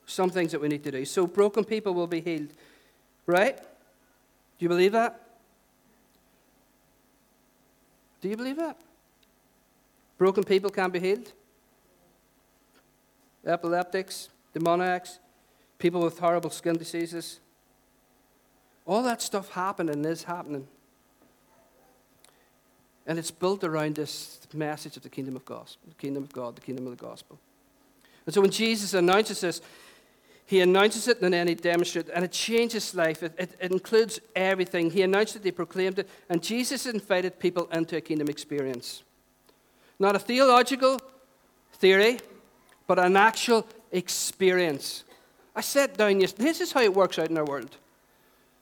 Some 0.05 0.29
things 0.29 0.53
that 0.53 0.61
we 0.61 0.69
need 0.69 0.83
to 0.85 0.91
do. 0.91 1.03
So 1.03 1.27
broken 1.27 1.65
people 1.65 1.93
will 1.93 2.07
be 2.07 2.21
healed. 2.21 2.49
Right? 3.27 3.57
Do 3.57 3.63
you 4.59 4.69
believe 4.69 4.93
that? 4.93 5.28
Do 8.21 8.29
you 8.29 8.37
believe 8.37 8.57
that? 8.57 8.77
Broken 10.17 10.43
people 10.43 10.69
can 10.69 10.89
be 10.89 10.99
healed? 10.99 11.31
Epileptics, 13.45 14.29
demoniacs, 14.53 15.19
people 15.77 16.01
with 16.01 16.19
horrible 16.19 16.49
skin 16.49 16.77
diseases. 16.77 17.39
All 18.85 19.01
that 19.03 19.21
stuff 19.21 19.51
happened 19.51 19.89
and 19.89 20.05
is 20.05 20.23
happening. 20.23 20.67
And 23.07 23.17
it's 23.17 23.31
built 23.31 23.63
around 23.63 23.95
this 23.95 24.39
message 24.53 24.97
of 24.97 25.03
the 25.03 25.09
kingdom 25.09 25.35
of 25.35 25.45
God, 25.45 25.69
the 25.87 25.95
kingdom 25.95 26.23
of 26.23 26.33
God, 26.33 26.55
the 26.55 26.61
kingdom 26.61 26.85
of 26.85 26.97
the 26.97 27.03
gospel. 27.03 27.39
And 28.25 28.33
so 28.33 28.41
when 28.41 28.51
Jesus 28.51 28.93
announces 28.93 29.41
this, 29.41 29.61
he 30.49 30.61
announces 30.61 31.07
it 31.07 31.21
and 31.21 31.31
then 31.31 31.47
he 31.47 31.53
demonstrates 31.53 32.09
it, 32.09 32.15
and 32.15 32.25
it 32.25 32.31
changes 32.31 32.95
life. 32.95 33.21
It, 33.21 33.35
it, 33.37 33.55
it, 33.59 33.71
includes 33.71 34.19
everything. 34.35 34.89
He 34.89 35.03
announced 35.03 35.35
it, 35.35 35.43
he 35.43 35.51
proclaimed 35.51 35.99
it, 35.99 36.09
and 36.27 36.41
Jesus 36.41 36.87
invited 36.87 37.37
people 37.37 37.69
into 37.71 37.97
a 37.97 38.01
kingdom 38.01 38.29
experience. 38.29 39.03
Not 39.99 40.15
a 40.15 40.19
theological 40.19 40.99
theory, 41.73 42.19
but 42.87 42.97
an 42.97 43.15
actual 43.15 43.67
experience. 43.91 45.03
I 45.55 45.61
sat 45.61 45.95
down 45.95 46.19
yesterday. 46.19 46.45
This 46.45 46.61
is 46.61 46.71
how 46.71 46.81
it 46.81 46.95
works 46.95 47.19
out 47.19 47.29
in 47.29 47.37
our 47.37 47.45
world. 47.45 47.77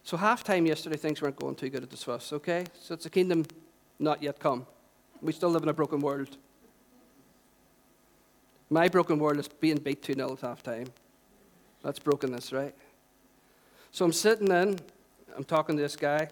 So, 0.04 0.18
half 0.18 0.44
time 0.44 0.66
yesterday, 0.66 0.98
things 0.98 1.22
weren't 1.22 1.38
going 1.38 1.56
too 1.56 1.70
good 1.70 1.84
at 1.84 1.90
the 1.90 1.96
Swiss, 1.96 2.34
okay? 2.34 2.66
So, 2.82 2.96
it's 2.96 3.06
a 3.06 3.10
kingdom 3.10 3.46
not 3.98 4.22
yet 4.22 4.40
come. 4.42 4.68
We 5.22 5.32
still 5.32 5.52
live 5.52 5.64
in 5.64 5.70
a 5.70 5.74
broken 5.74 6.02
world. 6.02 6.36
My 8.70 8.90
broken 8.90 9.20
world 9.20 9.40
is 9.40 9.48
being 9.48 9.78
beat 9.78 10.04
2 10.04 10.16
0 10.16 10.34
at 10.34 10.42
half 10.42 10.62
time. 10.62 10.88
That's 11.84 12.00
brokenness, 12.00 12.52
right? 12.52 12.74
So, 13.92 14.06
I'm 14.06 14.14
sitting 14.14 14.48
in, 14.48 14.80
I'm 15.36 15.44
talking 15.44 15.76
to 15.76 15.82
this 15.82 15.96
guy 15.96 16.30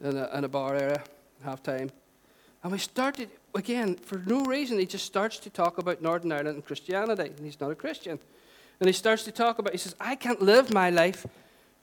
in 0.00 0.16
a, 0.16 0.28
in 0.36 0.44
a 0.44 0.48
bar 0.48 0.74
area, 0.74 1.02
half 1.44 1.62
time. 1.62 1.90
And 2.62 2.72
we 2.72 2.78
started, 2.78 3.30
again, 3.54 3.94
for 3.94 4.18
no 4.26 4.44
reason, 4.44 4.78
he 4.78 4.86
just 4.86 5.06
starts 5.06 5.38
to 5.38 5.50
talk 5.50 5.78
about 5.78 6.02
Northern 6.02 6.32
Ireland 6.32 6.56
and 6.56 6.64
Christianity. 6.64 7.30
And 7.36 7.40
he's 7.44 7.60
not 7.60 7.70
a 7.70 7.74
Christian. 7.74 8.18
And 8.80 8.88
he 8.88 8.92
starts 8.92 9.22
to 9.24 9.32
talk 9.32 9.58
about, 9.58 9.72
he 9.72 9.78
says, 9.78 9.94
I 10.00 10.16
can't 10.16 10.42
live 10.42 10.72
my 10.72 10.90
life 10.90 11.26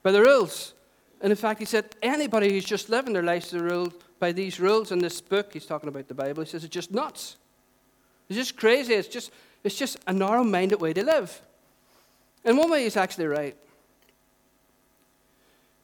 by 0.04 0.12
the 0.12 0.22
rules. 0.22 0.74
And 1.22 1.32
in 1.32 1.38
fact, 1.38 1.60
he 1.60 1.66
said, 1.66 1.96
anybody 2.02 2.52
who's 2.52 2.66
just 2.66 2.90
living 2.90 3.14
their 3.14 3.24
life 3.24 3.54
by 4.20 4.32
these 4.34 4.60
rules 4.60 4.92
in 4.92 5.00
this 5.00 5.22
book, 5.22 5.54
he's 5.54 5.66
talking 5.66 5.88
about 5.88 6.08
the 6.08 6.14
Bible, 6.14 6.44
he 6.44 6.50
says, 6.50 6.64
it's 6.64 6.74
just 6.74 6.92
nuts. 6.92 7.38
It's 8.28 8.38
just 8.38 8.58
crazy. 8.58 8.94
It's 8.94 9.08
just, 9.08 9.32
it's 9.64 9.78
just 9.78 9.98
a 10.06 10.14
narrow 10.14 10.44
minded 10.44 10.82
way 10.82 10.94
to 10.94 11.04
live. 11.04 11.42
In 12.44 12.58
one 12.58 12.70
way, 12.70 12.84
he's 12.84 12.98
actually 12.98 13.28
right. 13.28 13.56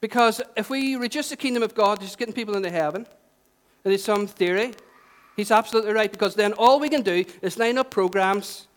Because 0.02 0.42
if 0.56 0.70
we 0.70 0.96
reduce 0.96 1.30
the 1.30 1.38
kingdom 1.38 1.64
of 1.64 1.76
God 1.76 2.00
to 2.00 2.06
just 2.06 2.18
getting 2.18 2.34
people 2.34 2.56
into 2.56 2.70
heaven, 2.70 3.06
and 3.84 3.92
there's 3.92 4.04
some 4.04 4.28
theory, 4.28 4.74
he's 5.36 5.52
absolutely 5.52 5.94
right. 5.94 6.12
Because 6.12 6.36
then 6.36 6.54
all 6.54 6.80
we 6.80 6.90
can 6.90 7.02
do 7.02 7.26
is 7.42 7.58
line 7.58 7.78
up 7.78 7.92
programs, 7.92 8.68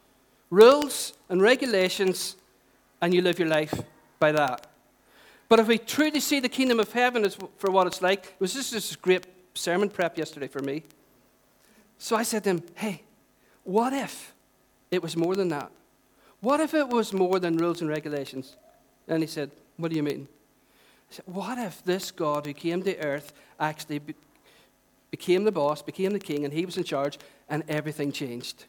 rules, 0.51 1.12
and 1.28 1.41
regulations, 1.41 2.37
and 3.01 3.14
you 3.14 3.22
live 3.22 3.39
your 3.39 3.49
life 3.49 3.74
by 4.18 4.33
that. 4.33 4.66
But 5.49 5.61
if 5.61 5.68
we 5.68 5.78
truly 5.78 6.20
see 6.20 6.41
the 6.41 6.49
kingdom 6.49 6.80
of 6.80 6.93
heaven 6.93 7.24
as 7.24 7.37
for 7.59 7.70
what 7.70 7.87
it's 7.87 8.01
like, 8.01 8.26
it 8.26 8.41
was 8.41 8.55
just 8.55 8.72
this 8.72 8.97
great 8.97 9.26
sermon 9.55 9.91
prep 9.91 10.16
yesterday 10.16 10.49
for 10.49 10.61
me. 10.61 10.83
So 11.99 12.16
I 12.16 12.22
said 12.22 12.45
to 12.45 12.51
him, 12.51 12.62
hey, 12.74 13.03
what 13.64 13.93
if 13.93 14.33
it 14.91 15.03
was 15.03 15.16
more 15.16 15.37
than 15.37 15.49
that? 15.49 15.70
What 16.43 16.59
if 16.59 16.74
it 16.74 16.88
was 16.88 17.12
more 17.12 17.38
than 17.38 17.57
rules 17.57 17.80
and 17.80 17.88
regulations? 17.88 18.57
And 19.07 19.22
he 19.22 19.28
said, 19.28 19.53
What 19.76 19.90
do 19.90 19.97
you 19.97 20.03
mean? 20.03 20.26
I 21.11 21.14
said, 21.14 21.24
What 21.26 21.57
if 21.57 21.84
this 21.84 22.11
God 22.11 22.47
who 22.47 22.53
came 22.53 22.82
to 22.82 22.99
earth 22.99 23.32
actually 23.61 24.01
be- 24.01 24.14
became 25.12 25.45
the 25.45 25.53
boss, 25.53 25.82
became 25.82 26.12
the 26.12 26.18
king, 26.18 26.45
and 26.45 26.53
he 26.53 26.66
was 26.66 26.76
in 26.76 26.82
charge, 26.82 27.16
and 27.49 27.62
everything 27.68 28.11
changed? 28.11 28.64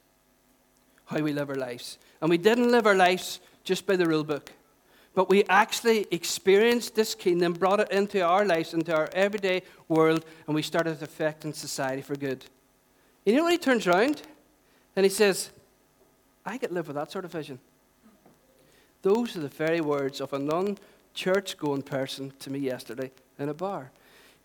How 1.05 1.19
we 1.19 1.33
live 1.33 1.49
our 1.49 1.55
lives. 1.55 1.97
And 2.21 2.29
we 2.29 2.37
didn't 2.37 2.71
live 2.71 2.85
our 2.85 2.95
lives 2.95 3.39
just 3.63 3.87
by 3.87 3.95
the 3.95 4.05
rule 4.05 4.23
book. 4.23 4.51
But 5.15 5.27
we 5.27 5.43
actually 5.45 6.05
experienced 6.11 6.93
this 6.93 7.15
kingdom, 7.15 7.53
brought 7.53 7.79
it 7.79 7.91
into 7.91 8.21
our 8.21 8.45
lives, 8.45 8.75
into 8.75 8.95
our 8.95 9.09
everyday 9.13 9.63
world, 9.87 10.25
and 10.45 10.55
we 10.55 10.61
started 10.61 11.01
affecting 11.01 11.53
society 11.53 12.03
for 12.03 12.15
good. 12.15 12.45
You 13.25 13.35
know 13.35 13.43
when 13.43 13.51
he 13.51 13.57
turns 13.57 13.87
around 13.87 14.21
and 14.95 15.05
he 15.05 15.09
says, 15.09 15.49
I 16.45 16.57
could 16.57 16.71
live 16.71 16.87
with 16.87 16.95
that 16.95 17.11
sort 17.11 17.25
of 17.25 17.31
vision. 17.31 17.59
Those 19.01 19.35
are 19.35 19.41
the 19.41 19.49
very 19.49 19.81
words 19.81 20.21
of 20.21 20.33
a 20.33 20.39
non 20.39 20.77
church 21.13 21.57
going 21.57 21.83
person 21.83 22.33
to 22.39 22.49
me 22.49 22.59
yesterday 22.59 23.11
in 23.37 23.49
a 23.49 23.53
bar. 23.53 23.91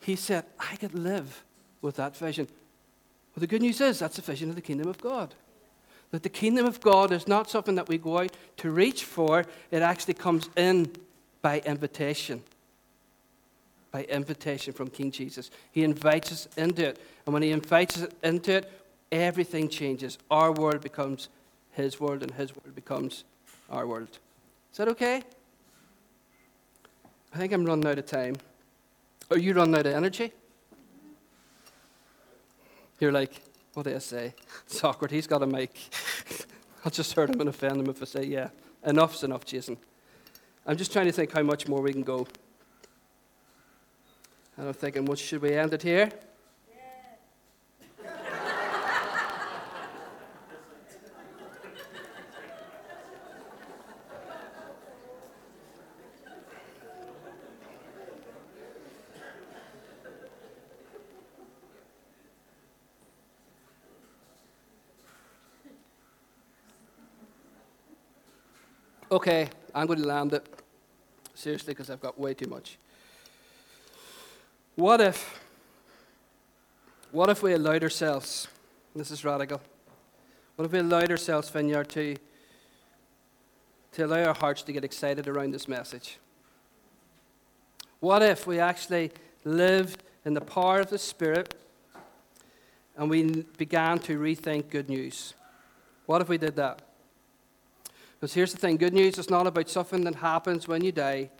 He 0.01 0.17
said, 0.17 0.45
I 0.59 0.77
could 0.77 0.95
live 0.95 1.45
with 1.81 1.97
that 1.97 2.17
vision. 2.17 2.47
Well, 3.35 3.41
the 3.41 3.47
good 3.47 3.63
news 3.63 3.81
is 3.81 3.99
that's 3.99 4.17
the 4.17 4.23
vision 4.23 4.49
of 4.49 4.55
the 4.55 4.63
kingdom 4.63 4.89
of 4.89 4.99
God. 4.99 5.35
That 6.11 6.23
the 6.23 6.29
kingdom 6.29 6.67
of 6.67 6.81
God 6.81 7.13
is 7.13 7.29
not 7.29 7.51
something 7.51 7.75
that 7.75 7.89
we 7.89 7.99
go 7.99 8.19
out 8.19 8.37
to 8.59 8.71
reach 8.71 9.05
for, 9.05 9.45
it 9.71 9.83
actually 9.83 10.15
comes 10.15 10.49
in 10.57 10.91
by 11.43 11.61
invitation. 11.61 12.43
By 13.91 14.05
invitation 14.05 14.73
from 14.73 14.89
King 14.89 15.11
Jesus. 15.11 15.51
He 15.73 15.85
invites 15.85 16.33
us 16.33 16.49
into 16.57 16.89
it. 16.89 17.01
And 17.27 17.33
when 17.33 17.43
He 17.43 17.51
invites 17.51 18.03
us 18.03 18.09
into 18.23 18.57
it, 18.57 18.73
everything 19.13 19.69
changes. 19.69 20.19
Our 20.31 20.53
world 20.53 20.81
becomes 20.81 21.29
His 21.79 22.01
world, 22.01 22.23
and 22.23 22.33
His 22.33 22.55
world 22.55 22.75
becomes 22.75 23.25
our 23.71 23.87
world. 23.87 24.19
Is 24.73 24.79
that 24.79 24.89
okay? 24.89 25.23
I 27.33 27.39
think 27.39 27.53
I'm 27.53 27.65
running 27.65 27.87
out 27.87 27.99
of 27.99 28.07
time. 28.07 28.35
Are 29.31 29.39
you 29.39 29.55
running 29.55 29.77
out 29.77 29.87
of 29.87 29.95
energy? 29.95 30.33
You're 32.99 33.13
like, 33.13 33.41
what 33.75 33.85
do 33.85 33.95
I 33.95 33.99
say? 33.99 34.35
He's 35.11 35.27
got 35.29 35.43
a 35.43 35.47
mic. 35.47 35.77
I'll 36.85 36.91
just 36.91 37.13
hurt 37.13 37.31
him 37.31 37.41
and 37.41 37.49
offend 37.49 37.77
him 37.77 37.89
if 37.89 38.03
I 38.03 38.07
say, 38.07 38.25
yeah, 38.25 38.49
enough's 38.85 39.23
enough, 39.23 39.45
Jason. 39.45 39.77
I'm 40.67 40.77
just 40.77 40.93
trying 40.93 41.07
to 41.07 41.13
think 41.13 41.33
how 41.33 41.43
much 41.43 41.69
more 41.69 41.81
we 41.81 41.93
can 41.93 42.03
go. 42.03 42.27
And 44.57 44.67
I'm 44.67 44.75
thinking, 44.75 45.05
what 45.05 45.21
should 45.21 45.43
we 45.43 45.55
end 45.55 45.73
it 45.75 45.83
here? 45.83 46.11
Okay, 69.19 69.49
I'm 69.75 69.89
going 69.89 69.99
to 69.99 70.07
land 70.07 70.33
it. 70.33 70.47
Seriously, 71.35 71.73
because 71.73 71.91
I've 71.91 72.01
got 72.01 72.21
way 72.21 72.35
too 72.35 72.49
much. 72.49 72.79
What 74.77 75.01
if, 75.01 75.41
what 77.11 77.29
if 77.29 77.43
we 77.43 77.53
allowed 77.53 77.83
ourselves, 77.83 78.47
this 78.95 79.11
is 79.11 79.25
radical, 79.25 79.61
what 80.55 80.67
if 80.67 80.71
we 80.71 80.79
allowed 80.79 81.11
ourselves, 81.11 81.51
Vineyard, 81.51 81.89
to, 81.89 82.17
to 83.95 84.07
allow 84.07 84.23
our 84.23 84.35
hearts 84.35 84.63
to 84.63 84.73
get 84.73 84.85
excited 84.85 85.27
around 85.27 85.51
this 85.51 85.67
message? 85.67 86.19
What 87.99 88.23
if 88.23 88.47
we 88.47 88.61
actually 88.61 89.11
lived 89.45 90.05
in 90.25 90.35
the 90.35 90.41
power 90.41 90.79
of 90.79 90.91
the 90.91 90.99
Spirit 90.99 91.57
and 92.97 93.11
we 93.11 93.43
began 93.57 93.99
to 93.99 94.17
rethink 94.17 94.71
good 94.71 94.89
news? 94.89 95.35
What 96.07 96.23
if 96.23 96.29
we 96.29 96.39
did 96.39 96.55
that? 96.55 96.88
Because 98.19 98.35
here's 98.35 98.53
the 98.53 98.59
thing 98.59 98.77
good 98.77 98.95
news 98.95 99.19
is 99.19 99.31
not 99.31 99.47
about 99.47 99.69
something 99.69 100.03
that 100.05 100.17
happens 100.17 100.67
when 100.67 100.83
you 100.83 100.93
die. 100.93 101.31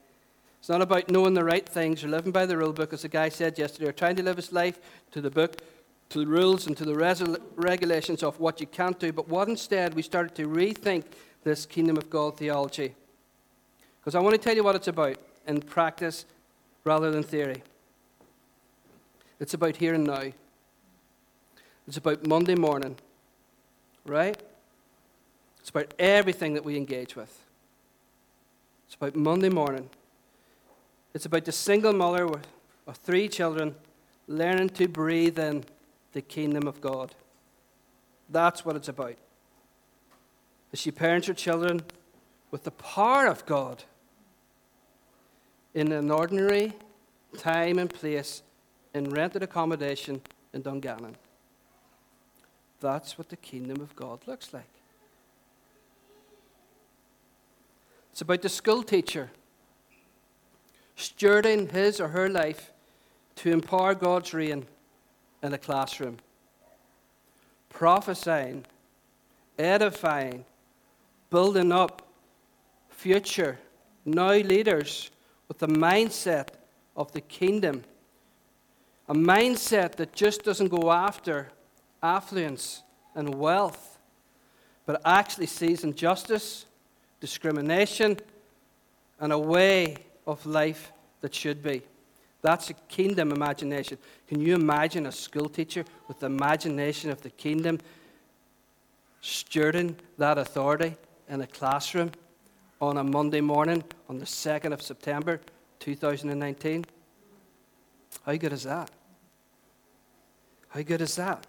It's 0.59 0.69
not 0.69 0.81
about 0.81 1.09
knowing 1.09 1.33
the 1.33 1.43
right 1.43 1.67
things 1.67 2.03
or 2.03 2.07
living 2.07 2.31
by 2.31 2.45
the 2.45 2.57
rule 2.57 2.73
book, 2.73 2.93
as 2.93 3.01
the 3.01 3.07
guy 3.07 3.29
said 3.29 3.57
yesterday, 3.57 3.89
or 3.89 3.93
trying 3.93 4.15
to 4.17 4.23
live 4.23 4.37
his 4.37 4.51
life 4.51 4.79
to 5.11 5.21
the 5.21 5.29
book, 5.29 5.61
to 6.09 6.19
the 6.19 6.27
rules, 6.27 6.67
and 6.67 6.75
to 6.77 6.85
the 6.85 6.93
resol- 6.93 7.41
regulations 7.55 8.23
of 8.23 8.39
what 8.39 8.59
you 8.59 8.67
can't 8.67 8.99
do. 8.99 9.11
But 9.11 9.27
what 9.29 9.47
instead 9.47 9.93
we 9.93 10.01
started 10.01 10.35
to 10.35 10.47
rethink 10.47 11.05
this 11.43 11.65
kingdom 11.65 11.97
of 11.97 12.09
God 12.09 12.37
theology. 12.37 12.93
Because 13.99 14.15
I 14.15 14.19
want 14.19 14.35
to 14.35 14.41
tell 14.41 14.55
you 14.55 14.63
what 14.63 14.75
it's 14.75 14.87
about 14.87 15.17
in 15.47 15.61
practice 15.61 16.25
rather 16.83 17.11
than 17.11 17.23
theory. 17.23 17.63
It's 19.39 19.53
about 19.53 19.77
here 19.77 19.93
and 19.93 20.05
now. 20.05 20.31
It's 21.87 21.97
about 21.97 22.27
Monday 22.27 22.55
morning, 22.55 22.97
right? 24.05 24.39
It's 25.69 25.75
about 25.75 25.93
everything 25.99 26.55
that 26.55 26.65
we 26.65 26.75
engage 26.75 27.15
with. 27.15 27.43
It's 28.87 28.95
about 28.95 29.15
Monday 29.15 29.49
morning. 29.49 29.87
It's 31.13 31.27
about 31.27 31.45
the 31.45 31.51
single 31.51 31.93
mother 31.93 32.27
of 32.87 32.97
three 32.97 33.27
children 33.27 33.75
learning 34.27 34.69
to 34.69 34.87
breathe 34.87 35.37
in 35.37 35.63
the 36.13 36.23
kingdom 36.23 36.67
of 36.67 36.81
God. 36.81 37.13
That's 38.31 38.65
what 38.65 38.77
it's 38.77 38.87
about. 38.87 39.13
As 40.73 40.79
she 40.79 40.89
parents 40.89 41.27
her 41.27 41.35
children 41.35 41.83
with 42.49 42.63
the 42.63 42.71
power 42.71 43.27
of 43.27 43.45
God 43.45 43.83
in 45.75 45.91
an 45.91 46.09
ordinary 46.09 46.73
time 47.37 47.77
and 47.77 47.93
place 47.93 48.41
in 48.95 49.11
rented 49.11 49.43
accommodation 49.43 50.21
in 50.51 50.63
Dungannon. 50.63 51.15
That's 52.79 53.19
what 53.19 53.29
the 53.29 53.37
kingdom 53.37 53.79
of 53.81 53.95
God 53.95 54.21
looks 54.25 54.51
like. 54.51 54.78
It's 58.19 58.23
about 58.23 58.41
the 58.41 58.49
school 58.49 58.83
teacher 58.83 59.31
stewarding 60.97 61.71
his 61.71 62.01
or 62.01 62.09
her 62.09 62.27
life 62.27 62.73
to 63.37 63.49
empower 63.49 63.95
God's 63.95 64.33
reign 64.33 64.65
in 65.41 65.53
a 65.53 65.57
classroom, 65.57 66.17
prophesying, 67.69 68.65
edifying, 69.57 70.43
building 71.29 71.71
up 71.71 72.09
future, 72.89 73.57
now 74.03 74.33
leaders 74.33 75.11
with 75.47 75.59
the 75.59 75.69
mindset 75.69 76.49
of 76.97 77.13
the 77.13 77.21
kingdom. 77.21 77.85
A 79.07 79.13
mindset 79.13 79.95
that 79.95 80.11
just 80.11 80.43
doesn't 80.43 80.67
go 80.67 80.91
after 80.91 81.53
affluence, 82.03 82.83
and 83.15 83.35
wealth, 83.35 83.97
but 84.85 85.01
actually 85.05 85.45
sees 85.45 85.85
injustice, 85.85 86.65
discrimination, 87.19 88.17
and 89.19 89.33
a 89.33 89.37
way 89.37 89.97
of 90.25 90.45
life 90.45 90.91
that 91.21 91.33
should 91.33 91.61
be. 91.61 91.81
That's 92.41 92.69
a 92.69 92.73
kingdom 92.73 93.31
imagination. 93.31 93.97
Can 94.27 94.39
you 94.39 94.55
imagine 94.55 95.05
a 95.05 95.11
school 95.11 95.49
teacher 95.49 95.83
with 96.07 96.19
the 96.19 96.27
imagination 96.27 97.09
of 97.09 97.21
the 97.21 97.29
kingdom 97.29 97.79
stewarding 99.21 99.95
that 100.17 100.37
authority 100.37 100.95
in 101.27 101.41
a 101.41 101.47
classroom 101.47 102.11
on 102.79 102.97
a 102.97 103.03
Monday 103.03 103.41
morning 103.41 103.83
on 104.07 104.19
the 104.19 104.25
2nd 104.25 104.71
of 104.71 104.81
September 104.81 105.41
2019? 105.79 106.85
How 108.25 108.35
good 108.35 108.53
is 108.53 108.63
that? 108.63 108.89
How 110.69 110.81
good 110.81 111.01
is 111.01 111.15
that? 111.17 111.45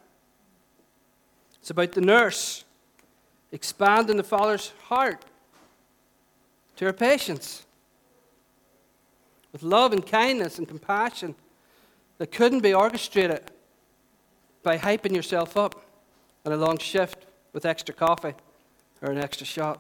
It's 1.61 1.71
about 1.71 1.93
the 1.93 2.01
nurse 2.01 2.65
expanding 3.53 4.17
the 4.17 4.25
father's 4.25 4.73
heart 4.85 5.25
to 6.81 6.87
her 6.87 6.93
patients 6.95 7.67
with 9.53 9.63
love 9.63 9.93
and 9.93 10.07
kindness 10.07 10.57
and 10.57 10.67
compassion 10.67 11.35
that 12.17 12.33
couldn't 12.33 12.61
be 12.61 12.73
orchestrated 12.73 13.43
by 14.63 14.79
hyping 14.79 15.15
yourself 15.15 15.59
up 15.59 15.85
on 16.47 16.53
a 16.53 16.57
long 16.57 16.79
shift 16.79 17.27
with 17.53 17.67
extra 17.67 17.95
coffee 17.95 18.33
or 19.03 19.11
an 19.11 19.19
extra 19.19 19.45
shot, 19.45 19.79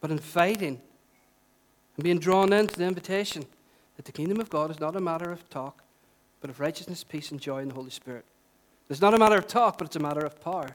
but 0.00 0.10
inviting 0.10 0.80
and 1.96 2.02
being 2.02 2.18
drawn 2.18 2.52
into 2.52 2.74
the 2.74 2.84
invitation 2.84 3.46
that 3.94 4.04
the 4.04 4.10
kingdom 4.10 4.40
of 4.40 4.50
God 4.50 4.72
is 4.72 4.80
not 4.80 4.96
a 4.96 5.00
matter 5.00 5.30
of 5.30 5.48
talk, 5.48 5.84
but 6.40 6.50
of 6.50 6.58
righteousness, 6.58 7.04
peace, 7.04 7.30
and 7.30 7.40
joy 7.40 7.58
in 7.58 7.68
the 7.68 7.74
Holy 7.74 7.90
Spirit. 7.90 8.24
It's 8.90 9.00
not 9.00 9.14
a 9.14 9.18
matter 9.18 9.36
of 9.36 9.46
talk, 9.46 9.78
but 9.78 9.86
it's 9.86 9.96
a 9.96 10.00
matter 10.00 10.26
of 10.26 10.40
power 10.40 10.74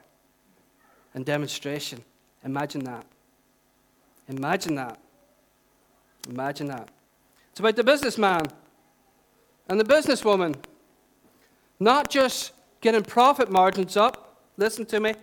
and 1.13 1.25
demonstration. 1.25 2.05
Imagine 2.45 2.85
that. 2.85 3.05
Imagine 4.31 4.75
that. 4.75 4.99
Imagine 6.29 6.67
that. 6.67 6.89
It's 7.51 7.59
about 7.59 7.75
the 7.75 7.83
businessman 7.83 8.43
and 9.67 9.79
the 9.79 9.83
businesswoman. 9.83 10.55
Not 11.79 12.09
just 12.09 12.53
getting 12.79 13.03
profit 13.03 13.51
margins 13.51 13.97
up, 13.97 14.37
listen 14.57 14.85
to 14.85 14.99
me, 14.99 15.15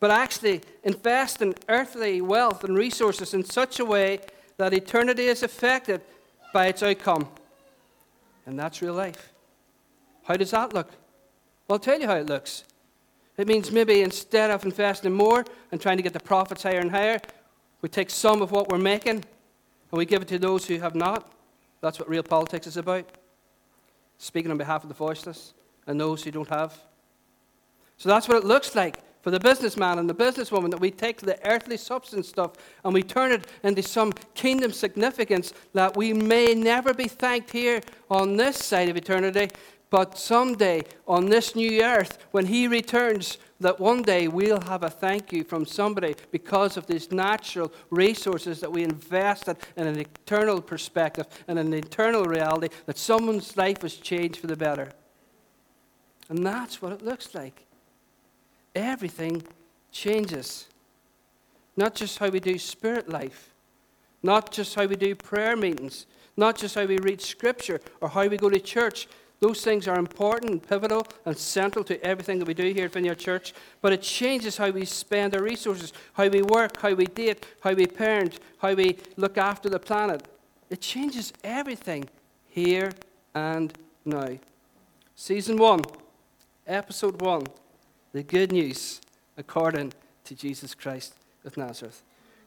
but 0.00 0.10
actually 0.10 0.62
invest 0.82 1.42
in 1.42 1.54
earthly 1.68 2.20
wealth 2.20 2.64
and 2.64 2.76
resources 2.76 3.34
in 3.34 3.44
such 3.44 3.78
a 3.78 3.84
way 3.84 4.20
that 4.56 4.72
eternity 4.72 5.26
is 5.26 5.42
affected 5.42 6.00
by 6.52 6.66
its 6.66 6.82
outcome. 6.82 7.28
And 8.46 8.58
that's 8.58 8.80
real 8.82 8.94
life. 8.94 9.32
How 10.24 10.34
does 10.34 10.50
that 10.50 10.72
look? 10.72 10.88
Well, 11.68 11.74
I'll 11.74 11.78
tell 11.78 12.00
you 12.00 12.06
how 12.06 12.16
it 12.16 12.26
looks. 12.26 12.64
It 13.38 13.46
means 13.46 13.70
maybe 13.70 14.02
instead 14.02 14.50
of 14.50 14.64
investing 14.64 15.12
more 15.12 15.44
and 15.70 15.80
trying 15.80 15.96
to 15.96 16.02
get 16.02 16.12
the 16.12 16.20
profits 16.20 16.64
higher 16.64 16.80
and 16.80 16.90
higher, 16.90 17.20
we 17.80 17.88
take 17.88 18.10
some 18.10 18.42
of 18.42 18.50
what 18.50 18.68
we're 18.68 18.78
making 18.78 19.16
and 19.16 19.98
we 19.98 20.04
give 20.04 20.22
it 20.22 20.28
to 20.28 20.38
those 20.38 20.66
who 20.66 20.78
have 20.80 20.96
not. 20.96 21.32
That's 21.80 22.00
what 22.00 22.08
real 22.08 22.24
politics 22.24 22.66
is 22.66 22.76
about. 22.76 23.06
Speaking 24.18 24.50
on 24.50 24.58
behalf 24.58 24.82
of 24.82 24.88
the 24.88 24.94
voiceless 24.94 25.54
and 25.86 26.00
those 26.00 26.24
who 26.24 26.32
don't 26.32 26.48
have. 26.48 26.76
So 27.96 28.08
that's 28.08 28.28
what 28.28 28.36
it 28.36 28.44
looks 28.44 28.74
like 28.74 28.98
for 29.22 29.30
the 29.30 29.40
businessman 29.40 29.98
and 29.98 30.10
the 30.10 30.14
businesswoman 30.14 30.70
that 30.70 30.80
we 30.80 30.90
take 30.90 31.18
the 31.20 31.38
earthly 31.48 31.76
substance 31.76 32.28
stuff 32.28 32.52
and 32.84 32.92
we 32.92 33.02
turn 33.02 33.30
it 33.30 33.46
into 33.62 33.82
some 33.82 34.12
kingdom 34.34 34.72
significance 34.72 35.52
that 35.74 35.96
we 35.96 36.12
may 36.12 36.54
never 36.54 36.92
be 36.92 37.06
thanked 37.06 37.50
here 37.50 37.80
on 38.10 38.36
this 38.36 38.56
side 38.56 38.88
of 38.88 38.96
eternity, 38.96 39.48
but 39.90 40.18
someday 40.18 40.82
on 41.06 41.26
this 41.26 41.56
new 41.56 41.82
earth, 41.82 42.18
when 42.30 42.46
He 42.46 42.68
returns, 42.68 43.38
that 43.60 43.80
one 43.80 44.02
day 44.02 44.28
we'll 44.28 44.60
have 44.62 44.82
a 44.82 44.90
thank 44.90 45.32
you 45.32 45.42
from 45.42 45.64
somebody 45.66 46.14
because 46.30 46.76
of 46.76 46.86
these 46.86 47.10
natural 47.10 47.72
resources 47.90 48.60
that 48.60 48.70
we 48.70 48.84
invested 48.84 49.56
in 49.76 49.86
an 49.86 49.98
eternal 49.98 50.60
perspective 50.60 51.26
and 51.48 51.58
an 51.58 51.72
eternal 51.72 52.24
reality, 52.24 52.68
that 52.86 52.98
someone's 52.98 53.56
life 53.56 53.82
was 53.82 53.96
changed 53.96 54.38
for 54.38 54.46
the 54.46 54.56
better. 54.56 54.90
And 56.28 56.44
that's 56.44 56.80
what 56.82 56.92
it 56.92 57.02
looks 57.02 57.34
like. 57.34 57.64
Everything 58.74 59.42
changes. 59.90 60.68
Not 61.76 61.94
just 61.94 62.18
how 62.18 62.28
we 62.28 62.40
do 62.40 62.58
spirit 62.58 63.08
life, 63.08 63.54
not 64.22 64.52
just 64.52 64.74
how 64.74 64.86
we 64.86 64.96
do 64.96 65.14
prayer 65.14 65.56
meetings, 65.56 66.06
not 66.36 66.56
just 66.56 66.74
how 66.74 66.84
we 66.84 66.98
read 66.98 67.20
scripture 67.20 67.80
or 68.00 68.08
how 68.08 68.26
we 68.26 68.36
go 68.36 68.50
to 68.50 68.60
church. 68.60 69.08
Those 69.40 69.62
things 69.62 69.86
are 69.86 69.98
important 69.98 70.50
and 70.50 70.68
pivotal 70.68 71.06
and 71.24 71.36
central 71.36 71.84
to 71.84 72.02
everything 72.04 72.40
that 72.40 72.48
we 72.48 72.54
do 72.54 72.72
here 72.72 72.86
at 72.86 72.92
Vineyard 72.92 73.18
Church, 73.18 73.54
but 73.80 73.92
it 73.92 74.02
changes 74.02 74.56
how 74.56 74.70
we 74.70 74.84
spend 74.84 75.34
our 75.34 75.42
resources, 75.42 75.92
how 76.14 76.26
we 76.26 76.42
work, 76.42 76.80
how 76.80 76.92
we 76.94 77.06
date, 77.06 77.46
how 77.60 77.72
we 77.72 77.86
parent, 77.86 78.40
how 78.58 78.74
we 78.74 78.98
look 79.16 79.38
after 79.38 79.68
the 79.68 79.78
planet. 79.78 80.26
It 80.70 80.80
changes 80.80 81.32
everything 81.44 82.08
here 82.48 82.92
and 83.34 83.72
now. 84.04 84.38
Season 85.14 85.56
1, 85.56 85.82
Episode 86.66 87.20
1 87.20 87.46
The 88.12 88.24
Good 88.24 88.52
News 88.52 89.00
according 89.36 89.92
to 90.24 90.34
Jesus 90.34 90.74
Christ 90.74 91.14
of 91.44 91.56
Nazareth. 91.56 92.02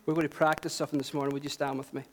We're 0.05 0.13
going 0.13 0.27
to 0.27 0.35
practice 0.35 0.73
something 0.73 0.97
this 0.97 1.13
morning. 1.13 1.33
Would 1.33 1.43
you 1.43 1.49
stand 1.49 1.77
with 1.77 1.93
me? 1.93 2.03